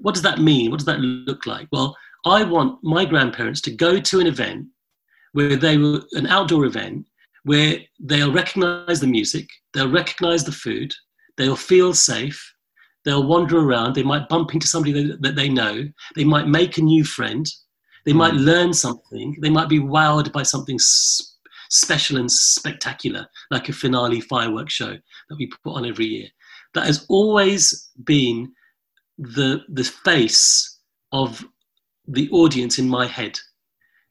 What 0.05 0.13
does 0.13 0.23
that 0.25 0.39
mean? 0.39 0.71
What 0.71 0.77
does 0.77 0.87
that 0.87 1.01
look 1.01 1.47
like? 1.47 1.67
Well, 1.73 1.97
I 2.27 2.45
want 2.45 2.79
my 2.85 3.07
grandparents 3.07 3.63
to 3.63 3.71
go 3.71 3.99
to 3.99 4.21
an 4.21 4.27
event 4.27 4.67
where 5.33 5.57
they 5.57 5.79
were 5.79 6.03
an 6.13 6.27
outdoor 6.27 6.67
event 6.67 7.07
where 7.45 7.79
they'll 8.01 8.31
recognize 8.31 9.01
the 9.01 9.07
music, 9.07 9.49
they'll 9.73 9.91
recognize 9.91 10.45
the 10.45 10.53
food, 10.53 10.93
they'll 11.39 11.57
feel 11.57 11.95
safe, 11.95 12.39
they'll 13.07 13.27
wander 13.27 13.59
around, 13.59 13.95
they 13.95 14.03
might 14.03 14.29
bump 14.29 14.53
into 14.53 14.67
somebody 14.67 14.93
that, 14.93 15.23
that 15.23 15.37
they 15.37 15.49
know, 15.49 15.89
they 16.17 16.25
might 16.25 16.49
make 16.49 16.77
a 16.77 16.83
new 16.83 17.03
friend, 17.03 17.47
they 18.05 18.13
mm. 18.13 18.17
might 18.17 18.35
learn 18.35 18.75
something, 18.75 19.35
they 19.41 19.51
might 19.51 19.71
be 19.71 19.81
wowed 19.81 20.31
by 20.33 20.43
something 20.43 20.77
s- 20.77 21.39
special 21.71 22.19
and 22.19 22.31
spectacular, 22.31 23.27
like 23.51 23.71
a 23.71 23.73
finale 23.73 24.21
fireworks 24.21 24.75
show 24.75 24.99
that 25.31 25.39
we 25.39 25.47
put 25.47 25.77
on 25.77 25.87
every 25.87 26.07
year. 26.07 26.29
That 26.75 26.85
has 26.85 27.07
always 27.09 27.91
been 28.05 28.53
the, 29.19 29.63
the 29.69 29.85
face 29.85 30.79
of 31.13 31.45
the 32.07 32.29
audience 32.31 32.79
in 32.79 32.89
my 32.89 33.07
head. 33.07 33.39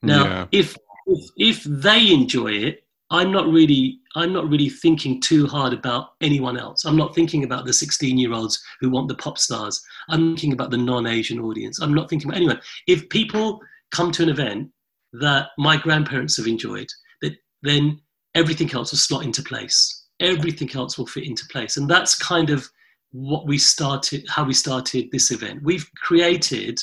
Now, 0.02 0.24
yeah. 0.26 0.46
if, 0.52 0.78
if 1.06 1.30
if 1.38 1.64
they 1.64 2.12
enjoy 2.12 2.52
it, 2.52 2.84
I'm 3.10 3.32
not 3.32 3.48
really 3.48 4.00
I'm 4.16 4.34
not 4.34 4.50
really 4.50 4.70
thinking 4.70 5.22
too 5.22 5.48
hard 5.48 5.74
about 5.74 6.14
anyone 6.22 6.58
else. 6.58 6.86
I'm 6.86 6.96
not 6.96 7.16
thinking 7.16 7.44
about 7.44 7.66
the 7.66 7.74
16 7.74 8.18
year 8.18 8.34
olds 8.34 8.62
who 8.80 8.90
want 8.90 9.08
the 9.08 9.16
pop 9.16 9.38
stars. 9.38 9.82
I'm 10.10 10.32
thinking 10.32 10.54
about 10.54 10.72
the 10.72 10.78
non-Asian 10.78 11.40
audience. 11.40 11.80
I'm 11.80 11.94
not 11.94 12.10
thinking 12.10 12.30
about 12.30 12.38
anyone. 12.38 12.60
If 12.88 13.10
people 13.10 13.60
come 13.92 14.12
to 14.14 14.24
an 14.24 14.30
event 14.30 14.70
that 15.14 15.50
my 15.58 15.78
grandparents 15.78 16.38
have 16.38 16.48
enjoyed, 16.48 16.88
that 17.22 17.34
then 17.62 18.00
everything 18.36 18.72
else 18.74 18.92
will 18.92 19.00
slot 19.00 19.26
into 19.26 19.44
place. 19.44 20.06
Everything 20.20 20.70
else 20.76 20.98
will 20.98 21.08
fit 21.08 21.26
into 21.26 21.46
place. 21.52 21.78
And 21.78 21.90
that's 21.90 22.18
kind 22.18 22.50
of 22.50 22.68
what 23.14 23.48
we 23.48 23.58
started, 23.58 24.26
how 24.28 24.44
we 24.44 24.54
started 24.54 25.10
this 25.12 25.32
event. 25.32 25.64
We've 25.64 25.88
created, 25.96 26.80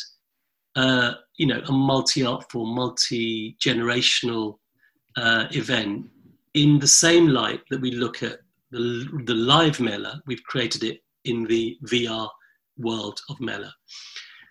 uh, 0.76 1.12
you 1.36 1.46
know, 1.46 1.60
a 1.66 1.72
multi-art 1.72 2.50
form, 2.50 2.74
multi-generational 2.74 4.58
uh, 5.16 5.46
event 5.50 6.06
in 6.54 6.78
the 6.78 6.86
same 6.86 7.28
light 7.28 7.60
that 7.70 7.80
we 7.80 7.90
look 7.90 8.22
at 8.22 8.38
the, 8.70 9.22
the 9.26 9.34
live 9.34 9.80
Mela, 9.80 10.22
we've 10.26 10.42
created 10.44 10.84
it 10.84 11.00
in 11.24 11.44
the 11.44 11.76
VR 11.86 12.28
world 12.78 13.20
of 13.28 13.40
Mela. 13.40 13.72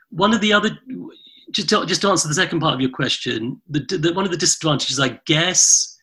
One 0.09 0.33
of 0.33 0.41
the 0.41 0.51
other, 0.51 0.77
just 1.51 1.69
to, 1.69 1.85
just 1.85 2.01
to 2.01 2.09
answer 2.09 2.27
the 2.27 2.33
second 2.33 2.59
part 2.59 2.73
of 2.73 2.81
your 2.81 2.89
question, 2.89 3.61
the, 3.69 3.79
the, 3.79 4.13
one 4.13 4.25
of 4.25 4.31
the 4.31 4.37
disadvantages, 4.37 4.99
I 4.99 5.19
guess, 5.25 5.97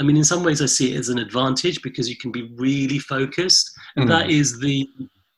I 0.00 0.02
mean, 0.02 0.16
in 0.16 0.24
some 0.24 0.42
ways 0.42 0.62
I 0.62 0.66
see 0.66 0.94
it 0.94 0.98
as 0.98 1.10
an 1.10 1.18
advantage 1.18 1.82
because 1.82 2.08
you 2.08 2.16
can 2.16 2.32
be 2.32 2.50
really 2.56 2.98
focused, 2.98 3.70
and 3.96 4.06
mm. 4.06 4.08
that 4.08 4.30
is 4.30 4.58
the 4.58 4.88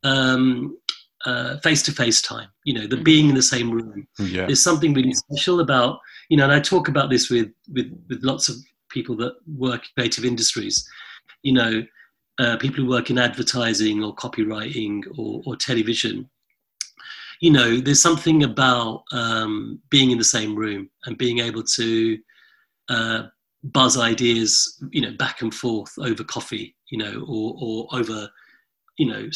um, 0.04 0.78
uh, 1.26 1.58
face-to-face 1.58 2.22
time. 2.22 2.48
You 2.64 2.74
know, 2.74 2.86
the 2.86 2.96
mm. 2.96 3.04
being 3.04 3.28
in 3.28 3.34
the 3.34 3.42
same 3.42 3.70
room. 3.70 4.06
Yeah. 4.18 4.46
There's 4.46 4.62
something 4.62 4.94
really 4.94 5.12
special 5.12 5.60
about 5.60 5.98
you 6.32 6.38
know, 6.38 6.44
and 6.44 6.52
I 6.52 6.60
talk 6.60 6.88
about 6.88 7.10
this 7.10 7.28
with 7.28 7.50
with 7.74 7.92
with 8.08 8.22
lots 8.22 8.48
of 8.48 8.56
people 8.88 9.16
that 9.16 9.34
work 9.46 9.82
in 9.82 9.90
creative 9.96 10.24
industries, 10.24 10.88
you 11.42 11.52
know, 11.52 11.84
uh, 12.38 12.56
people 12.56 12.82
who 12.82 12.88
work 12.88 13.10
in 13.10 13.18
advertising 13.18 14.02
or 14.02 14.14
copywriting 14.14 15.02
or, 15.18 15.42
or 15.44 15.56
television. 15.56 16.28
You 17.40 17.50
know, 17.50 17.80
there's 17.80 18.00
something 18.00 18.44
about 18.44 19.02
um, 19.12 19.80
being 19.90 20.10
in 20.10 20.18
the 20.18 20.24
same 20.24 20.54
room 20.54 20.88
and 21.04 21.18
being 21.18 21.40
able 21.40 21.64
to 21.64 22.18
uh, 22.88 23.22
buzz 23.64 23.96
ideas, 23.96 24.82
you 24.90 25.00
know, 25.00 25.12
back 25.12 25.42
and 25.42 25.54
forth 25.54 25.92
over 25.98 26.24
coffee, 26.24 26.76
you 26.90 26.98
know, 26.98 27.24
or, 27.28 27.54
or 27.60 27.88
over, 27.92 28.28
you 28.98 29.06
know, 29.06 29.28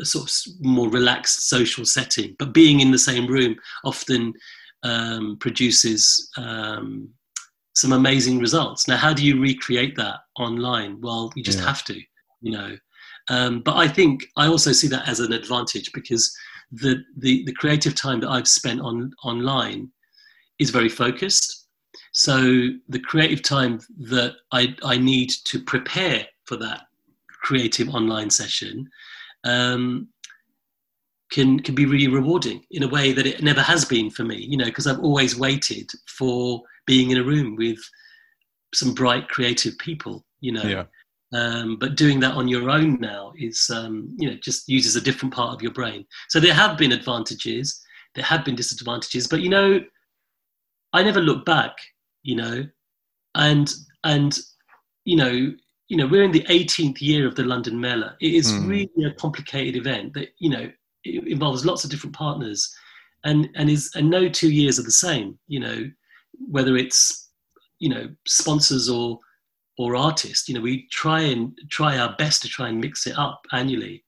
a 0.00 0.04
sort 0.04 0.28
of 0.28 0.32
more 0.60 0.88
relaxed 0.88 1.48
social 1.48 1.84
setting. 1.84 2.36
But 2.38 2.54
being 2.54 2.80
in 2.80 2.90
the 2.90 2.98
same 2.98 3.26
room 3.26 3.56
often 3.84 4.32
um, 4.84 5.36
produces 5.40 6.30
um, 6.36 7.08
some 7.74 7.92
amazing 7.92 8.38
results. 8.38 8.86
Now, 8.86 8.96
how 8.96 9.12
do 9.12 9.24
you 9.24 9.40
recreate 9.40 9.96
that 9.96 10.20
online? 10.38 11.00
Well, 11.00 11.32
you 11.34 11.42
just 11.42 11.58
Yeah. 11.58 11.66
have 11.66 11.84
to, 11.84 12.00
you 12.40 12.52
know. 12.52 12.76
Um, 13.28 13.60
but 13.60 13.76
I 13.76 13.88
think 13.88 14.26
I 14.36 14.46
also 14.46 14.72
see 14.72 14.88
that 14.88 15.08
as 15.08 15.20
an 15.20 15.32
advantage 15.32 15.92
because 15.92 16.34
the, 16.70 17.04
the, 17.16 17.44
the 17.44 17.52
creative 17.52 17.94
time 17.94 18.20
that 18.20 18.30
I've 18.30 18.48
spent 18.48 18.80
on 18.80 19.12
online 19.24 19.90
is 20.58 20.70
very 20.70 20.88
focused. 20.88 21.61
So 22.12 22.68
the 22.88 23.00
creative 23.00 23.42
time 23.42 23.80
that 24.00 24.36
I, 24.52 24.74
I 24.84 24.98
need 24.98 25.30
to 25.44 25.60
prepare 25.60 26.26
for 26.44 26.56
that 26.58 26.82
creative 27.28 27.88
online 27.88 28.30
session 28.30 28.88
um, 29.44 30.08
can 31.30 31.58
can 31.60 31.74
be 31.74 31.86
really 31.86 32.08
rewarding 32.08 32.64
in 32.70 32.82
a 32.82 32.88
way 32.88 33.12
that 33.12 33.26
it 33.26 33.42
never 33.42 33.62
has 33.62 33.84
been 33.86 34.10
for 34.10 34.24
me. 34.24 34.36
You 34.36 34.58
know, 34.58 34.66
because 34.66 34.86
I've 34.86 35.00
always 35.00 35.38
waited 35.38 35.90
for 36.06 36.62
being 36.86 37.10
in 37.10 37.18
a 37.18 37.24
room 37.24 37.56
with 37.56 37.78
some 38.74 38.92
bright 38.94 39.28
creative 39.28 39.76
people. 39.78 40.24
You 40.40 40.52
know, 40.52 40.62
Yeah. 40.68 40.84
um, 41.32 41.76
but 41.78 41.96
doing 41.96 42.20
that 42.20 42.34
on 42.34 42.46
your 42.46 42.68
own 42.70 43.00
now 43.00 43.32
is 43.38 43.70
um, 43.70 44.14
you 44.18 44.28
know 44.28 44.36
just 44.36 44.68
uses 44.68 44.96
a 44.96 45.00
different 45.00 45.32
part 45.32 45.54
of 45.54 45.62
your 45.62 45.72
brain. 45.72 46.04
So 46.28 46.38
there 46.40 46.54
have 46.54 46.76
been 46.76 46.92
advantages, 46.92 47.82
there 48.14 48.24
have 48.24 48.44
been 48.44 48.54
disadvantages, 48.54 49.26
but 49.26 49.40
you 49.40 49.48
know, 49.48 49.80
I 50.92 51.02
never 51.02 51.20
look 51.20 51.46
back. 51.46 51.74
You 52.22 52.36
know, 52.36 52.64
and 53.34 53.72
and 54.04 54.38
you 55.04 55.16
know 55.16 55.52
you 55.88 55.96
know 55.96 56.06
we're 56.06 56.22
in 56.24 56.32
the 56.32 56.44
18th 56.48 57.00
year 57.00 57.26
of 57.26 57.34
the 57.34 57.44
London 57.44 57.80
Mela. 57.80 58.16
It 58.20 58.34
is 58.34 58.50
Hmm. 58.52 58.66
really 58.66 59.04
a 59.04 59.12
complicated 59.12 59.76
event 59.76 60.14
that 60.14 60.28
you 60.38 60.50
know 60.50 60.70
it 61.04 61.26
involves 61.26 61.66
lots 61.66 61.84
of 61.84 61.90
different 61.90 62.14
partners, 62.14 62.72
and 63.24 63.48
and 63.56 63.68
is 63.68 63.90
and 63.94 64.08
no 64.08 64.28
two 64.28 64.50
years 64.50 64.78
are 64.78 64.84
the 64.84 64.90
same. 64.92 65.38
You 65.48 65.60
know, 65.60 65.90
whether 66.48 66.76
it's 66.76 67.30
you 67.78 67.88
know 67.88 68.08
sponsors 68.26 68.88
or 68.88 69.18
or 69.78 69.96
artists. 69.96 70.48
You 70.48 70.54
know, 70.54 70.60
we 70.60 70.86
try 70.90 71.20
and 71.20 71.58
try 71.70 71.98
our 71.98 72.14
best 72.16 72.42
to 72.42 72.48
try 72.48 72.68
and 72.68 72.80
mix 72.80 73.06
it 73.06 73.18
up 73.18 73.40
annually, 73.52 74.04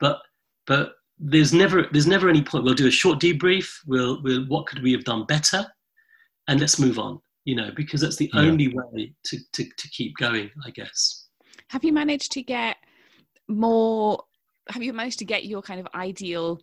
but 0.00 0.20
but 0.66 0.92
there's 1.18 1.52
never 1.52 1.86
there's 1.92 2.06
never 2.06 2.28
any 2.28 2.42
point. 2.42 2.64
We'll 2.64 2.74
do 2.74 2.86
a 2.86 2.90
short 2.90 3.20
debrief. 3.20 3.68
We'll 3.86 4.22
we'll 4.22 4.46
what 4.46 4.66
could 4.66 4.82
we 4.82 4.92
have 4.92 5.04
done 5.04 5.26
better, 5.26 5.66
and 6.46 6.60
let's 6.60 6.78
move 6.78 6.98
on. 6.98 7.20
You 7.44 7.56
know, 7.56 7.70
because 7.74 8.00
that's 8.00 8.16
the 8.16 8.30
Yeah. 8.34 8.42
only 8.42 8.68
way 8.68 9.14
to, 9.24 9.38
to 9.52 9.64
to 9.64 9.88
keep 9.90 10.16
going, 10.16 10.50
I 10.66 10.70
guess. 10.70 11.28
Have 11.68 11.84
you 11.84 11.92
managed 11.92 12.32
to 12.32 12.42
get 12.42 12.76
more? 13.48 14.22
Have 14.68 14.82
you 14.82 14.92
managed 14.92 15.18
to 15.20 15.24
get 15.24 15.46
your 15.46 15.62
kind 15.62 15.80
of 15.80 15.88
ideal 15.94 16.60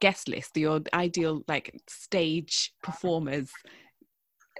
guest 0.00 0.28
list, 0.28 0.56
your 0.56 0.80
ideal 0.92 1.42
like 1.48 1.80
stage 1.88 2.74
performers, 2.82 3.50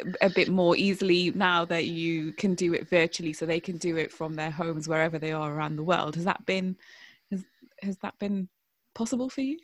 a- 0.00 0.26
a 0.26 0.30
bit 0.30 0.48
more 0.48 0.76
easily 0.76 1.30
now 1.32 1.64
that 1.66 1.86
you 1.86 2.32
can 2.34 2.55
do 2.55 2.72
it 2.72 2.88
virtually, 2.88 3.32
so 3.32 3.44
they 3.44 3.61
can 3.61 3.76
do 3.78 3.96
it 3.96 4.12
from 4.12 4.34
their 4.34 4.50
homes 4.50 4.88
wherever 4.88 5.18
they 5.18 5.32
are 5.32 5.53
around 5.53 5.76
the 5.76 5.82
world? 5.84 6.14
Has 6.14 6.24
that 6.24 6.46
been 6.46 6.76
has 7.30 7.44
has 7.82 7.98
that 7.98 8.18
been 8.18 8.48
possible 8.94 9.28
for 9.28 9.42
you? 9.42 9.59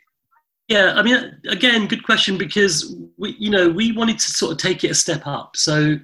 Yeah, 0.69 0.93
I 0.95 1.03
mean, 1.03 1.41
again, 1.49 1.87
good 1.87 2.05
question 2.05 2.37
because 2.37 2.95
we, 3.17 3.35
you 3.39 3.51
know, 3.51 3.71
we 3.71 3.93
wanted 3.93 4.19
to 4.19 4.31
sort 4.31 4.53
of 4.53 4.59
take 4.59 4.85
it 4.85 4.91
a 4.91 4.95
step 4.95 5.27
up. 5.27 5.57
So 5.57 5.99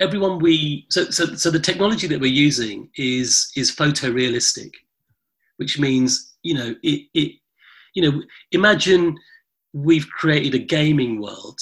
everyone 0.00 0.38
we, 0.38 0.86
so 0.90 1.04
so 1.10 1.26
so 1.34 1.50
the 1.50 1.60
technology 1.60 2.06
that 2.06 2.20
we're 2.20 2.32
using 2.32 2.88
is 2.96 3.52
is 3.56 3.70
photorealistic, 3.70 4.70
which 5.58 5.78
means 5.78 6.34
you 6.42 6.54
know 6.54 6.74
it 6.82 7.08
it, 7.12 7.32
you 7.94 8.02
know, 8.10 8.22
imagine 8.52 9.18
we've 9.74 10.08
created 10.08 10.54
a 10.54 10.64
gaming 10.64 11.20
world, 11.20 11.60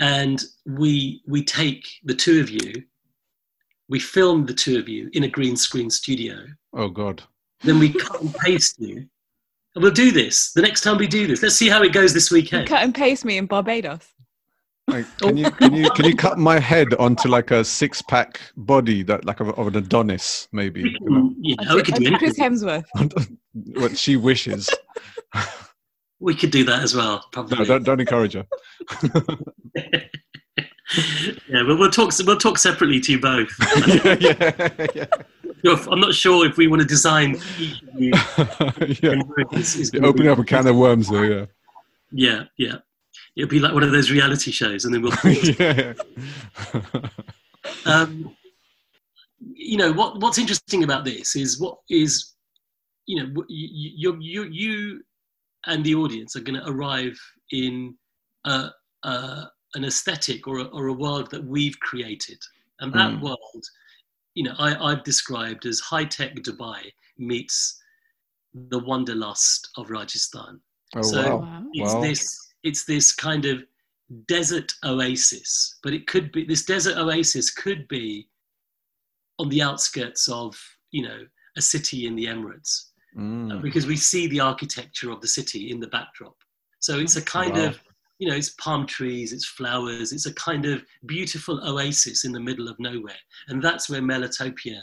and 0.00 0.42
we 0.66 1.22
we 1.28 1.44
take 1.44 1.86
the 2.04 2.14
two 2.14 2.40
of 2.40 2.50
you, 2.50 2.72
we 3.88 4.00
film 4.00 4.46
the 4.46 4.54
two 4.54 4.78
of 4.80 4.88
you 4.88 5.10
in 5.12 5.22
a 5.24 5.28
green 5.28 5.56
screen 5.56 5.90
studio, 5.90 6.44
Oh 6.72 6.88
God. 6.88 7.22
then 7.62 7.78
we 7.78 7.92
cut 7.92 8.20
and 8.20 8.34
paste 8.34 8.80
you. 8.80 9.06
And 9.74 9.84
we'll 9.84 9.92
do 9.92 10.10
this 10.10 10.52
the 10.52 10.62
next 10.62 10.80
time 10.80 10.98
we 10.98 11.06
do 11.06 11.26
this. 11.26 11.42
Let's 11.42 11.54
see 11.54 11.68
how 11.68 11.82
it 11.82 11.92
goes 11.92 12.12
this 12.12 12.30
weekend. 12.30 12.66
cut 12.68 12.82
and 12.82 12.94
paste 12.94 13.24
me 13.24 13.38
in 13.38 13.46
Barbados. 13.46 14.06
Like, 14.88 15.06
can 15.18 15.36
you 15.36 15.50
can 15.52 15.74
you 15.74 15.90
can 15.90 16.04
you 16.04 16.16
cut 16.16 16.38
my 16.38 16.58
head 16.58 16.94
onto 16.94 17.28
like 17.28 17.52
a 17.52 17.64
six 17.64 18.02
pack 18.02 18.40
body 18.56 19.04
that 19.04 19.24
like 19.24 19.38
of, 19.38 19.50
of 19.50 19.68
an 19.68 19.76
Adonis 19.76 20.48
maybe? 20.50 20.82
We 20.82 20.90
You 20.90 21.00
know? 21.00 21.20
can, 21.20 21.36
you 21.44 21.56
know, 21.56 21.76
we 21.76 21.82
could 21.82 21.94
do 21.94 22.18
Chris. 22.18 22.36
Hemsworth. 22.38 22.84
what 23.74 23.96
she 23.96 24.16
wishes. 24.16 24.68
We 26.18 26.34
could 26.34 26.50
do 26.50 26.64
that 26.64 26.82
as 26.82 26.94
well, 26.94 27.24
No, 27.36 27.64
don't 27.64 27.84
don't 27.84 28.00
encourage 28.00 28.34
her. 28.34 28.46
yeah, 31.48 31.62
but 31.66 31.78
we'll 31.78 31.90
talk. 31.90 32.12
We'll 32.26 32.36
talk 32.36 32.58
separately 32.58 33.00
to 33.00 33.12
you 33.12 33.20
both. 33.20 33.50
yeah, 33.86 34.16
yeah, 34.20 34.86
yeah. 34.94 35.06
I'm 35.64 36.00
not 36.00 36.14
sure 36.14 36.46
if 36.46 36.56
we 36.56 36.66
want 36.68 36.82
to 36.82 36.88
design 36.88 37.40
yeah. 37.96 38.22
Opening 40.02 40.28
up 40.28 40.38
a 40.38 40.44
can 40.44 40.66
of 40.66 40.76
worms 40.76 41.08
there, 41.08 41.24
yeah. 41.24 41.46
Yeah, 42.12 42.44
yeah. 42.56 42.76
It'll 43.36 43.48
be 43.48 43.60
like 43.60 43.72
one 43.72 43.82
of 43.82 43.92
those 43.92 44.10
reality 44.10 44.50
shows, 44.50 44.84
and 44.84 44.94
then 44.94 45.02
we'll. 45.02 45.12
yeah. 45.58 45.92
um, 47.86 48.34
you 49.54 49.76
know 49.76 49.92
what 49.92 50.20
what's 50.20 50.38
interesting 50.38 50.84
about 50.84 51.04
this 51.04 51.36
is 51.36 51.60
what 51.60 51.78
is 51.88 52.34
you 53.06 53.22
know 53.22 53.44
you 53.48 53.96
you 53.96 54.18
you, 54.20 54.44
you 54.50 55.02
and 55.66 55.84
the 55.84 55.94
audience 55.94 56.36
are 56.36 56.40
going 56.40 56.58
to 56.60 56.68
arrive 56.68 57.18
in 57.52 57.94
a, 58.46 58.68
a, 59.04 59.44
an 59.74 59.84
aesthetic 59.84 60.48
or 60.48 60.60
a, 60.60 60.64
or 60.64 60.86
a 60.88 60.92
world 60.92 61.30
that 61.30 61.44
we've 61.44 61.78
created 61.80 62.38
and 62.80 62.92
that 62.94 63.12
Mm. 63.12 63.20
world 63.20 63.64
you 64.34 64.44
know 64.44 64.54
I, 64.58 64.74
i've 64.90 65.02
described 65.04 65.66
as 65.66 65.80
high-tech 65.80 66.34
dubai 66.36 66.80
meets 67.18 67.80
the 68.54 68.78
wanderlust 68.78 69.68
of 69.76 69.90
rajasthan 69.90 70.60
Oh 70.96 71.02
So- 71.02 71.22
wow. 71.22 71.38
Wow. 71.38 71.64
it's 71.72 71.94
Wow. 71.94 72.02
this 72.02 72.20
it's 72.62 72.84
this 72.84 73.12
kind 73.12 73.44
of 73.46 73.62
desert 74.26 74.72
oasis 74.84 75.78
but 75.84 75.92
it 75.94 76.06
could 76.06 76.32
be 76.32 76.44
this 76.44 76.64
desert 76.64 76.96
oasis 76.96 77.50
could 77.50 77.86
be 77.88 78.28
on 79.38 79.48
the 79.50 79.62
outskirts 79.62 80.28
of 80.28 80.56
you 80.90 81.02
know 81.02 81.20
a 81.56 81.62
city 81.62 82.06
in 82.06 82.14
the 82.16 82.26
emirates 82.26 82.86
Mm. 83.16 83.60
because 83.60 83.86
we 83.88 83.96
see 83.96 84.28
the 84.28 84.38
architecture 84.38 85.10
of 85.10 85.20
the 85.20 85.26
city 85.26 85.72
in 85.72 85.80
the 85.80 85.88
backdrop 85.88 86.36
so 86.78 86.92
it's 87.00 87.16
a 87.16 87.22
kind 87.38 87.54
Wow. 87.54 87.66
of 87.68 87.80
you 88.20 88.28
know 88.28 88.36
it's 88.36 88.50
palm 88.50 88.86
trees 88.86 89.32
it's 89.32 89.46
flowers 89.46 90.12
it's 90.12 90.26
a 90.26 90.34
kind 90.34 90.66
of 90.66 90.84
beautiful 91.06 91.60
oasis 91.66 92.24
in 92.24 92.30
the 92.32 92.38
middle 92.38 92.68
of 92.68 92.78
nowhere 92.78 93.18
and 93.48 93.60
that's 93.60 93.90
where 93.90 94.02
melatopia 94.02 94.80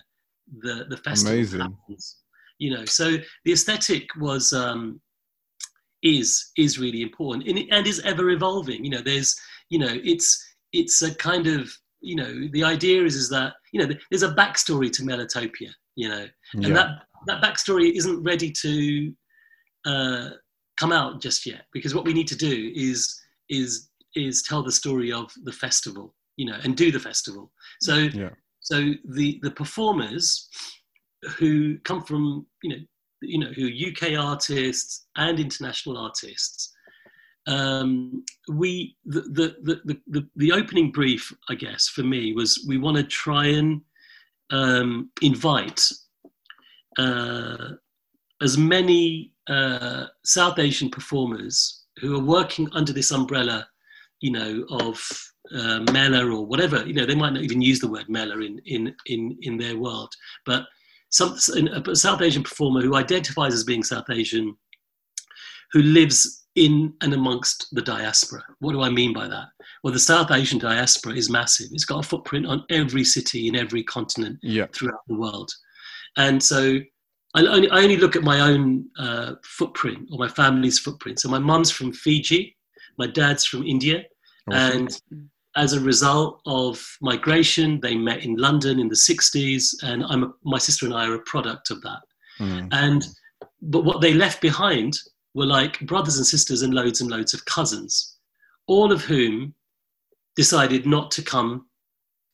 the 0.59 0.85
the 0.89 0.97
festival 0.97 1.35
Amazing. 1.35 1.61
happens 1.61 2.17
you 2.57 2.71
know 2.73 2.83
so 2.83 3.15
the 3.45 3.53
aesthetic 3.53 4.09
was 4.17 4.51
um 4.51 4.99
is 6.03 6.51
is 6.57 6.79
really 6.79 7.01
important 7.01 7.47
and, 7.47 7.59
and 7.71 7.87
is 7.87 8.01
ever 8.01 8.29
evolving 8.31 8.83
you 8.83 8.89
know 8.89 9.01
there's 9.01 9.35
you 9.69 9.79
know 9.79 9.93
it's 10.03 10.43
it's 10.73 11.01
a 11.01 11.13
kind 11.15 11.47
of 11.47 11.71
you 12.01 12.15
know 12.15 12.47
the 12.51 12.63
idea 12.63 13.03
is 13.03 13.15
is 13.15 13.29
that 13.29 13.53
you 13.71 13.79
know 13.79 13.93
there's 14.09 14.23
a 14.23 14.33
backstory 14.33 14.91
to 14.91 15.03
melatopia 15.03 15.69
you 15.95 16.09
know 16.09 16.25
and 16.53 16.67
Yeah. 16.67 16.73
that 16.73 16.89
that 17.27 17.41
backstory 17.43 17.95
isn't 17.95 18.23
ready 18.23 18.51
to 18.51 19.13
uh, 19.85 20.29
come 20.77 20.91
out 20.91 21.21
just 21.21 21.45
yet 21.45 21.65
because 21.73 21.95
what 21.95 22.05
we 22.05 22.13
need 22.13 22.27
to 22.27 22.35
do 22.35 22.71
is 22.75 23.19
is 23.49 23.89
is 24.15 24.43
tell 24.43 24.63
the 24.63 24.71
story 24.71 25.11
of 25.11 25.31
the 25.43 25.51
festival 25.51 26.15
you 26.37 26.45
know 26.45 26.57
and 26.63 26.75
do 26.75 26.91
the 26.91 26.99
festival 26.99 27.51
so 27.81 27.95
Yeah. 27.95 28.29
so 28.59 28.93
the 29.05 29.39
the 29.41 29.51
performers 29.51 30.49
who 31.37 31.77
come 31.79 32.03
from 32.03 32.45
you 32.63 32.69
know 32.69 32.83
you 33.21 33.39
know 33.39 33.51
who 33.55 33.67
are 33.67 33.89
uk 33.89 34.19
artists 34.19 35.07
and 35.15 35.39
international 35.39 35.97
artists 35.97 36.73
um, 37.47 38.25
we 38.49 38.97
the, 39.05 39.21
the, 39.21 39.55
the, 39.63 39.81
the, 39.85 40.01
the, 40.07 40.27
the 40.35 40.51
opening 40.51 40.91
brief 40.91 41.33
i 41.49 41.55
guess 41.55 41.87
for 41.87 42.03
me 42.03 42.33
was 42.33 42.65
we 42.67 42.77
want 42.77 42.97
to 42.97 43.03
try 43.03 43.47
and 43.47 43.81
um, 44.49 45.09
invite 45.21 45.81
uh, 46.97 47.73
as 48.41 48.57
many 48.57 49.33
uh, 49.47 50.05
South 50.23 50.59
Asian 50.59 50.89
performers 50.89 51.76
who 51.99 52.15
are 52.15 52.23
working 52.23 52.69
under 52.73 52.93
this 52.93 53.11
umbrella, 53.11 53.67
you 54.21 54.31
know, 54.31 54.65
of 54.69 55.01
uh, 55.55 55.79
Mela 55.91 56.25
or 56.29 56.45
whatever. 56.45 56.85
You 56.85 56.93
know, 56.93 57.05
they 57.05 57.15
might 57.15 57.33
not 57.33 57.43
even 57.43 57.61
use 57.61 57.79
the 57.79 57.87
word 57.89 58.09
Mela 58.09 58.37
in 58.39 58.59
in 58.65 58.95
in 59.05 59.37
in 59.41 59.57
their 59.57 59.77
world, 59.77 60.13
but 60.45 60.65
some 61.09 61.33
a 61.33 61.95
South 61.95 62.21
Asian 62.21 62.43
performer 62.43 62.81
who 62.81 62.95
identifies 62.95 63.53
as 63.53 63.63
being 63.63 63.83
South 63.83 64.09
Asian, 64.09 64.55
who 65.71 65.81
lives 65.81 66.45
in 66.55 66.93
and 67.01 67.13
amongst 67.13 67.67
the 67.71 67.81
diaspora. 67.81 68.43
What 68.59 68.71
do 68.73 68.81
I 68.81 68.89
mean 68.89 69.13
by 69.13 69.27
that? 69.27 69.47
Well, 69.83 69.93
the 69.93 69.99
South 69.99 70.31
Asian 70.31 70.59
diaspora 70.59 71.13
is 71.13 71.29
massive. 71.29 71.67
It's 71.71 71.85
got 71.85 72.03
a 72.03 72.07
footprint 72.07 72.47
on 72.47 72.65
every 72.69 73.03
city 73.03 73.47
in 73.47 73.55
every 73.55 73.83
continent 73.83 74.39
Yeah. 74.41 74.65
throughout 74.73 75.05
the 75.07 75.15
world. 75.15 75.51
And 76.17 76.41
so 76.41 76.79
I 77.35 77.45
only, 77.45 77.69
I 77.69 77.81
only 77.83 77.97
look 77.97 78.15
at 78.15 78.23
my 78.23 78.39
own 78.39 78.87
uh, 78.97 79.33
footprint 79.43 80.09
or 80.11 80.17
my 80.17 80.27
family's 80.27 80.79
footprint. 80.79 81.19
So 81.19 81.29
my 81.29 81.39
mum's 81.39 81.71
from 81.71 81.91
Fiji, 81.91 82.55
my 82.97 83.07
dad's 83.07 83.45
from 83.45 83.63
India, 83.63 84.03
Awesome. 84.49 84.77
and 84.77 85.01
as 85.57 85.73
a 85.73 85.79
result 85.81 86.41
of 86.45 86.81
migration, 87.01 87.79
they 87.81 87.95
met 87.95 88.23
in 88.23 88.35
London 88.35 88.79
in 88.79 88.87
the 88.87 88.95
60s, 88.95 89.75
and 89.83 90.03
I'm 90.05 90.23
a, 90.23 90.33
my 90.43 90.59
sister 90.59 90.85
and 90.85 90.93
I 90.93 91.07
are 91.07 91.15
a 91.15 91.21
product 91.21 91.71
of 91.71 91.81
that. 91.81 91.99
Mm. 92.39 92.69
And 92.71 93.07
but 93.61 93.83
what 93.83 94.01
they 94.01 94.13
left 94.13 94.39
behind 94.39 94.93
were 95.33 95.45
like 95.45 95.79
brothers 95.81 96.17
and 96.17 96.25
sisters 96.25 96.61
and 96.61 96.73
loads 96.73 97.01
and 97.01 97.09
loads 97.09 97.33
of 97.33 97.43
cousins, 97.45 98.17
all 98.67 98.91
of 98.91 99.03
whom 99.03 99.55
decided 100.35 100.85
not 100.85 101.09
to 101.11 101.23
come 101.23 101.65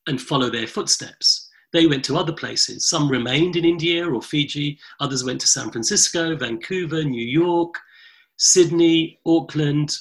and 0.07 0.21
follow 0.21 0.49
their 0.49 0.67
footsteps. 0.67 1.49
They 1.73 1.87
went 1.87 2.05
to 2.05 2.17
other 2.17 2.33
places. 2.33 2.87
Some 2.87 3.09
remained 3.09 3.55
in 3.55 3.65
India 3.65 4.07
or 4.07 4.21
Fiji, 4.21 4.79
others 4.99 5.23
went 5.23 5.41
to 5.41 5.47
San 5.47 5.71
Francisco, 5.71 6.35
Vancouver, 6.35 7.03
New 7.03 7.25
York, 7.25 7.75
Sydney, 8.37 9.19
Auckland. 9.25 9.95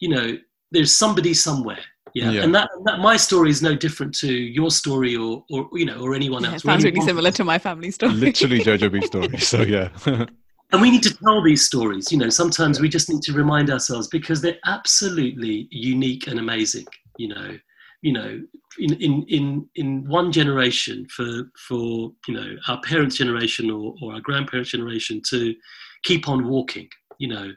You 0.00 0.08
know, 0.08 0.38
there's 0.72 0.92
somebody 0.92 1.34
somewhere. 1.34 1.84
Yeah. 2.14 2.30
yeah. 2.30 2.42
And 2.44 2.54
that, 2.54 2.70
that 2.84 3.00
my 3.00 3.18
story 3.18 3.50
is 3.50 3.60
no 3.60 3.76
different 3.76 4.14
to 4.20 4.32
your 4.32 4.70
story 4.70 5.16
or, 5.16 5.44
or 5.50 5.68
you 5.74 5.84
know, 5.84 6.00
or 6.00 6.14
anyone 6.14 6.42
yeah, 6.42 6.52
else. 6.52 6.64
It 6.64 6.66
sounds 6.66 6.84
really 6.84 7.02
similar 7.02 7.30
to 7.32 7.44
my 7.44 7.58
family 7.58 7.90
story. 7.90 8.14
Literally 8.14 8.60
Jojo 8.64 8.90
B 8.90 9.02
story. 9.02 9.36
So 9.36 9.60
yeah. 9.60 9.90
and 10.06 10.80
we 10.80 10.90
need 10.90 11.02
to 11.02 11.14
tell 11.14 11.42
these 11.42 11.66
stories. 11.66 12.10
You 12.10 12.16
know, 12.16 12.30
sometimes 12.30 12.78
yeah. 12.78 12.82
we 12.82 12.88
just 12.88 13.10
need 13.10 13.20
to 13.22 13.34
remind 13.34 13.70
ourselves 13.70 14.08
because 14.08 14.40
they're 14.40 14.58
absolutely 14.64 15.68
unique 15.70 16.26
and 16.26 16.40
amazing. 16.40 16.86
You 17.18 17.28
know, 17.28 17.58
you 18.02 18.12
know, 18.12 18.40
in 18.78 18.94
in 18.94 19.22
in 19.28 19.68
in 19.74 20.08
one 20.08 20.32
generation 20.32 21.06
for 21.08 21.50
for 21.68 22.12
you 22.28 22.34
know 22.34 22.56
our 22.68 22.80
parents' 22.82 23.16
generation 23.16 23.70
or, 23.70 23.94
or 24.02 24.14
our 24.14 24.20
grandparents' 24.20 24.70
generation 24.70 25.20
to 25.30 25.54
keep 26.02 26.28
on 26.28 26.48
walking. 26.48 26.88
You 27.18 27.28
know, 27.28 27.52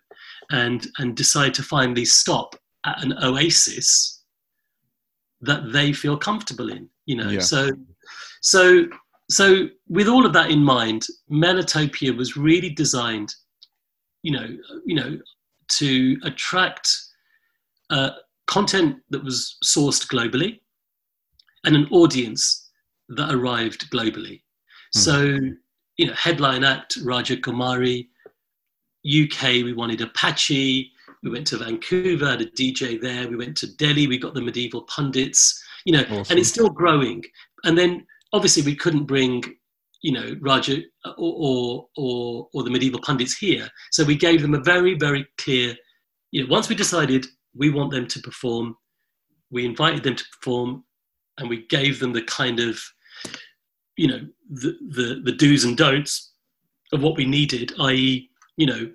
and 0.52 0.88
and 1.00 1.18
decide 1.18 1.54
to 1.56 1.64
finally 1.64 2.06
stop 2.06 2.56
at 2.86 3.04
an 3.04 3.14
oasis 3.22 4.24
that 5.42 5.72
they 5.74 5.92
feel 5.94 6.18
comfortable 6.18 6.70
in. 6.70 6.90
You 7.06 7.18
know, 7.18 7.30
yeah. 7.30 7.40
so 7.40 7.70
so 8.42 8.86
so 9.30 9.68
with 9.88 10.08
all 10.08 10.26
of 10.26 10.34
that 10.34 10.50
in 10.50 10.64
mind, 10.64 11.06
Melatopia 11.32 12.16
was 12.16 12.36
really 12.36 12.70
designed, 12.70 13.34
you 14.24 14.32
know, 14.32 14.48
you 14.86 14.96
know, 14.96 15.20
to 15.78 16.18
attract 16.24 16.90
uh, 17.92 18.12
content 18.50 18.98
that 19.12 19.24
was 19.24 19.58
sourced 19.64 20.08
globally 20.08 20.60
and 21.66 21.76
an 21.76 21.88
audience 21.92 22.70
that 23.10 23.34
arrived 23.34 23.90
globally. 23.92 24.42
Mm. 24.96 25.00
So, 25.06 25.22
you 25.98 26.08
know, 26.08 26.14
headline 26.14 26.64
act 26.64 26.98
Raja 27.04 27.38
Kumari, 27.38 28.08
UK, 29.06 29.64
we 29.64 29.74
wanted 29.74 30.02
Apache, 30.02 30.92
we 31.22 31.30
went 31.30 31.46
to 31.48 31.58
Vancouver, 31.58 32.28
had 32.28 32.42
a 32.42 32.46
DJ 32.46 33.00
there, 33.00 33.28
we 33.28 33.36
went 33.36 33.56
to 33.58 33.76
Delhi, 33.76 34.08
we 34.08 34.18
got 34.18 34.34
the 34.34 34.42
Midival 34.42 34.86
Punditz, 34.86 35.60
you 35.86 35.94
know, 35.94 36.04
awesome. 36.04 36.26
and 36.30 36.40
it's 36.40 36.50
still 36.50 36.70
growing. 36.70 37.24
And 37.66 37.78
then 37.78 38.06
obviously 38.34 38.64
we 38.64 38.76
couldn't 38.76 39.06
bring 39.06 39.44
you 40.02 40.14
know 40.14 40.36
Raja 40.40 40.78
or, 41.06 41.14
or 41.18 41.88
or 41.98 42.48
or 42.54 42.64
the 42.64 42.70
Midival 42.70 43.02
Punditz 43.02 43.38
here. 43.38 43.70
So 43.92 44.04
we 44.04 44.16
gave 44.16 44.42
them 44.42 44.54
a 44.54 44.62
very 44.62 44.96
very 44.96 45.28
clear. 45.38 45.76
You 46.32 46.44
know, 46.44 46.50
once 46.50 46.70
we 46.70 46.76
decided 46.76 47.26
we 47.60 47.70
want 47.70 47.92
them 47.92 48.08
to 48.08 48.20
perform, 48.22 48.76
we 49.52 49.66
invited 49.66 50.04
them 50.04 50.16
to 50.16 50.24
perform, 50.32 50.84
and 51.38 51.50
we 51.50 51.68
gave 51.68 52.00
them 52.00 52.14
the 52.14 52.24
kind 52.24 52.60
of 52.60 52.82
you 53.98 54.08
know 54.08 54.22
the 54.50 54.78
the, 54.90 55.22
the 55.26 55.32
do's 55.34 55.66
and 55.66 55.78
don'ts 55.78 56.32
of 56.94 57.04
what 57.04 57.18
we 57.18 57.26
needed. 57.26 57.74
I.e., 57.80 58.30
you 58.58 58.66
know, 58.66 58.92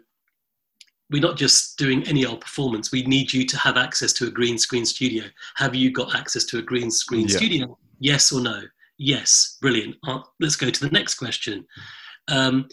we're 1.11 1.23
not 1.23 1.37
just 1.37 1.79
doing 1.79 2.03
any 2.09 2.25
old 2.25 2.41
performance. 2.41 2.91
We 2.91 3.05
need 3.05 3.33
you 3.33 3.47
to 3.47 3.59
have 3.59 3.77
access 3.77 4.13
to 4.15 4.27
a 4.27 4.31
green 4.31 4.59
screen 4.59 4.85
studio. 4.85 5.25
Have 5.57 5.75
you 5.75 5.93
got 5.93 6.17
access 6.17 6.45
to 6.47 6.59
a 6.59 6.63
green 6.63 6.91
screen 6.91 7.29
yeah. 7.29 7.37
studio? 7.37 7.79
Yes 8.01 8.33
or 8.33 8.41
no? 8.41 8.63
Yes, 8.99 9.59
brilliant. 9.61 9.97
Uh, 10.07 10.21
let's 10.41 10.57
go 10.57 10.71
to 10.71 10.81
the 10.81 10.91
next 10.91 11.15
question. 11.17 11.67
Um, 12.29 12.69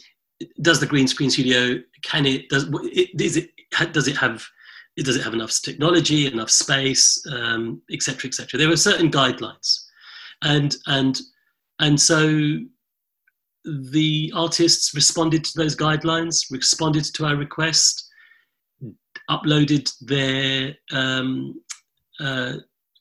does 0.61 0.79
the 0.79 0.87
green 0.87 1.07
screen 1.07 1.29
studio 1.29 1.79
can 2.03 2.25
it 2.25 2.49
does 2.49 2.67
it, 2.83 3.21
is 3.21 3.37
it 3.37 3.51
does 3.91 4.07
it 4.07 4.17
have 4.17 4.43
does 4.97 5.15
it 5.15 5.23
have 5.23 5.33
enough 5.33 5.57
technology, 5.61 6.27
enough 6.27 6.51
space, 6.51 7.23
um, 7.31 7.81
et 7.91 8.01
cetera, 8.01 8.27
et 8.27 8.33
cetera? 8.33 8.57
There 8.57 8.69
were 8.69 8.77
certain 8.77 9.11
guidelines, 9.11 9.85
and 10.41 10.75
and 10.87 11.19
and 11.79 11.99
so 11.99 12.57
the 13.63 14.31
artists 14.35 14.93
responded 14.95 15.43
to 15.45 15.51
those 15.55 15.75
guidelines, 15.75 16.51
responded 16.51 17.05
to 17.05 17.25
our 17.25 17.35
request, 17.35 18.09
uploaded 19.29 19.91
their 20.01 20.75
um, 20.91 21.61
uh, 22.19 22.53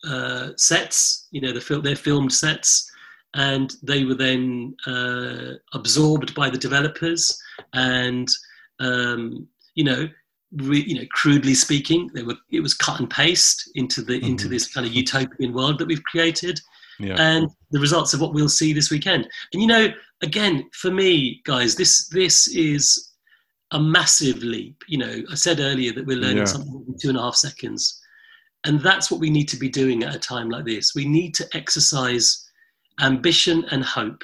uh, 0.08 0.50
sets, 0.56 1.28
you 1.30 1.40
know, 1.40 1.52
the 1.52 1.60
fil- 1.60 1.82
their 1.82 1.96
filmed 1.96 2.32
sets, 2.32 2.90
and 3.34 3.74
they 3.82 4.04
were 4.04 4.14
then 4.14 4.74
uh, 4.86 5.52
absorbed 5.72 6.34
by 6.34 6.50
the 6.50 6.58
developers 6.58 7.38
and 7.74 8.28
um, 8.80 9.46
you 9.74 9.84
know 9.84 10.08
re, 10.52 10.80
you 10.86 10.94
know 10.94 11.06
crudely 11.12 11.54
speaking 11.54 12.10
they 12.14 12.22
were 12.22 12.36
it 12.50 12.60
was 12.60 12.74
cut 12.74 12.98
and 12.98 13.10
paste 13.10 13.70
into 13.74 14.02
the 14.02 14.14
mm-hmm. 14.14 14.26
into 14.26 14.48
this 14.48 14.72
kind 14.72 14.86
of 14.86 14.92
utopian 14.92 15.52
world 15.52 15.78
that 15.78 15.86
we've 15.88 16.04
created 16.04 16.60
yeah. 16.98 17.14
and 17.18 17.48
the 17.70 17.80
results 17.80 18.12
of 18.12 18.20
what 18.20 18.34
we'll 18.34 18.48
see 18.48 18.72
this 18.72 18.90
weekend 18.90 19.28
and 19.52 19.62
you 19.62 19.68
know 19.68 19.88
again 20.22 20.68
for 20.72 20.90
me 20.90 21.40
guys 21.44 21.76
this 21.76 22.08
this 22.08 22.48
is 22.48 23.12
a 23.72 23.80
massive 23.80 24.42
leap 24.42 24.82
you 24.88 24.98
know 24.98 25.22
i 25.30 25.34
said 25.34 25.60
earlier 25.60 25.92
that 25.92 26.06
we're 26.06 26.18
learning 26.18 26.38
yeah. 26.38 26.44
something 26.44 26.84
in 26.88 26.98
two 26.98 27.08
and 27.08 27.18
a 27.18 27.22
half 27.22 27.36
seconds 27.36 28.00
and 28.64 28.80
that's 28.80 29.10
what 29.10 29.20
we 29.20 29.30
need 29.30 29.48
to 29.48 29.56
be 29.56 29.68
doing 29.68 30.02
at 30.02 30.14
a 30.14 30.18
time 30.18 30.50
like 30.50 30.64
this 30.64 30.94
we 30.94 31.06
need 31.06 31.34
to 31.34 31.48
exercise 31.54 32.50
ambition 33.00 33.64
and 33.70 33.84
hope 33.84 34.22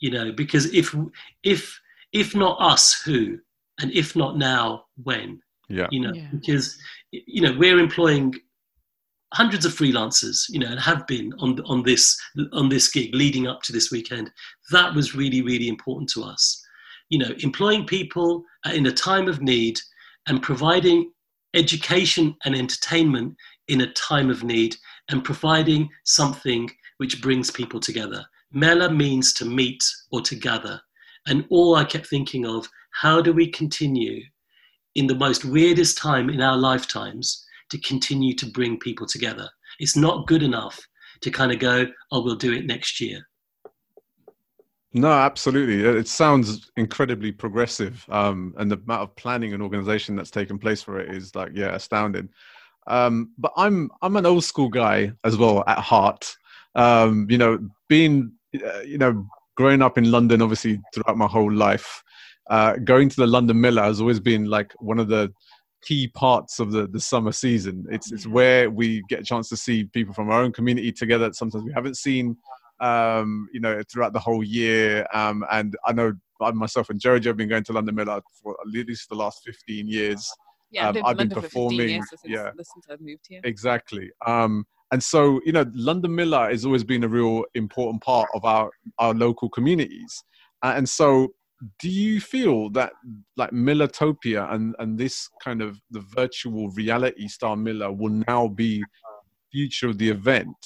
you 0.00 0.10
know 0.10 0.32
because 0.32 0.72
if 0.72 0.94
if 1.42 1.78
if 2.12 2.34
not 2.34 2.56
us 2.60 3.00
who 3.04 3.38
and 3.80 3.90
if 3.92 4.14
not 4.14 4.36
now 4.36 4.84
when 5.02 5.40
yeah 5.68 5.86
you 5.90 6.00
know 6.00 6.12
yeah. 6.12 6.28
because 6.32 6.78
you 7.10 7.40
know 7.40 7.56
we're 7.56 7.78
employing 7.78 8.34
hundreds 9.32 9.64
of 9.64 9.72
freelancers 9.72 10.44
you 10.48 10.58
know 10.58 10.68
and 10.68 10.80
have 10.80 11.06
been 11.06 11.32
on 11.38 11.60
on 11.66 11.82
this 11.82 12.16
on 12.52 12.68
this 12.68 12.90
gig 12.90 13.14
leading 13.14 13.46
up 13.46 13.62
to 13.62 13.72
this 13.72 13.90
weekend 13.90 14.30
that 14.70 14.94
was 14.94 15.14
really 15.14 15.42
really 15.42 15.68
important 15.68 16.08
to 16.08 16.22
us 16.22 16.62
you 17.10 17.18
know 17.18 17.30
employing 17.38 17.86
people 17.86 18.44
in 18.72 18.86
a 18.86 18.92
time 18.92 19.28
of 19.28 19.42
need 19.42 19.78
and 20.26 20.42
providing 20.42 21.10
education 21.54 22.36
and 22.44 22.54
entertainment 22.54 23.36
in 23.68 23.80
a 23.80 23.92
time 23.92 24.30
of 24.30 24.44
need 24.44 24.76
and 25.08 25.24
providing 25.24 25.88
something 26.04 26.70
which 26.98 27.22
brings 27.22 27.50
people 27.50 27.80
together. 27.80 28.24
Mela 28.52 28.90
means 28.90 29.32
to 29.34 29.44
meet 29.44 29.82
or 30.10 30.20
to 30.22 30.34
gather. 30.34 30.80
And 31.26 31.44
all 31.50 31.74
I 31.74 31.84
kept 31.84 32.06
thinking 32.06 32.46
of, 32.46 32.68
how 32.94 33.20
do 33.20 33.32
we 33.32 33.50
continue 33.50 34.22
in 34.94 35.06
the 35.06 35.14
most 35.14 35.44
weirdest 35.44 35.98
time 35.98 36.30
in 36.30 36.40
our 36.40 36.56
lifetimes 36.56 37.44
to 37.70 37.78
continue 37.80 38.34
to 38.36 38.46
bring 38.46 38.78
people 38.78 39.06
together? 39.06 39.48
It's 39.80 39.96
not 39.96 40.26
good 40.26 40.42
enough 40.42 40.80
to 41.22 41.30
kind 41.30 41.52
of 41.52 41.58
go, 41.58 41.86
oh, 42.12 42.22
we'll 42.22 42.36
do 42.36 42.52
it 42.52 42.66
next 42.66 43.00
year. 43.00 43.26
No, 44.92 45.10
absolutely. 45.10 45.82
It 45.82 46.06
sounds 46.06 46.70
incredibly 46.76 47.32
progressive, 47.32 48.06
um, 48.10 48.54
and 48.58 48.70
the 48.70 48.76
amount 48.76 49.02
of 49.02 49.16
planning 49.16 49.52
and 49.52 49.60
organization 49.60 50.14
that's 50.14 50.30
taken 50.30 50.56
place 50.56 50.84
for 50.84 51.00
it 51.00 51.12
is 51.12 51.34
like, 51.34 51.50
yeah, 51.52 51.74
astounding. 51.74 52.28
Um, 52.86 53.32
but 53.36 53.52
I'm 53.56 53.90
I'm 54.02 54.14
an 54.14 54.26
old 54.26 54.44
school 54.44 54.68
guy 54.68 55.10
as 55.24 55.36
well 55.36 55.64
at 55.66 55.78
heart, 55.78 56.36
um, 56.76 57.26
you 57.28 57.38
know, 57.38 57.58
being, 57.88 58.32
uh, 58.64 58.82
you 58.82 58.98
know, 58.98 59.26
growing 59.56 59.82
up 59.82 59.98
in 59.98 60.12
London, 60.12 60.40
obviously 60.40 60.80
throughout 60.94 61.18
my 61.18 61.26
whole 61.26 61.52
life, 61.52 62.03
uh, 62.50 62.76
going 62.76 63.08
to 63.08 63.16
the 63.16 63.26
London 63.26 63.60
Mela 63.60 63.82
has 63.82 64.00
always 64.00 64.20
been 64.20 64.46
like 64.46 64.72
one 64.78 64.98
of 64.98 65.08
the 65.08 65.32
key 65.82 66.08
parts 66.08 66.60
of 66.60 66.72
the, 66.72 66.86
the 66.86 67.00
summer 67.00 67.32
season. 67.32 67.84
It's, 67.90 68.10
it's 68.12 68.26
where 68.26 68.70
we 68.70 69.02
get 69.08 69.20
a 69.20 69.24
chance 69.24 69.48
to 69.50 69.56
see 69.56 69.84
people 69.84 70.14
from 70.14 70.30
our 70.30 70.42
own 70.42 70.52
community 70.52 70.92
together 70.92 71.26
that 71.26 71.36
sometimes 71.36 71.64
we 71.64 71.72
haven't 71.72 71.96
seen, 71.96 72.36
um, 72.80 73.48
you 73.52 73.60
know, 73.60 73.82
throughout 73.90 74.12
the 74.12 74.18
whole 74.18 74.42
year. 74.42 75.06
Um, 75.12 75.44
and 75.50 75.76
I 75.86 75.92
know 75.92 76.12
I 76.40 76.50
myself 76.50 76.90
and 76.90 77.00
Jojo 77.00 77.26
have 77.26 77.36
been 77.36 77.48
going 77.48 77.64
to 77.64 77.72
London 77.72 77.94
Mela 77.94 78.22
for 78.42 78.56
at 78.60 78.66
least 78.66 79.08
the 79.08 79.14
last 79.14 79.42
15 79.44 79.88
years. 79.88 80.30
Yeah, 80.70 80.88
um, 80.88 80.96
I've 81.04 81.16
been 81.16 81.30
performing. 81.30 81.88
Years, 81.88 82.08
yeah, 82.24 82.50
since 82.56 82.86
I've 82.90 83.00
moved 83.00 83.26
here. 83.28 83.40
Exactly. 83.44 84.10
Um, 84.26 84.66
and 84.92 85.02
so 85.02 85.40
you 85.44 85.52
know 85.52 85.64
london 85.74 86.14
Mela 86.14 86.50
has 86.50 86.64
always 86.64 86.84
been 86.84 87.04
a 87.04 87.08
real 87.08 87.44
important 87.54 88.02
part 88.02 88.28
of 88.34 88.44
our 88.44 88.70
our 88.98 89.14
local 89.14 89.48
communities 89.48 90.22
uh, 90.62 90.74
and 90.76 90.88
so 90.88 91.28
do 91.78 91.88
you 91.88 92.20
feel 92.20 92.70
that 92.70 92.92
like 93.36 93.50
Melatopia 93.50 94.52
and 94.52 94.74
and 94.78 94.98
this 94.98 95.28
kind 95.42 95.62
of 95.62 95.80
the 95.90 96.00
virtual 96.00 96.70
reality 96.70 97.28
star 97.28 97.56
Mela 97.56 97.92
will 97.92 98.22
now 98.26 98.48
be 98.48 98.82
future 99.52 99.88
of 99.88 99.98
the 99.98 100.10
event? 100.10 100.56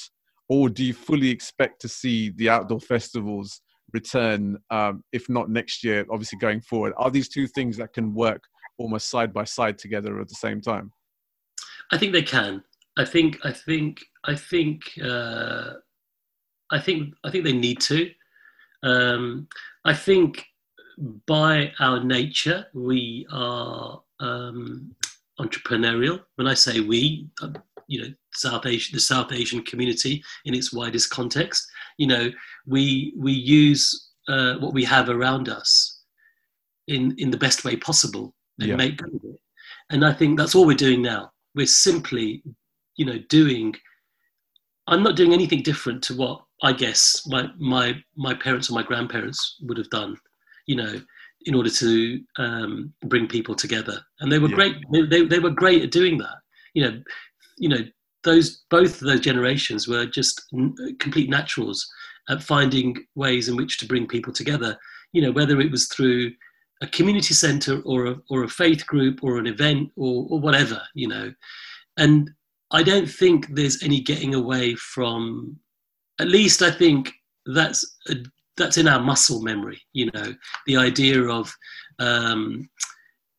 Or 0.49 0.70
do 0.70 0.84
you 0.84 0.94
fully 0.94 1.28
expect 1.28 1.80
to 1.82 1.88
see 1.88 2.30
the 2.30 2.49
outdoor 2.49 2.80
festivals 2.80 3.61
return 3.92 4.59
um, 4.70 5.05
if 5.12 5.28
not 5.28 5.51
next 5.51 5.84
year 5.84 6.07
obviously 6.11 6.38
going 6.38 6.61
forward? 6.62 6.94
Are 6.96 7.11
these 7.11 7.28
two 7.28 7.46
things 7.46 7.76
that 7.76 7.92
can 7.92 8.14
work 8.14 8.42
almost 8.78 9.09
side 9.09 9.32
by 9.32 9.44
side 9.44 9.78
together 9.78 10.20
at 10.20 10.28
the 10.28 10.34
same 10.34 10.61
time? 10.61 10.90
I 11.92 11.99
think 11.99 12.12
they 12.12 12.22
can. 12.22 12.62
I 12.96 13.05
think 13.05 13.38
I 13.44 13.53
think 13.53 14.05
I 14.24 14.34
think 14.34 14.82
uh, 15.03 15.74
I 16.70 16.80
think 16.80 17.14
I 17.24 17.30
think 17.30 17.44
they 17.44 17.53
need 17.53 17.80
to. 17.82 18.11
Um, 18.82 19.49
I 19.84 19.94
think 19.94 20.44
by 21.26 21.72
our 21.80 22.03
nature 22.03 22.66
we 22.74 23.26
are 23.30 24.03
um, 24.20 24.94
entrepreneurial. 25.40 26.20
When 26.36 26.46
I 26.46 26.55
say 26.55 26.80
we, 26.80 27.28
uh, 27.42 27.51
you 27.86 28.03
know, 28.03 28.09
South 28.34 28.66
Asia, 28.66 28.92
the 28.92 29.01
South 29.01 29.32
Asian 29.32 29.62
community 29.62 30.22
in 30.44 30.55
its 30.55 30.72
widest 30.72 31.11
context. 31.11 31.66
You 31.99 32.07
know, 32.09 32.30
we 32.66 33.12
we 33.16 33.32
use 33.32 34.11
uh, 34.28 34.57
what 34.59 34.74
we 34.74 34.84
have 34.84 35.09
around 35.09 35.49
us 35.49 36.03
in 36.86 37.14
in 37.18 37.30
the 37.30 37.36
best 37.38 37.64
way 37.64 37.76
possible 37.76 38.34
and 38.61 38.68
Yeah. 38.68 38.76
make 38.76 38.99
good 38.99 39.14
of 39.14 39.20
it. 39.24 39.40
And 39.90 40.05
I 40.05 40.12
think 40.12 40.38
that's 40.38 40.55
all 40.55 40.66
we're 40.66 40.76
doing 40.76 41.03
now. 41.03 41.32
We're 41.55 41.66
simply, 41.66 42.42
you 42.96 43.07
know, 43.07 43.18
doing. 43.28 43.74
I'm 44.86 45.03
not 45.03 45.16
doing 45.16 45.32
anything 45.34 45.62
different 45.62 46.03
to 46.05 46.14
what 46.16 46.44
I 46.62 46.72
guess 46.72 47.22
my 47.26 47.51
my 47.59 48.03
my 48.16 48.34
parents 48.34 48.70
or 48.70 48.74
my 48.74 48.82
grandparents 48.82 49.57
would 49.62 49.78
have 49.78 49.90
done. 49.90 50.16
You 50.69 50.77
know, 50.77 50.95
in 51.49 51.55
order 51.55 51.71
to 51.71 52.21
um, 52.45 52.93
bring 53.12 53.27
people 53.27 53.55
together, 53.55 53.97
and 54.21 54.31
they 54.31 54.39
were 54.39 54.49
Yeah. 54.51 54.55
great. 54.61 54.75
They, 55.12 55.23
they 55.33 55.41
were 55.41 55.51
great 55.62 55.83
at 55.83 55.91
doing 55.91 56.19
that. 56.19 56.37
You 56.75 56.83
know, 56.85 56.95
you 57.57 57.69
know 57.69 57.83
those 58.25 58.64
both 58.71 59.01
of 59.01 59.07
those 59.09 59.21
generations 59.29 59.89
were 59.89 60.07
just 60.19 60.35
n- 60.55 60.75
complete 61.01 61.31
naturals 61.31 61.79
at 62.29 62.43
finding 62.43 62.89
ways 63.14 63.49
in 63.49 63.57
which 63.57 63.79
to 63.79 63.87
bring 63.87 64.07
people 64.07 64.33
together. 64.33 64.77
You 65.14 65.23
know, 65.23 65.33
whether 65.33 65.61
it 65.61 65.71
was 65.71 65.89
through 65.89 66.33
a 66.83 66.87
community 66.87 67.35
center 67.35 67.81
or 67.91 68.07
a, 68.07 68.16
or 68.31 68.45
a 68.45 68.49
faith 68.49 68.87
group 68.87 69.25
or 69.25 69.39
an 69.39 69.47
event 69.47 69.91
or, 69.97 70.27
or 70.31 70.39
whatever, 70.39 70.81
you 70.95 71.09
know. 71.09 71.33
And 71.97 72.31
I 72.71 72.83
don't 72.85 73.11
think 73.11 73.47
there's 73.49 73.83
any 73.83 74.01
getting 74.01 74.35
away 74.35 74.75
from, 74.77 75.59
at 76.21 76.29
least 76.29 76.62
I 76.62 76.71
think 76.71 77.12
that's, 77.47 77.81
a, 78.11 78.14
that's 78.59 78.78
in 78.78 78.88
our 78.88 79.00
muscle 79.00 79.42
memory, 79.42 79.80
you 79.92 80.11
know, 80.12 80.34
the 80.66 80.76
idea 80.76 81.22
of 81.22 81.52
um, 81.98 82.68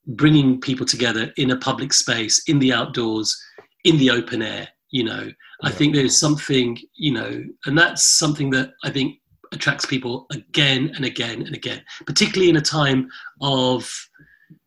bringing 0.08 0.60
people 0.60 0.86
together 0.86 1.32
in 1.38 1.52
a 1.52 1.58
public 1.58 1.94
space, 1.94 2.42
in 2.48 2.60
the 2.60 2.74
outdoors, 2.74 3.38
in 3.84 3.98
the 3.98 4.10
open 4.10 4.42
air, 4.42 4.68
you 4.92 5.04
know. 5.04 5.30
I 5.64 5.72
think 5.72 5.94
there's 5.94 6.18
something, 6.18 6.78
you 6.96 7.14
know, 7.14 7.44
and 7.66 7.78
that's 7.78 8.04
something 8.04 8.50
that 8.52 8.72
I 8.84 8.90
think 8.90 9.18
attracts 9.52 9.86
people 9.86 10.26
again 10.32 10.92
and 10.96 11.06
again 11.06 11.42
and 11.42 11.56
again, 11.56 11.82
particularly 12.06 12.50
in 12.50 12.58
a 12.58 12.62
time 12.62 13.10
of 13.42 13.92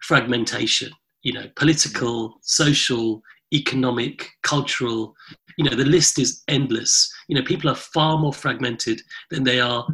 fragmentation, 0.03 0.91
you 1.23 1.33
know, 1.33 1.47
political, 1.57 2.35
social, 2.43 3.23
economic, 3.53 4.29
cultural, 4.43 5.15
you 5.57 5.65
know, 5.65 5.77
the 5.77 5.85
list 5.85 6.19
is 6.19 6.43
endless. 6.49 7.13
You 7.29 7.37
know, 7.37 7.43
people 7.43 7.71
are 7.71 7.77
far 7.77 8.19
more 8.19 8.33
fragmented 8.33 9.03
than 9.31 9.45
they 9.45 9.61
are, 9.61 9.87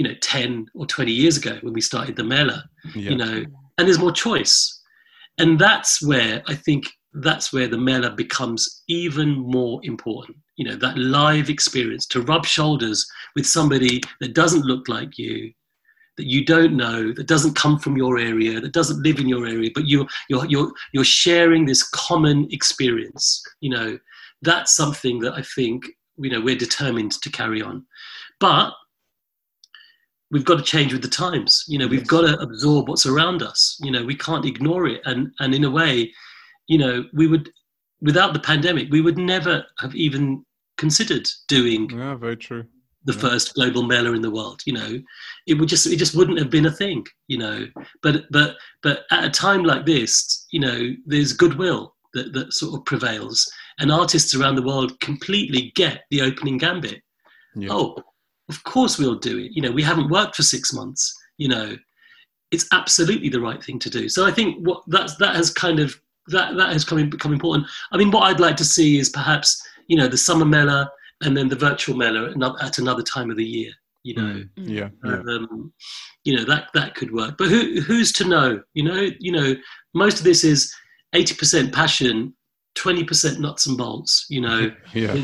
you 0.00 0.08
know, 0.08 0.14
10 0.22 0.66
or 0.74 0.86
20 0.86 1.12
years 1.12 1.36
ago 1.36 1.58
when 1.60 1.74
we 1.74 1.82
started 1.82 2.16
the 2.16 2.24
Mela, 2.24 2.64
Yeah. 2.94 3.10
you 3.10 3.16
know, 3.18 3.44
and 3.76 3.86
there's 3.86 3.98
more 3.98 4.12
choice. 4.12 4.80
And 5.36 5.58
that's 5.58 6.00
where 6.00 6.42
I 6.48 6.54
think 6.54 6.86
that's 7.12 7.52
where 7.52 7.68
the 7.68 7.76
Mela 7.76 8.10
becomes 8.10 8.82
even 8.88 9.28
more 9.32 9.78
important. 9.82 10.38
You 10.56 10.64
know, 10.68 10.76
that 10.76 10.96
live 10.96 11.50
experience 11.50 12.06
to 12.06 12.22
rub 12.22 12.46
shoulders 12.46 13.06
with 13.36 13.46
somebody 13.46 14.00
that 14.22 14.32
doesn't 14.32 14.64
look 14.64 14.88
like 14.88 15.18
you, 15.18 15.52
that 16.16 16.26
you 16.26 16.46
don't 16.46 16.78
know, 16.78 17.12
that 17.12 17.26
doesn't 17.26 17.54
come 17.54 17.78
from 17.78 17.98
your 17.98 18.16
area, 18.16 18.58
that 18.58 18.72
doesn't 18.72 19.02
live 19.02 19.18
in 19.18 19.28
your 19.28 19.46
area, 19.46 19.70
but 19.74 19.86
you 19.86 20.06
you're 20.30 20.46
you're 20.46 20.72
you're 20.94 21.04
sharing 21.04 21.66
this 21.66 21.82
common 21.90 22.48
experience. 22.52 23.42
You 23.60 23.70
know, 23.76 23.98
that's 24.40 24.74
something 24.74 25.18
that 25.20 25.34
I 25.34 25.42
think 25.42 25.84
you 26.16 26.30
know 26.30 26.40
we're 26.40 26.64
determined 26.66 27.12
to 27.20 27.28
carry 27.28 27.60
on. 27.60 27.84
But 28.38 28.72
we've 30.30 30.44
got 30.44 30.58
to 30.58 30.64
change 30.64 30.92
with 30.92 31.02
the 31.02 31.08
times. 31.08 31.64
You 31.68 31.78
know, 31.78 31.86
we've 31.88 32.06
got 32.06 32.22
to 32.22 32.38
absorb 32.40 32.88
what's 32.88 33.06
around 33.06 33.42
us. 33.42 33.78
You 33.82 33.90
know, 33.90 34.04
we 34.04 34.14
can't 34.14 34.46
ignore 34.46 34.86
it. 34.86 35.00
And 35.04 35.32
and 35.40 35.54
in 35.54 35.64
a 35.64 35.70
way, 35.70 36.12
you 36.68 36.78
know, 36.78 37.04
we 37.12 37.26
would 37.26 37.50
without 38.00 38.32
the 38.32 38.40
pandemic, 38.40 38.88
we 38.90 39.00
would 39.00 39.18
never 39.18 39.64
have 39.78 39.94
even 39.94 40.44
considered 40.78 41.28
doing 41.48 41.90
yeah, 41.90 42.14
very 42.14 42.36
true. 42.36 42.64
the 43.04 43.12
Yeah. 43.12 43.18
first 43.20 43.54
global 43.54 43.82
mela 43.82 44.12
in 44.12 44.22
the 44.22 44.30
world 44.30 44.62
you 44.64 44.72
know 44.72 44.98
it 45.46 45.54
would 45.54 45.68
just 45.68 45.86
it 45.86 45.96
just 45.98 46.14
wouldn't 46.16 46.38
have 46.38 46.48
been 46.48 46.64
a 46.64 46.70
thing 46.72 47.04
you 47.28 47.36
know 47.36 47.66
but 48.02 48.24
but 48.30 48.56
but 48.82 49.04
at 49.10 49.24
a 49.24 49.30
time 49.30 49.62
like 49.62 49.84
this 49.84 50.46
you 50.52 50.60
know 50.60 50.78
there's 51.04 51.34
goodwill 51.34 51.94
that, 52.14 52.32
that 52.32 52.54
sort 52.54 52.72
of 52.78 52.84
prevails 52.86 53.38
and 53.78 53.92
artists 53.92 54.34
around 54.34 54.54
the 54.56 54.62
world 54.70 54.98
completely 55.00 55.70
get 55.74 56.04
the 56.10 56.22
opening 56.22 56.56
gambit 56.56 57.02
Yeah. 57.54 57.68
oh 57.72 57.96
of 58.50 58.62
course 58.64 58.98
we'll 58.98 59.18
do 59.30 59.38
it. 59.38 59.52
You 59.52 59.62
know 59.62 59.72
we 59.72 59.82
haven't 59.82 60.10
worked 60.10 60.36
for 60.36 60.42
six 60.42 60.72
months 60.72 61.02
you 61.38 61.48
know. 61.48 61.76
It's 62.50 62.66
absolutely 62.72 63.28
the 63.28 63.40
right 63.40 63.62
thing 63.62 63.78
to 63.78 63.90
do. 63.90 64.08
So 64.08 64.26
i 64.26 64.32
think 64.32 64.66
what 64.66 64.82
that's 64.88 65.14
that 65.16 65.36
has 65.36 65.52
kind 65.52 65.78
of 65.78 65.88
that 66.28 66.56
that 66.56 66.72
has 66.72 66.84
come 66.84 67.08
become 67.08 67.32
important. 67.32 67.66
I 67.92 67.96
mean 67.96 68.10
what 68.10 68.24
i'd 68.24 68.40
like 68.40 68.56
to 68.56 68.64
see 68.64 68.98
is 68.98 69.08
perhaps 69.08 69.48
you 69.86 69.96
know 69.96 70.08
the 70.08 70.16
summer 70.16 70.44
mela 70.44 70.90
and 71.22 71.36
then 71.36 71.48
the 71.48 71.56
virtual 71.68 71.96
mela 71.96 72.22
at 72.60 72.78
another 72.78 73.02
time 73.02 73.30
of 73.30 73.36
the 73.36 73.44
year 73.44 73.72
you 74.02 74.14
know. 74.14 74.44
Mm. 74.58 74.68
Yeah. 74.68 74.88
Yeah. 75.04 75.34
um, 75.34 75.72
you 76.24 76.36
know 76.36 76.44
that 76.44 76.68
that 76.74 76.94
could 76.94 77.12
work. 77.12 77.36
But 77.38 77.48
who 77.48 77.80
who's 77.80 78.12
to 78.12 78.24
know 78.24 78.62
you 78.74 78.84
know 78.84 79.10
you 79.18 79.32
know 79.32 79.54
most 79.94 80.18
of 80.18 80.24
this 80.24 80.44
is 80.44 80.72
80% 81.14 81.72
passion 81.72 82.34
20% 82.78 83.40
nuts 83.40 83.66
and 83.66 83.76
bolts 83.76 84.26
you 84.28 84.40
know. 84.40 84.70
Yeah. 84.94 85.14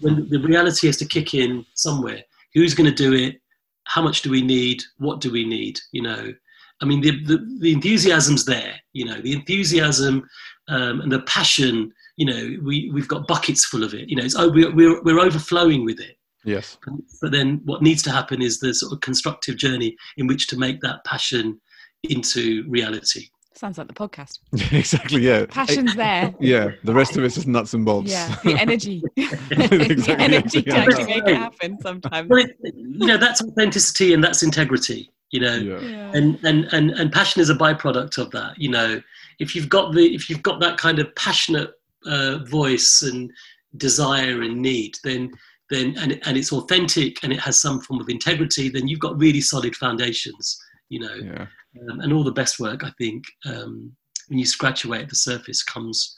when 0.00 0.28
the 0.28 0.40
reality 0.42 0.86
has 0.86 0.96
to 0.98 1.04
kick 1.04 1.34
in 1.34 1.64
somewhere 1.74 2.22
who's 2.54 2.74
going 2.74 2.88
to 2.88 2.94
do 2.94 3.12
it? 3.14 3.40
How 3.84 4.02
much 4.02 4.22
do 4.22 4.30
we 4.30 4.42
need? 4.42 4.82
What 4.98 5.20
do 5.20 5.30
we 5.32 5.44
need? 5.44 5.78
You 5.92 6.02
know 6.02 6.32
i 6.80 6.84
mean 6.84 7.00
the, 7.00 7.10
the, 7.24 7.58
the 7.60 7.72
enthusiasm's 7.72 8.44
there 8.44 8.74
you 8.92 9.04
know 9.04 9.20
the 9.20 9.32
enthusiasm 9.32 10.28
um, 10.68 11.00
and 11.00 11.10
the 11.10 11.22
passion 11.22 11.92
you 12.16 12.26
know 12.26 12.56
we, 12.62 12.90
we've 12.92 13.08
got 13.08 13.26
buckets 13.26 13.64
full 13.64 13.84
of 13.84 13.94
it 13.94 14.08
you 14.08 14.16
know 14.16 14.24
it's 14.24 14.36
oh, 14.36 14.50
we're, 14.50 14.74
we're, 14.74 15.02
we're 15.02 15.20
overflowing 15.20 15.84
with 15.84 16.00
it. 16.00 16.16
Yes. 16.44 16.78
but 17.20 17.32
then 17.32 17.60
what 17.64 17.82
needs 17.82 18.02
to 18.04 18.12
happen 18.12 18.40
is 18.40 18.58
the 18.58 18.72
sort 18.72 18.92
of 18.92 19.00
constructive 19.00 19.56
journey 19.56 19.96
in 20.16 20.26
which 20.26 20.46
to 20.46 20.56
make 20.56 20.80
that 20.80 21.04
passion 21.04 21.60
into 22.04 22.64
reality 22.68 23.26
Sounds 23.58 23.76
like 23.76 23.88
the 23.88 23.94
podcast. 23.94 24.38
exactly. 24.72 25.20
Yeah. 25.20 25.46
Passion's 25.46 25.96
there. 25.96 26.32
Yeah. 26.40 26.70
The 26.84 26.94
rest 26.94 27.16
of 27.16 27.24
it's 27.24 27.34
just 27.34 27.48
nuts 27.48 27.74
and 27.74 27.84
bolts. 27.84 28.10
Yeah, 28.10 28.36
the 28.44 28.54
energy. 28.54 29.02
Exactly, 29.16 29.94
the 29.94 30.16
energy 30.20 30.62
to 30.62 30.70
yeah. 30.70 30.76
actually 30.76 31.04
make 31.04 31.26
it 31.26 31.36
happen 31.36 31.78
sometimes. 31.80 32.28
well, 32.28 32.44
it, 32.44 32.56
you 32.76 33.06
know 33.06 33.16
that's 33.16 33.42
authenticity 33.42 34.14
and 34.14 34.22
that's 34.22 34.44
integrity 34.44 35.10
you 35.30 35.40
know 35.40 35.56
yeah. 35.56 35.80
Yeah. 35.80 36.12
and 36.14 36.38
and 36.44 36.72
and 36.72 36.90
and 36.92 37.12
passion 37.12 37.40
is 37.42 37.50
a 37.50 37.54
byproduct 37.54 38.18
of 38.18 38.30
that 38.30 38.58
you 38.58 38.70
know 38.70 39.00
if 39.38 39.54
you've 39.54 39.68
got 39.68 39.92
the 39.92 40.14
if 40.14 40.30
you've 40.30 40.42
got 40.42 40.60
that 40.60 40.78
kind 40.78 40.98
of 40.98 41.14
passionate 41.16 41.72
uh, 42.06 42.38
voice 42.44 43.02
and 43.02 43.30
desire 43.76 44.42
and 44.42 44.62
need 44.62 44.96
then 45.04 45.30
then 45.70 45.96
and, 45.98 46.20
and 46.24 46.36
it's 46.36 46.52
authentic 46.52 47.22
and 47.22 47.32
it 47.32 47.40
has 47.40 47.60
some 47.60 47.80
form 47.80 48.00
of 48.00 48.08
integrity 48.08 48.68
then 48.68 48.88
you've 48.88 49.00
got 49.00 49.18
really 49.18 49.40
solid 49.40 49.74
foundations 49.76 50.58
you 50.88 51.00
know 51.00 51.14
Yeah. 51.14 51.46
Um, 51.90 52.00
and 52.00 52.12
all 52.12 52.24
the 52.24 52.32
best 52.32 52.58
work 52.60 52.84
i 52.84 52.92
think 52.98 53.24
um, 53.46 53.92
when 54.28 54.38
you 54.38 54.46
scratch 54.46 54.84
away 54.84 55.00
at 55.00 55.08
the 55.08 55.16
surface 55.16 55.62
comes 55.62 56.16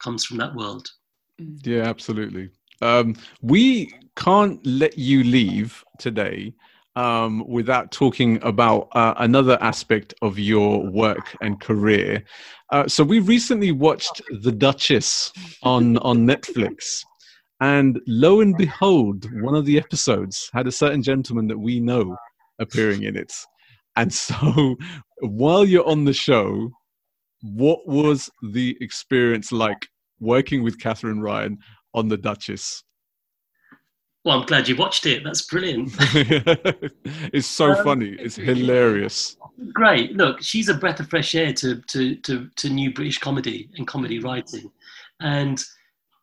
comes 0.00 0.24
from 0.24 0.36
that 0.36 0.54
world 0.54 0.88
Yeah, 1.38 1.82
absolutely. 1.82 2.50
Um, 2.80 3.16
we 3.42 3.92
can't 4.16 4.64
let 4.66 4.98
you 4.98 5.24
leave 5.24 5.84
today 5.98 6.54
um, 6.96 7.46
without 7.46 7.92
talking 7.92 8.42
about 8.42 8.88
uh, 8.92 9.14
another 9.18 9.58
aspect 9.60 10.14
of 10.22 10.38
your 10.38 10.84
work 10.90 11.36
and 11.40 11.60
career. 11.60 12.24
Uh, 12.70 12.88
so 12.88 13.04
we 13.04 13.20
recently 13.20 13.72
watched 13.72 14.20
The 14.42 14.52
Duchess 14.52 15.32
on 15.62 15.98
on 15.98 16.26
Netflix, 16.26 17.04
and 17.60 18.00
lo 18.06 18.40
and 18.40 18.56
behold, 18.56 19.26
one 19.42 19.54
of 19.54 19.64
the 19.64 19.78
episodes 19.78 20.50
had 20.52 20.66
a 20.66 20.72
certain 20.72 21.02
gentleman 21.02 21.46
that 21.48 21.58
we 21.58 21.80
know 21.80 22.16
appearing 22.58 23.04
in 23.04 23.16
it. 23.16 23.32
And 23.98 24.12
so, 24.12 24.76
while 25.20 25.64
you're 25.64 25.86
on 25.86 26.04
the 26.04 26.12
show, 26.14 26.70
what 27.42 27.86
was 27.86 28.30
the 28.52 28.76
experience 28.80 29.52
like 29.52 29.86
working 30.20 30.62
with 30.62 30.80
Katherine 30.80 31.20
Ryan 31.20 31.58
on 31.94 32.08
The 32.08 32.16
Duchess? 32.16 32.82
well 34.24 34.40
i'm 34.40 34.46
glad 34.46 34.66
you 34.68 34.74
watched 34.76 35.06
it 35.06 35.22
that's 35.22 35.42
brilliant 35.42 35.92
it's 37.32 37.46
so 37.46 37.70
Um, 37.72 37.84
funny. 37.84 38.16
It's 38.18 38.34
hilarious. 38.34 39.36
great. 39.72 40.16
Look, 40.16 40.42
she's 40.42 40.68
a 40.68 40.74
breath 40.74 40.98
of 41.00 41.08
fresh 41.08 41.34
air 41.36 41.52
to 41.54 41.80
to 41.92 42.16
to, 42.16 42.48
to 42.56 42.68
new 42.68 42.92
British 42.92 43.18
comedy 43.18 43.70
and 43.76 43.86
comedy 43.86 44.18
writing, 44.18 44.70
and 45.20 45.62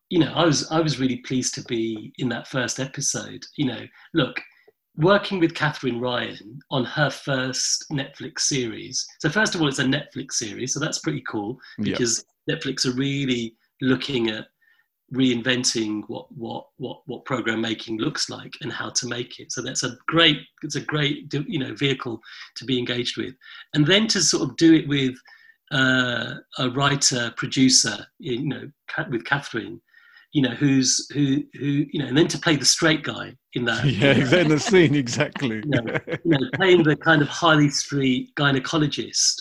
you 0.09 0.19
know, 0.19 0.31
I 0.33 0.45
was 0.45 0.69
I 0.71 0.81
was 0.81 0.99
really 0.99 1.17
pleased 1.17 1.55
to 1.55 1.63
be 1.63 2.11
in 2.17 2.27
that 2.29 2.47
first 2.47 2.79
episode. 2.79 3.43
You 3.57 3.67
know, 3.67 3.81
look, 4.13 4.35
working 4.97 5.39
with 5.39 5.53
Katherine 5.53 5.99
Ryan 5.99 6.59
on 6.71 6.85
her 6.85 7.09
first 7.09 7.85
Netflix 7.91 8.41
series. 8.41 9.05
So 9.19 9.29
first 9.29 9.55
of 9.55 9.61
all, 9.61 9.67
it's 9.67 9.79
a 9.79 9.83
Netflix 9.83 10.33
series, 10.33 10.73
so 10.73 10.79
that's 10.79 10.99
pretty 10.99 11.23
cool 11.29 11.59
because 11.77 12.25
Netflix 12.49 12.85
are 12.85 12.95
really 12.95 13.55
looking 13.81 14.29
at 14.29 14.45
reinventing 15.13 16.01
what 16.07 16.25
what 16.31 16.67
what 16.77 17.01
what 17.05 17.25
program 17.25 17.61
making 17.61 17.99
looks 17.99 18.29
like 18.29 18.51
and 18.61 18.71
how 18.71 18.89
to 18.89 19.07
make 19.07 19.39
it. 19.39 19.51
So 19.51 19.61
that's 19.61 19.83
a 19.83 19.95
great 20.07 20.39
it's 20.63 20.75
a 20.75 20.81
great 20.81 21.31
you 21.47 21.59
know 21.59 21.75
vehicle 21.75 22.19
to 22.55 22.65
be 22.65 22.79
engaged 22.79 23.17
with. 23.17 23.35
And 23.73 23.85
then 23.85 24.07
to 24.07 24.21
sort 24.21 24.49
of 24.49 24.55
do 24.57 24.73
it 24.73 24.87
with 24.87 25.15
uh, 25.71 26.35
a 26.59 26.69
writer 26.69 27.33
producer 27.37 28.05
you 28.19 28.45
know 28.47 28.69
with 29.09 29.25
katherine 29.25 29.81
you 30.33 30.41
know 30.41 30.49
who's 30.49 31.07
who 31.13 31.43
who 31.53 31.85
you 31.91 31.99
know 31.99 32.07
and 32.07 32.17
then 32.17 32.27
to 32.27 32.37
play 32.37 32.55
the 32.55 32.65
straight 32.65 33.03
guy 33.03 33.33
in 33.53 33.65
that 33.65 33.85
yeah 33.85 34.13
you 34.13 34.25
know, 34.25 34.37
in 34.37 34.49
the 34.49 34.59
scene 34.59 34.95
exactly 34.95 35.57
you, 35.57 35.63
know, 35.65 35.97
you 36.07 36.31
know, 36.31 36.49
playing 36.55 36.83
the 36.83 36.95
kind 36.95 37.21
of 37.21 37.27
highly 37.27 37.69
street 37.69 38.33
gynecologist 38.35 39.35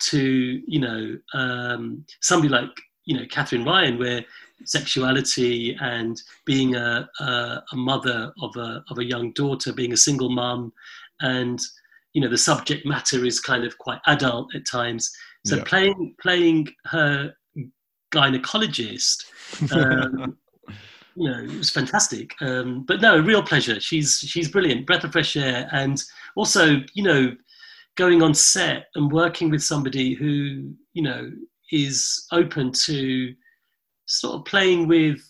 to 0.00 0.62
you 0.66 0.80
know 0.80 1.16
um, 1.34 2.04
somebody 2.20 2.48
like 2.48 2.70
you 3.04 3.16
know 3.16 3.26
Katherine 3.30 3.64
Ryan, 3.64 3.98
where 3.98 4.24
sexuality 4.64 5.76
and 5.80 6.20
being 6.46 6.74
a, 6.74 7.08
a, 7.20 7.62
a 7.72 7.76
mother 7.76 8.32
of 8.40 8.56
a 8.56 8.84
of 8.90 8.98
a 8.98 9.04
young 9.04 9.32
daughter, 9.32 9.72
being 9.72 9.92
a 9.92 9.96
single 9.96 10.30
mum, 10.30 10.72
and 11.20 11.60
you 12.12 12.20
know 12.20 12.28
the 12.28 12.38
subject 12.38 12.86
matter 12.86 13.24
is 13.24 13.40
kind 13.40 13.64
of 13.64 13.76
quite 13.78 14.00
adult 14.06 14.54
at 14.54 14.66
times. 14.66 15.10
So 15.46 15.56
yeah. 15.56 15.64
playing 15.64 16.14
playing 16.20 16.68
her 16.86 17.34
gynecologist. 18.12 19.24
Um, 19.72 20.36
you 21.16 21.30
know, 21.30 21.38
it 21.38 21.56
was 21.56 21.70
fantastic. 21.70 22.34
Um, 22.40 22.84
but 22.86 23.00
no, 23.00 23.20
real 23.20 23.42
pleasure. 23.42 23.80
She's 23.80 24.18
she's 24.18 24.50
brilliant, 24.50 24.86
breath 24.86 25.04
of 25.04 25.12
fresh 25.12 25.36
air, 25.36 25.68
and 25.72 26.02
also, 26.36 26.80
you 26.94 27.02
know, 27.02 27.36
going 27.96 28.22
on 28.22 28.34
set 28.34 28.86
and 28.94 29.12
working 29.12 29.50
with 29.50 29.62
somebody 29.62 30.14
who, 30.14 30.72
you 30.92 31.02
know, 31.02 31.30
is 31.70 32.26
open 32.32 32.72
to 32.72 33.32
sort 34.06 34.34
of 34.34 34.44
playing 34.44 34.88
with 34.88 35.20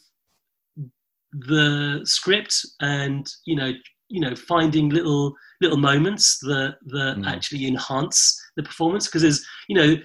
the 1.33 2.01
script 2.05 2.65
and 2.81 3.29
you 3.45 3.57
know 3.57 3.73
you 4.09 4.21
know 4.21 4.35
finding 4.37 4.89
little 4.89 5.35
little 5.61 5.77
moments 5.77 6.39
that 6.39 6.77
that 6.87 7.17
mm. 7.19 7.27
actually 7.27 7.67
enhance 7.67 8.41
the 8.57 8.63
performance 8.63 9.07
because 9.07 9.23
there's 9.23 9.45
you 9.69 9.77
know 9.77 9.97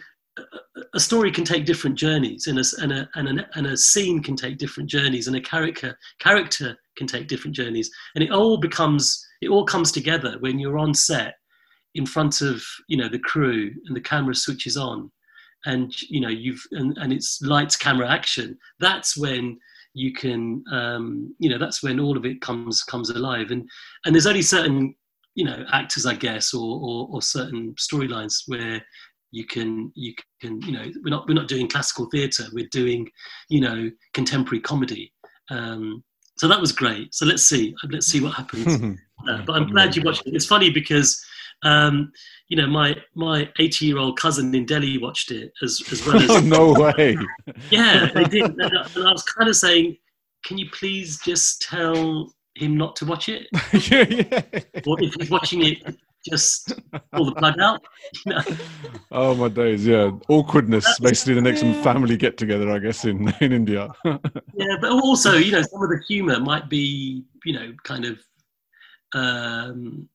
a 0.93 0.99
story 0.99 1.31
can 1.31 1.43
take 1.43 1.65
different 1.65 1.97
journeys 1.97 2.47
and 2.47 2.59
a, 2.59 2.63
and, 2.81 2.91
a, 2.91 3.09
and, 3.15 3.39
a, 3.39 3.49
and 3.55 3.67
a 3.67 3.77
scene 3.77 4.21
can 4.21 4.35
take 4.35 4.57
different 4.57 4.89
journeys 4.89 5.27
and 5.27 5.35
a 5.35 5.41
character 5.41 5.97
character 6.19 6.75
can 6.97 7.07
take 7.07 7.27
different 7.27 7.55
journeys. 7.55 7.89
And 8.15 8.23
it 8.23 8.31
all 8.31 8.57
becomes 8.57 9.25
it 9.41 9.49
all 9.49 9.65
comes 9.65 9.91
together 9.91 10.35
when 10.39 10.59
you're 10.59 10.77
on 10.77 10.93
set 10.93 11.35
in 11.95 12.05
front 12.05 12.41
of 12.41 12.61
you 12.87 12.97
know 12.97 13.09
the 13.09 13.19
crew 13.19 13.71
and 13.85 13.95
the 13.95 14.01
camera 14.01 14.35
switches 14.35 14.77
on 14.77 15.11
and 15.65 15.93
you 16.09 16.21
know 16.21 16.29
you've 16.29 16.61
and, 16.71 16.97
and 16.97 17.13
it's 17.13 17.41
lights 17.41 17.75
camera 17.75 18.09
action. 18.09 18.57
That's 18.79 19.17
when 19.17 19.57
you 19.93 20.13
can 20.13 20.63
um, 20.71 21.35
you 21.39 21.49
know 21.49 21.57
that's 21.57 21.83
when 21.83 21.99
all 21.99 22.17
of 22.17 22.25
it 22.25 22.41
comes 22.41 22.83
comes 22.83 23.09
alive. 23.09 23.51
And 23.51 23.69
and 24.05 24.13
there's 24.13 24.27
only 24.27 24.41
certain 24.41 24.95
you 25.35 25.45
know 25.45 25.63
actors 25.71 26.05
i 26.05 26.13
guess 26.13 26.53
or 26.53 26.79
or, 26.81 27.07
or 27.11 27.21
certain 27.21 27.73
storylines 27.75 28.43
where 28.47 28.83
you 29.31 29.45
can 29.45 29.91
you 29.95 30.13
can 30.41 30.61
you 30.61 30.71
know 30.71 30.85
we're 31.03 31.09
not 31.09 31.27
we're 31.27 31.33
not 31.33 31.47
doing 31.47 31.67
classical 31.67 32.07
theatre 32.09 32.45
we're 32.53 32.67
doing 32.71 33.07
you 33.49 33.61
know 33.61 33.89
contemporary 34.13 34.61
comedy 34.61 35.13
um, 35.51 36.03
so 36.37 36.47
that 36.47 36.59
was 36.59 36.71
great 36.71 37.13
so 37.13 37.25
let's 37.25 37.43
see 37.43 37.75
let's 37.91 38.07
see 38.07 38.21
what 38.21 38.33
happens 38.33 38.99
uh, 39.29 39.41
but 39.45 39.55
i'm 39.55 39.69
glad 39.69 39.95
you 39.95 40.01
watched 40.03 40.25
it 40.25 40.33
it's 40.33 40.45
funny 40.45 40.69
because 40.69 41.23
um, 41.63 42.11
you 42.47 42.57
know, 42.57 42.67
my 42.67 42.95
my 43.15 43.49
80 43.59 43.85
year 43.85 43.97
old 43.97 44.17
cousin 44.17 44.53
in 44.55 44.65
Delhi 44.65 44.97
watched 44.97 45.31
it 45.31 45.51
as 45.61 45.81
as 45.91 46.05
well 46.05 46.17
as. 46.17 46.29
oh, 46.29 46.39
no 46.43 46.73
way. 46.73 47.17
Yeah, 47.69 48.09
they 48.13 48.23
did, 48.23 48.43
and 48.43 48.77
I, 48.77 48.87
and 48.95 49.07
I 49.07 49.11
was 49.11 49.23
kind 49.23 49.49
of 49.49 49.55
saying, 49.55 49.97
can 50.45 50.57
you 50.57 50.69
please 50.71 51.19
just 51.23 51.61
tell 51.61 52.33
him 52.55 52.77
not 52.77 52.95
to 52.97 53.05
watch 53.05 53.29
it? 53.29 53.47
yeah, 53.91 54.05
yeah. 54.07 54.81
Or 54.87 55.01
if 55.01 55.13
he's 55.15 55.29
watching 55.29 55.65
it, 55.65 55.95
just 56.27 56.73
pull 57.13 57.25
the 57.25 57.35
plug 57.35 57.59
out. 57.59 57.81
You 58.25 58.33
know? 58.33 58.41
Oh 59.11 59.35
my 59.35 59.49
days, 59.49 59.85
yeah. 59.85 60.11
Awkwardness, 60.29 60.83
That's, 60.83 60.99
basically 60.99 61.35
the 61.35 61.41
next 61.41 61.63
yeah. 61.63 61.81
family 61.83 62.17
get 62.17 62.37
together, 62.37 62.69
I 62.71 62.79
guess, 62.79 63.05
in, 63.05 63.33
in 63.41 63.51
India. 63.51 63.87
yeah, 64.05 64.75
but 64.81 64.91
also, 64.91 65.35
you 65.35 65.51
know, 65.51 65.61
some 65.61 65.83
of 65.83 65.89
the 65.89 66.01
humour 66.07 66.39
might 66.39 66.69
be, 66.69 67.23
you 67.45 67.53
know, 67.53 67.73
kind 67.83 68.05
of 68.05 68.17
um, 69.13 70.09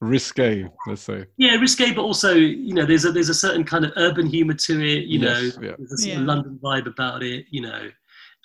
risque 0.00 0.68
let's 0.86 1.02
say 1.02 1.24
yeah 1.38 1.54
risque 1.54 1.92
but 1.94 2.02
also 2.02 2.34
you 2.34 2.74
know 2.74 2.84
there's 2.84 3.06
a 3.06 3.12
there's 3.12 3.30
a 3.30 3.34
certain 3.34 3.64
kind 3.64 3.82
of 3.82 3.92
urban 3.96 4.26
humor 4.26 4.52
to 4.52 4.74
it 4.74 5.04
you 5.06 5.18
yes, 5.18 5.56
know 5.56 5.62
yeah. 5.62 5.74
there's 5.78 6.04
a 6.04 6.08
yeah. 6.10 6.18
london 6.18 6.58
vibe 6.62 6.86
about 6.86 7.22
it 7.22 7.46
you 7.50 7.62
know 7.62 7.88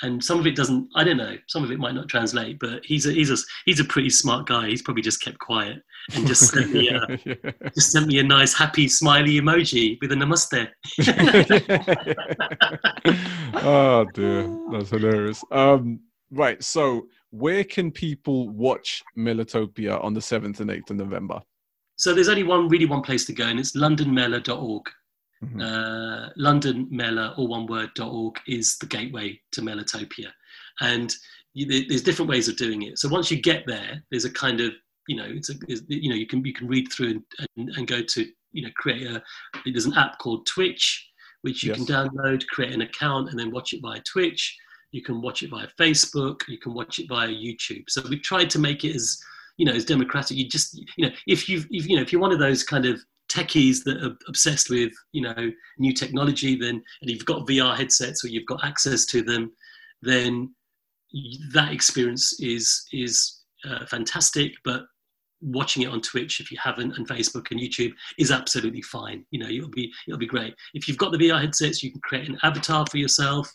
and 0.01 0.23
some 0.23 0.39
of 0.39 0.47
it 0.47 0.55
doesn't 0.55 0.87
i 0.95 1.03
don't 1.03 1.17
know 1.17 1.35
some 1.47 1.63
of 1.63 1.71
it 1.71 1.79
might 1.79 1.95
not 1.95 2.07
translate 2.07 2.59
but 2.59 2.83
he's 2.85 3.05
a 3.05 3.11
he's 3.11 3.31
a 3.31 3.35
he's 3.65 3.79
a 3.79 3.85
pretty 3.85 4.09
smart 4.09 4.47
guy 4.47 4.67
he's 4.67 4.81
probably 4.81 5.03
just 5.03 5.21
kept 5.21 5.39
quiet 5.39 5.81
and 6.13 6.27
just 6.27 6.51
sent 6.51 6.71
me 6.71 6.89
a 6.89 6.93
yeah. 7.25 7.35
just 7.73 7.91
sent 7.91 8.07
me 8.07 8.19
a 8.19 8.23
nice 8.23 8.53
happy 8.53 8.87
smiley 8.87 9.39
emoji 9.39 9.97
with 10.01 10.11
a 10.11 10.15
namaste 10.15 10.67
oh 13.63 14.05
dear 14.13 14.57
that's 14.71 14.89
hilarious 14.89 15.43
um 15.51 15.99
right 16.31 16.63
so 16.63 17.05
where 17.31 17.63
can 17.63 17.91
people 17.91 18.49
watch 18.49 19.03
Melatopia 19.17 20.01
on 20.03 20.13
the 20.13 20.19
7th 20.19 20.59
and 20.59 20.69
8th 20.69 20.91
of 20.91 20.97
November? 20.97 21.41
So 21.95 22.13
there's 22.13 22.29
only 22.29 22.43
one, 22.43 22.67
really 22.67 22.85
one 22.85 23.01
place 23.01 23.25
to 23.25 23.33
go, 23.33 23.45
and 23.45 23.59
it's 23.59 23.75
londonmela.org. 23.75 24.83
Mm-hmm. 25.43 25.61
Uh, 25.61 26.29
London 26.35 26.87
Mela, 26.91 27.33
all 27.37 27.47
one 27.47 27.65
word, 27.65 27.97
.org 27.99 28.35
is 28.47 28.77
the 28.77 28.85
gateway 28.85 29.39
to 29.53 29.61
Melatopia. 29.61 30.27
And 30.81 31.13
you, 31.53 31.87
there's 31.87 32.03
different 32.03 32.29
ways 32.29 32.47
of 32.47 32.57
doing 32.57 32.83
it. 32.83 32.99
So 32.99 33.09
once 33.09 33.31
you 33.31 33.41
get 33.41 33.65
there, 33.65 34.03
there's 34.11 34.25
a 34.25 34.31
kind 34.31 34.61
of, 34.61 34.73
you 35.07 35.15
know, 35.15 35.25
it's 35.27 35.49
a, 35.49 35.55
you 35.87 36.09
know, 36.09 36.15
you 36.15 36.27
can, 36.27 36.45
you 36.45 36.53
can 36.53 36.67
read 36.67 36.91
through 36.91 37.09
and, 37.09 37.23
and, 37.57 37.69
and, 37.75 37.87
go 37.87 38.01
to, 38.01 38.27
you 38.51 38.63
know, 38.63 38.69
create 38.75 39.07
a, 39.07 39.21
there's 39.65 39.85
an 39.85 39.97
app 39.97 40.19
called 40.19 40.45
Twitch, 40.45 41.09
which 41.41 41.63
you 41.63 41.73
yes. 41.73 41.77
can 41.77 41.85
download, 41.87 42.45
create 42.47 42.73
an 42.73 42.81
account, 42.81 43.29
and 43.29 43.39
then 43.39 43.51
watch 43.51 43.73
it 43.73 43.81
via 43.81 44.01
Twitch. 44.01 44.57
You 44.91 45.01
can 45.01 45.21
watch 45.21 45.41
it 45.41 45.49
via 45.49 45.67
Facebook. 45.79 46.41
You 46.47 46.59
can 46.59 46.73
watch 46.73 46.99
it 46.99 47.07
via 47.09 47.27
YouTube. 47.27 47.83
So 47.87 48.03
we've 48.09 48.21
tried 48.21 48.49
to 48.51 48.59
make 48.59 48.83
it 48.83 48.95
as 48.95 49.19
you 49.57 49.65
know 49.65 49.71
as 49.71 49.85
democratic. 49.85 50.37
You 50.37 50.47
just 50.47 50.77
you 50.97 51.07
know 51.07 51.13
if 51.27 51.47
you 51.47 51.63
if 51.71 51.87
you 51.87 51.95
know 51.95 52.01
if 52.01 52.11
you're 52.11 52.21
one 52.21 52.33
of 52.33 52.39
those 52.39 52.63
kind 52.63 52.85
of 52.85 53.01
techies 53.31 53.83
that 53.85 54.03
are 54.03 54.15
obsessed 54.27 54.69
with 54.69 54.91
you 55.11 55.21
know 55.21 55.51
new 55.77 55.93
technology, 55.93 56.55
then 56.55 56.81
and 57.01 57.09
you've 57.09 57.25
got 57.25 57.47
VR 57.47 57.75
headsets 57.75 58.23
or 58.23 58.27
you've 58.27 58.45
got 58.45 58.63
access 58.63 59.05
to 59.07 59.21
them, 59.21 59.51
then 60.01 60.53
that 61.53 61.71
experience 61.71 62.39
is 62.39 62.85
is 62.91 63.41
uh, 63.67 63.85
fantastic. 63.85 64.53
But 64.63 64.83
watching 65.41 65.83
it 65.83 65.89
on 65.89 66.01
Twitch 66.01 66.39
if 66.39 66.51
you 66.51 66.57
haven't 66.61 66.95
and 66.97 67.07
Facebook 67.07 67.49
and 67.51 67.59
YouTube 67.59 67.93
is 68.19 68.31
absolutely 68.31 68.81
fine. 68.83 69.25
You 69.31 69.39
know, 69.39 69.49
it'll 69.49 69.69
be 69.69 69.91
it'll 70.07 70.19
be 70.19 70.27
great. 70.27 70.53
If 70.73 70.87
you've 70.87 70.97
got 70.97 71.11
the 71.11 71.17
VR 71.17 71.41
headsets, 71.41 71.81
you 71.81 71.91
can 71.91 72.01
create 72.01 72.29
an 72.29 72.37
avatar 72.43 72.85
for 72.89 72.97
yourself. 72.97 73.51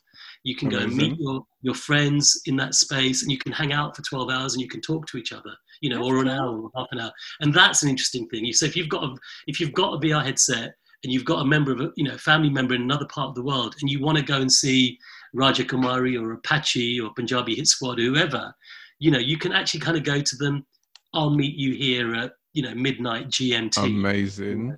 You 0.46 0.54
can 0.54 0.68
Amazing. 0.68 0.78
go 0.78 0.84
and 0.86 0.96
meet 0.96 1.18
your, 1.18 1.46
your 1.62 1.74
friends 1.74 2.40
in 2.46 2.54
that 2.58 2.76
space 2.76 3.22
and 3.22 3.32
you 3.32 3.38
can 3.38 3.50
hang 3.50 3.72
out 3.72 3.96
for 3.96 4.02
12 4.02 4.30
hours 4.30 4.54
and 4.54 4.62
you 4.62 4.68
can 4.68 4.80
talk 4.80 5.04
to 5.08 5.16
each 5.16 5.32
other, 5.32 5.50
you 5.80 5.90
know, 5.90 5.96
that's 5.96 6.08
or 6.08 6.18
an 6.20 6.28
cool. 6.28 6.34
hour 6.34 6.60
or 6.60 6.70
half 6.76 6.86
an 6.92 7.00
hour. 7.00 7.10
And 7.40 7.52
that's 7.52 7.82
an 7.82 7.88
interesting 7.88 8.28
thing. 8.28 8.52
So 8.52 8.64
if 8.64 8.76
you've 8.76 8.88
got 8.88 9.02
a, 9.02 9.16
if 9.48 9.58
you've 9.58 9.72
got 9.72 9.94
a 9.94 9.98
VR 9.98 10.24
headset 10.24 10.74
and 11.02 11.12
you've 11.12 11.24
got 11.24 11.40
a 11.40 11.44
member 11.44 11.72
of 11.72 11.80
a, 11.80 11.90
you 11.96 12.04
know, 12.04 12.16
family 12.16 12.48
member 12.48 12.76
in 12.76 12.82
another 12.82 13.06
part 13.06 13.30
of 13.30 13.34
the 13.34 13.42
world 13.42 13.74
and 13.80 13.90
you 13.90 14.00
want 14.00 14.18
to 14.18 14.24
go 14.24 14.40
and 14.40 14.52
see 14.52 14.96
Raja 15.34 15.64
Kumari 15.64 16.16
or 16.16 16.34
Apache 16.34 17.00
or 17.00 17.12
Punjabi 17.14 17.56
Hit 17.56 17.66
Squad 17.66 17.98
or 17.98 18.04
whoever, 18.04 18.54
you 19.00 19.10
know, 19.10 19.18
you 19.18 19.38
can 19.38 19.50
actually 19.50 19.80
kind 19.80 19.96
of 19.96 20.04
go 20.04 20.20
to 20.20 20.36
them. 20.36 20.64
I'll 21.12 21.30
meet 21.30 21.56
you 21.56 21.74
here 21.74 22.14
at, 22.14 22.34
you 22.52 22.62
know, 22.62 22.74
midnight 22.76 23.30
GMT. 23.30 23.84
Amazing. 23.84 24.76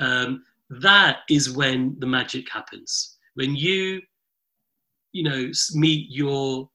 Um, 0.00 0.42
that 0.70 1.18
is 1.28 1.50
when 1.50 1.96
the 1.98 2.06
magic 2.06 2.50
happens. 2.50 3.18
When 3.34 3.54
you 3.54 4.00
you 5.12 5.22
know, 5.22 5.50
meet 5.74 6.06
your, 6.10 6.68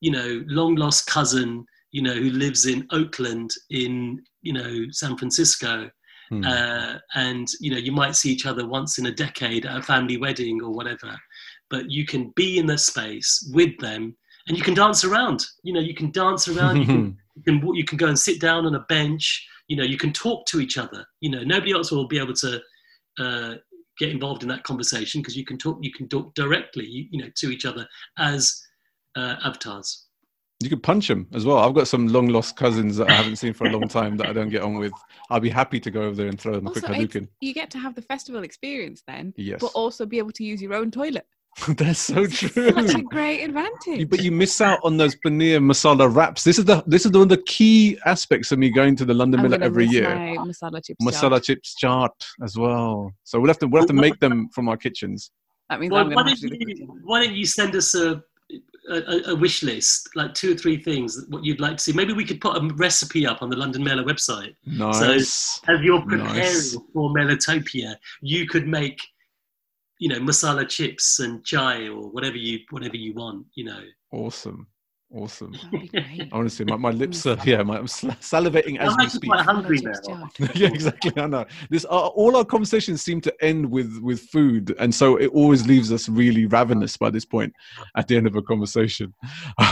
you 0.00 0.10
know, 0.10 0.42
long 0.46 0.76
lost 0.76 1.06
cousin, 1.06 1.64
you 1.92 2.02
know, 2.02 2.14
who 2.14 2.30
lives 2.30 2.66
in 2.66 2.86
Oakland 2.90 3.50
in, 3.70 4.22
you 4.42 4.52
know, 4.52 4.84
San 4.90 5.16
Francisco. 5.16 5.90
Hmm. 6.28 6.44
Uh, 6.44 6.94
and, 7.14 7.48
you 7.60 7.72
know, 7.72 7.76
you 7.76 7.92
might 7.92 8.14
see 8.14 8.30
each 8.30 8.46
other 8.46 8.66
once 8.66 8.98
in 8.98 9.06
a 9.06 9.12
decade 9.12 9.66
at 9.66 9.76
a 9.76 9.82
family 9.82 10.16
wedding 10.16 10.62
or 10.62 10.70
whatever, 10.70 11.16
but 11.68 11.90
you 11.90 12.06
can 12.06 12.32
be 12.36 12.58
in 12.58 12.66
the 12.66 12.78
space 12.78 13.50
with 13.52 13.76
them 13.78 14.16
and 14.46 14.56
you 14.56 14.62
can 14.62 14.74
dance 14.74 15.04
around. 15.04 15.44
You 15.62 15.72
know, 15.72 15.80
you 15.80 15.94
can 15.94 16.10
dance 16.10 16.48
around. 16.48 16.78
you, 16.78 16.86
can, 16.86 17.18
you 17.36 17.42
can 17.42 17.74
you 17.74 17.84
can 17.84 17.98
go 17.98 18.06
and 18.06 18.18
sit 18.18 18.40
down 18.40 18.66
on 18.66 18.74
a 18.74 18.84
bench. 18.88 19.46
You 19.68 19.76
know, 19.76 19.84
you 19.84 19.96
can 19.96 20.12
talk 20.12 20.46
to 20.46 20.60
each 20.60 20.78
other. 20.78 21.04
You 21.20 21.30
know, 21.30 21.42
nobody 21.42 21.72
else 21.72 21.90
will 21.90 22.08
be 22.08 22.18
able 22.18 22.34
to 22.34 22.60
uh, 23.18 23.54
get 24.00 24.10
involved 24.10 24.42
in 24.42 24.48
that 24.48 24.64
conversation 24.64 25.20
because 25.20 25.36
you 25.36 25.44
can 25.44 25.58
talk 25.58 25.78
you 25.80 25.92
can 25.92 26.08
talk 26.08 26.34
directly 26.34 26.86
you, 26.86 27.06
you 27.10 27.22
know 27.22 27.30
to 27.36 27.50
each 27.50 27.64
other 27.64 27.86
as 28.18 28.60
uh, 29.16 29.36
avatars 29.44 30.06
you 30.62 30.68
could 30.68 30.82
punch 30.82 31.08
them 31.08 31.26
as 31.32 31.46
well. 31.46 31.56
I've 31.56 31.72
got 31.72 31.88
some 31.88 32.08
long 32.08 32.28
lost 32.28 32.54
cousins 32.54 32.98
that 32.98 33.08
I 33.08 33.14
haven't 33.14 33.36
seen 33.36 33.54
for 33.54 33.66
a 33.66 33.70
long 33.70 33.88
time 33.88 34.18
that 34.18 34.28
I 34.28 34.34
don't 34.34 34.50
get 34.50 34.60
on 34.60 34.74
with. 34.74 34.92
I'll 35.30 35.40
be 35.40 35.48
happy 35.48 35.80
to 35.80 35.90
go 35.90 36.02
over 36.02 36.14
there 36.14 36.26
and 36.26 36.38
throw 36.38 36.52
them 36.52 36.66
a 36.66 36.70
quick 36.70 36.84
Hadouken. 36.84 37.28
You 37.40 37.54
get 37.54 37.70
to 37.70 37.78
have 37.78 37.94
the 37.94 38.02
festival 38.02 38.44
experience 38.44 39.02
then, 39.06 39.32
yes. 39.38 39.58
but 39.58 39.68
also 39.68 40.04
be 40.04 40.18
able 40.18 40.32
to 40.32 40.44
use 40.44 40.60
your 40.60 40.74
own 40.74 40.90
toilet. 40.90 41.26
That's 41.68 41.98
so 41.98 42.26
true. 42.26 42.70
Such 42.72 42.94
a 42.94 43.02
great 43.02 43.42
advantage. 43.44 44.08
But 44.08 44.22
you 44.22 44.30
miss 44.32 44.60
out 44.60 44.78
on 44.84 44.96
those 44.96 45.14
paneer 45.16 45.58
masala 45.60 46.12
wraps. 46.14 46.44
This 46.44 46.58
is 46.58 46.64
the 46.64 46.82
this 46.86 47.04
is 47.04 47.12
one 47.12 47.22
of 47.22 47.28
the 47.28 47.42
key 47.42 47.98
aspects 48.06 48.52
of 48.52 48.58
me 48.58 48.70
going 48.70 48.96
to 48.96 49.04
the 49.04 49.14
London 49.14 49.40
I'm 49.40 49.50
Mela 49.50 49.62
every 49.64 49.86
miss 49.86 49.94
year. 49.94 50.14
my 50.14 50.36
masala 50.38 50.84
chips. 50.84 51.04
Masala 51.04 51.30
jar. 51.30 51.40
chips 51.40 51.74
chart 51.74 52.12
as 52.42 52.56
well. 52.56 53.12
So 53.24 53.40
we'll 53.40 53.48
have 53.48 53.58
to 53.58 53.66
we'll 53.66 53.82
have 53.82 53.88
to 53.88 53.94
make 53.94 54.18
them 54.20 54.48
from 54.54 54.68
our 54.68 54.76
kitchens. 54.76 55.30
That 55.68 55.80
means 55.80 55.92
Well, 55.92 56.02
I'm 56.02 56.10
why 56.10 56.22
going 56.22 56.36
to 56.36 56.40
don't 56.42 56.50
have 56.52 56.58
to 56.60 56.64
do 56.66 56.74
the 56.74 56.80
you 56.80 57.00
why 57.04 57.24
don't 57.24 57.34
you 57.34 57.46
send 57.46 57.74
us 57.76 57.94
a, 57.94 58.22
a 58.90 59.30
a 59.32 59.34
wish 59.36 59.62
list, 59.62 60.08
like 60.14 60.34
two 60.34 60.52
or 60.52 60.56
three 60.56 60.76
things 60.82 61.16
that 61.16 61.28
what 61.30 61.44
you'd 61.44 61.60
like 61.60 61.76
to 61.76 61.82
see? 61.82 61.92
Maybe 61.92 62.12
we 62.12 62.24
could 62.24 62.40
put 62.40 62.56
a 62.56 62.74
recipe 62.74 63.26
up 63.26 63.42
on 63.42 63.50
the 63.50 63.56
London 63.56 63.82
Mela 63.84 64.02
website. 64.04 64.54
Nice. 64.66 65.60
As 65.68 65.80
you're 65.82 66.00
preparing 66.02 66.34
Nice. 66.34 66.76
for 66.94 67.10
Melatopia, 67.10 67.96
you 68.22 68.46
could 68.48 68.66
make, 68.66 69.00
you 70.00 70.08
know, 70.08 70.18
masala 70.18 70.68
chips 70.68 71.20
and 71.20 71.44
chai 71.44 71.86
or 71.86 72.08
whatever 72.10 72.36
you 72.36 72.58
whatever 72.70 72.96
you 72.96 73.12
want. 73.14 73.46
You 73.54 73.64
know, 73.64 73.82
Awesome. 74.12 74.66
Awesome. 75.12 75.58
I 75.74 76.28
want 76.36 76.48
to 76.48 76.54
see 76.54 76.62
my, 76.62 76.76
my 76.76 76.90
lips 76.92 77.26
are 77.26 77.36
yeah, 77.44 77.64
my, 77.64 77.78
I'm 77.78 77.86
salivating 77.86 78.78
as 78.78 78.92
I'm 78.92 78.98
we 78.98 79.04
actually 79.06 79.08
speak. 79.08 79.30
quite 79.30 79.44
hungry 79.44 79.80
now. 79.82 80.30
yeah, 80.54 80.68
exactly. 80.68 81.12
I 81.16 81.26
know. 81.26 81.46
This 81.68 81.84
uh, 81.84 81.88
all 81.88 82.36
our 82.36 82.44
conversations 82.44 83.02
seem 83.02 83.20
to 83.22 83.34
end 83.44 83.68
with 83.68 83.98
with 84.02 84.20
food, 84.20 84.72
and 84.78 84.94
so 84.94 85.16
it 85.16 85.26
always 85.28 85.66
leaves 85.66 85.90
us 85.90 86.08
really 86.08 86.46
ravenous 86.46 86.96
by 86.96 87.10
this 87.10 87.24
point 87.24 87.52
at 87.96 88.06
the 88.06 88.16
end 88.16 88.28
of 88.28 88.36
a 88.36 88.42
conversation. 88.42 89.12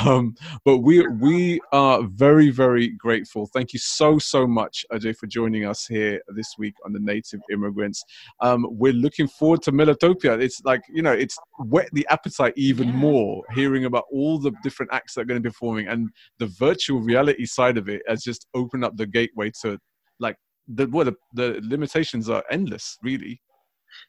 Um, 0.06 0.34
but 0.64 0.78
we 0.78 1.06
we 1.06 1.60
are 1.72 2.02
very 2.02 2.50
very 2.50 2.88
grateful. 2.88 3.46
Thank 3.46 3.72
you 3.72 3.78
so 3.78 4.18
so 4.18 4.46
much, 4.46 4.84
Ajay, 4.92 5.16
for 5.16 5.26
joining 5.26 5.64
us 5.64 5.86
here 5.86 6.20
this 6.36 6.54
week 6.58 6.74
on 6.84 6.92
the 6.92 7.00
Native 7.00 7.40
Immigrants. 7.52 8.04
Um, 8.40 8.66
we're 8.70 8.92
looking 8.92 9.28
forward 9.28 9.62
to 9.62 9.72
Melatopia. 9.72 10.40
It's 10.40 10.62
like 10.64 10.82
you 10.88 11.02
know, 11.02 11.12
it's 11.12 11.38
whet 11.58 11.88
the 11.92 12.06
appetite 12.10 12.54
even 12.56 12.88
Yeah. 12.88 12.94
more 12.94 13.42
hearing 13.54 13.84
about 13.84 14.04
all 14.12 14.38
the 14.38 14.52
different 14.62 14.92
acts 14.92 15.14
that 15.14 15.22
are 15.22 15.24
going 15.28 15.40
to 15.40 15.48
be 15.48 15.52
performing 15.52 15.86
and 15.86 16.08
the 16.38 16.46
virtual 16.58 17.00
reality 17.00 17.44
side 17.44 17.78
of 17.78 17.88
it 17.88 18.02
has 18.08 18.22
just 18.22 18.46
opened 18.54 18.84
up 18.84 18.96
the 18.96 19.06
gateway 19.06 19.50
to 19.62 19.78
like 20.18 20.36
the 20.66 20.86
well 20.88 21.04
the, 21.04 21.14
the 21.34 21.60
limitations 21.62 22.28
are 22.28 22.42
endless 22.50 22.96
really 23.02 23.40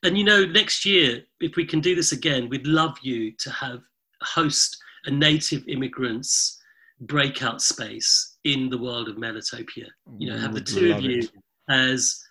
And 0.04 0.18
you 0.18 0.24
know, 0.24 0.46
next 0.46 0.86
year, 0.86 1.24
if 1.40 1.56
we 1.56 1.66
can 1.66 1.80
do 1.80 1.96
this 1.96 2.12
again, 2.12 2.50
we'd 2.50 2.68
love 2.68 2.98
you 3.02 3.32
to 3.38 3.52
have 3.52 3.82
host 4.22 4.78
a 5.06 5.12
native 5.12 5.68
immigrants 5.68 6.62
breakout 7.02 7.62
space 7.62 8.38
in 8.44 8.70
the 8.70 8.78
world 8.78 9.08
of 9.08 9.16
Melatopia. 9.16 9.88
You 10.18 10.32
know, 10.32 10.38
have 10.38 10.54
the 10.54 10.62
mm, 10.62 10.74
two 10.74 10.94
of 10.94 11.02
you 11.02 11.20
it. 11.20 11.32
as 11.70 12.22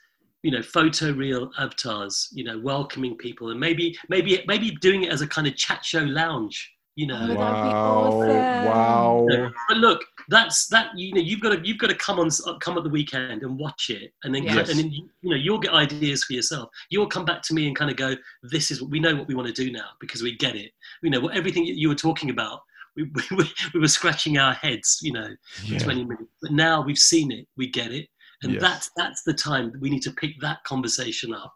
you 0.42 0.50
know 0.50 0.62
photo 0.62 1.12
real 1.12 1.50
avatars. 1.58 2.28
You 2.32 2.44
know, 2.44 2.58
welcoming 2.58 3.16
people 3.16 3.50
and 3.50 3.60
maybe 3.60 3.96
maybe 4.08 4.42
maybe 4.46 4.70
doing 4.80 5.04
it 5.04 5.12
as 5.12 5.20
a 5.20 5.26
kind 5.26 5.46
of 5.46 5.56
chat 5.56 5.84
show 5.84 6.02
lounge. 6.02 6.72
You 6.98 7.06
know. 7.06 7.14
Oh, 7.14 7.26
that'd 7.28 7.36
be 7.36 7.44
wow 7.44 8.02
awesome. 8.08 8.64
wow 8.66 9.26
Yeah. 9.30 9.48
But 9.68 9.76
look, 9.76 10.00
that's 10.28 10.66
that. 10.74 10.86
You 10.96 11.14
know, 11.14 11.20
you've 11.20 11.38
got 11.40 11.50
to 11.54 11.60
you've 11.66 11.78
got 11.78 11.90
to 11.90 11.94
come 11.94 12.18
on 12.18 12.28
come 12.58 12.76
at 12.76 12.82
the 12.82 12.90
weekend 12.90 13.44
and 13.44 13.56
watch 13.56 13.88
it, 13.90 14.10
and 14.24 14.34
then 14.34 14.42
Yes. 14.42 14.68
and 14.68 14.78
then 14.80 14.90
you, 14.90 15.08
you 15.22 15.30
know 15.30 15.36
you'll 15.36 15.60
get 15.60 15.72
ideas 15.72 16.24
for 16.24 16.32
yourself. 16.32 16.70
You'll 16.90 17.06
come 17.06 17.24
back 17.24 17.40
to 17.42 17.54
me 17.54 17.68
and 17.68 17.76
kind 17.76 17.88
of 17.88 17.96
go, 17.96 18.16
"This 18.42 18.72
is 18.72 18.82
what 18.82 18.90
we 18.90 18.98
know 18.98 19.14
what 19.14 19.28
we 19.28 19.36
want 19.36 19.46
to 19.46 19.54
do 19.64 19.70
now 19.70 19.90
because 20.00 20.22
we 20.22 20.36
get 20.38 20.56
it. 20.56 20.72
You 21.04 21.10
know, 21.10 21.20
what 21.20 21.36
everything 21.36 21.64
you 21.66 21.88
were 21.88 21.94
talking 21.94 22.30
about, 22.30 22.58
we, 22.96 23.04
we, 23.30 23.44
we 23.74 23.78
were 23.80 23.86
scratching 23.86 24.38
our 24.38 24.54
heads. 24.54 24.98
You 25.00 25.12
know, 25.12 25.28
yeah. 25.62 25.78
for 25.78 25.84
twenty 25.84 26.04
minutes, 26.04 26.32
but 26.42 26.50
now 26.50 26.82
we've 26.82 26.98
seen 26.98 27.30
it, 27.30 27.46
we 27.56 27.68
get 27.70 27.92
it, 27.92 28.08
and 28.42 28.54
Yes. 28.54 28.60
that's 28.62 28.90
that's 28.96 29.22
the 29.22 29.34
time 29.34 29.70
that 29.70 29.80
we 29.80 29.88
need 29.88 30.02
to 30.02 30.10
pick 30.12 30.32
that 30.40 30.64
conversation 30.64 31.32
up. 31.32 31.54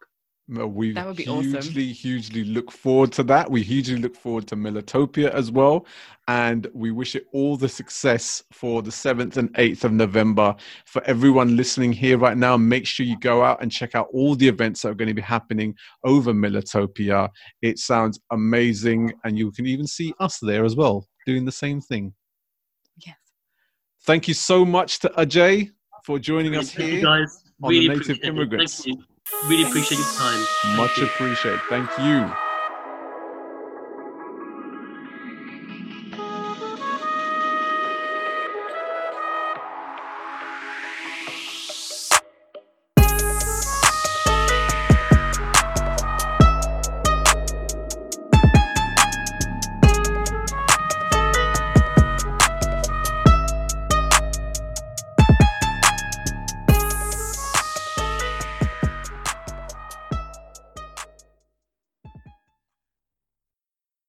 Well, 0.48 0.64
uh, 0.64 0.66
we 0.66 0.92
That 0.92 1.06
would 1.06 1.16
be 1.16 1.28
awesome. 1.28 1.52
hugely 1.52 1.92
hugely 1.92 2.44
look 2.44 2.72
forward 2.72 3.12
to 3.12 3.22
that 3.24 3.48
we 3.50 3.62
hugely 3.62 3.96
look 3.96 4.16
forward 4.16 4.46
to 4.48 4.56
Melatopia 4.56 5.30
as 5.30 5.50
well 5.52 5.86
and 6.28 6.66
we 6.74 6.90
wish 6.90 7.14
it 7.14 7.26
all 7.32 7.56
the 7.56 7.68
success 7.68 8.42
for 8.52 8.82
the 8.82 8.90
7th 8.90 9.36
and 9.36 9.52
8th 9.54 9.84
of 9.84 9.92
november 9.92 10.54
for 10.84 11.02
everyone 11.04 11.56
listening 11.56 11.92
here 11.92 12.18
right 12.18 12.36
now 12.36 12.56
make 12.56 12.86
sure 12.86 13.06
you 13.06 13.18
go 13.20 13.42
out 13.44 13.62
and 13.62 13.70
check 13.70 13.94
out 13.94 14.08
all 14.12 14.34
the 14.34 14.46
events 14.48 14.82
that 14.82 14.88
are 14.90 14.94
going 14.94 15.08
to 15.08 15.14
be 15.14 15.22
happening 15.22 15.74
over 16.04 16.32
Melatopia 16.32 17.28
it 17.62 17.78
sounds 17.78 18.18
amazing 18.32 19.12
and 19.24 19.38
you 19.38 19.52
can 19.52 19.66
even 19.66 19.86
see 19.86 20.12
us 20.20 20.38
there 20.42 20.64
as 20.64 20.74
well 20.76 21.06
doing 21.24 21.44
the 21.44 21.52
same 21.52 21.80
thing 21.80 22.12
Yes. 23.06 23.16
thank 24.04 24.26
you 24.28 24.34
so 24.34 24.64
much 24.64 24.98
to 25.00 25.08
ajay 25.10 25.70
for 26.04 26.18
joining 26.18 26.56
us 26.56 26.72
Thank 26.72 26.88
you 26.88 26.94
here 26.98 27.02
guys. 27.04 27.44
on 27.62 27.70
the 27.72 27.88
Native 27.88 28.00
appreciate 28.00 28.24
it. 28.24 28.28
Immigrants. 28.28 28.86
Really 29.48 29.64
appreciate 29.64 29.98
your 29.98 30.14
time. 30.16 30.44
Much 30.76 30.98
appreciated. 30.98 31.60
Thank 31.68 31.90
you 31.98 32.32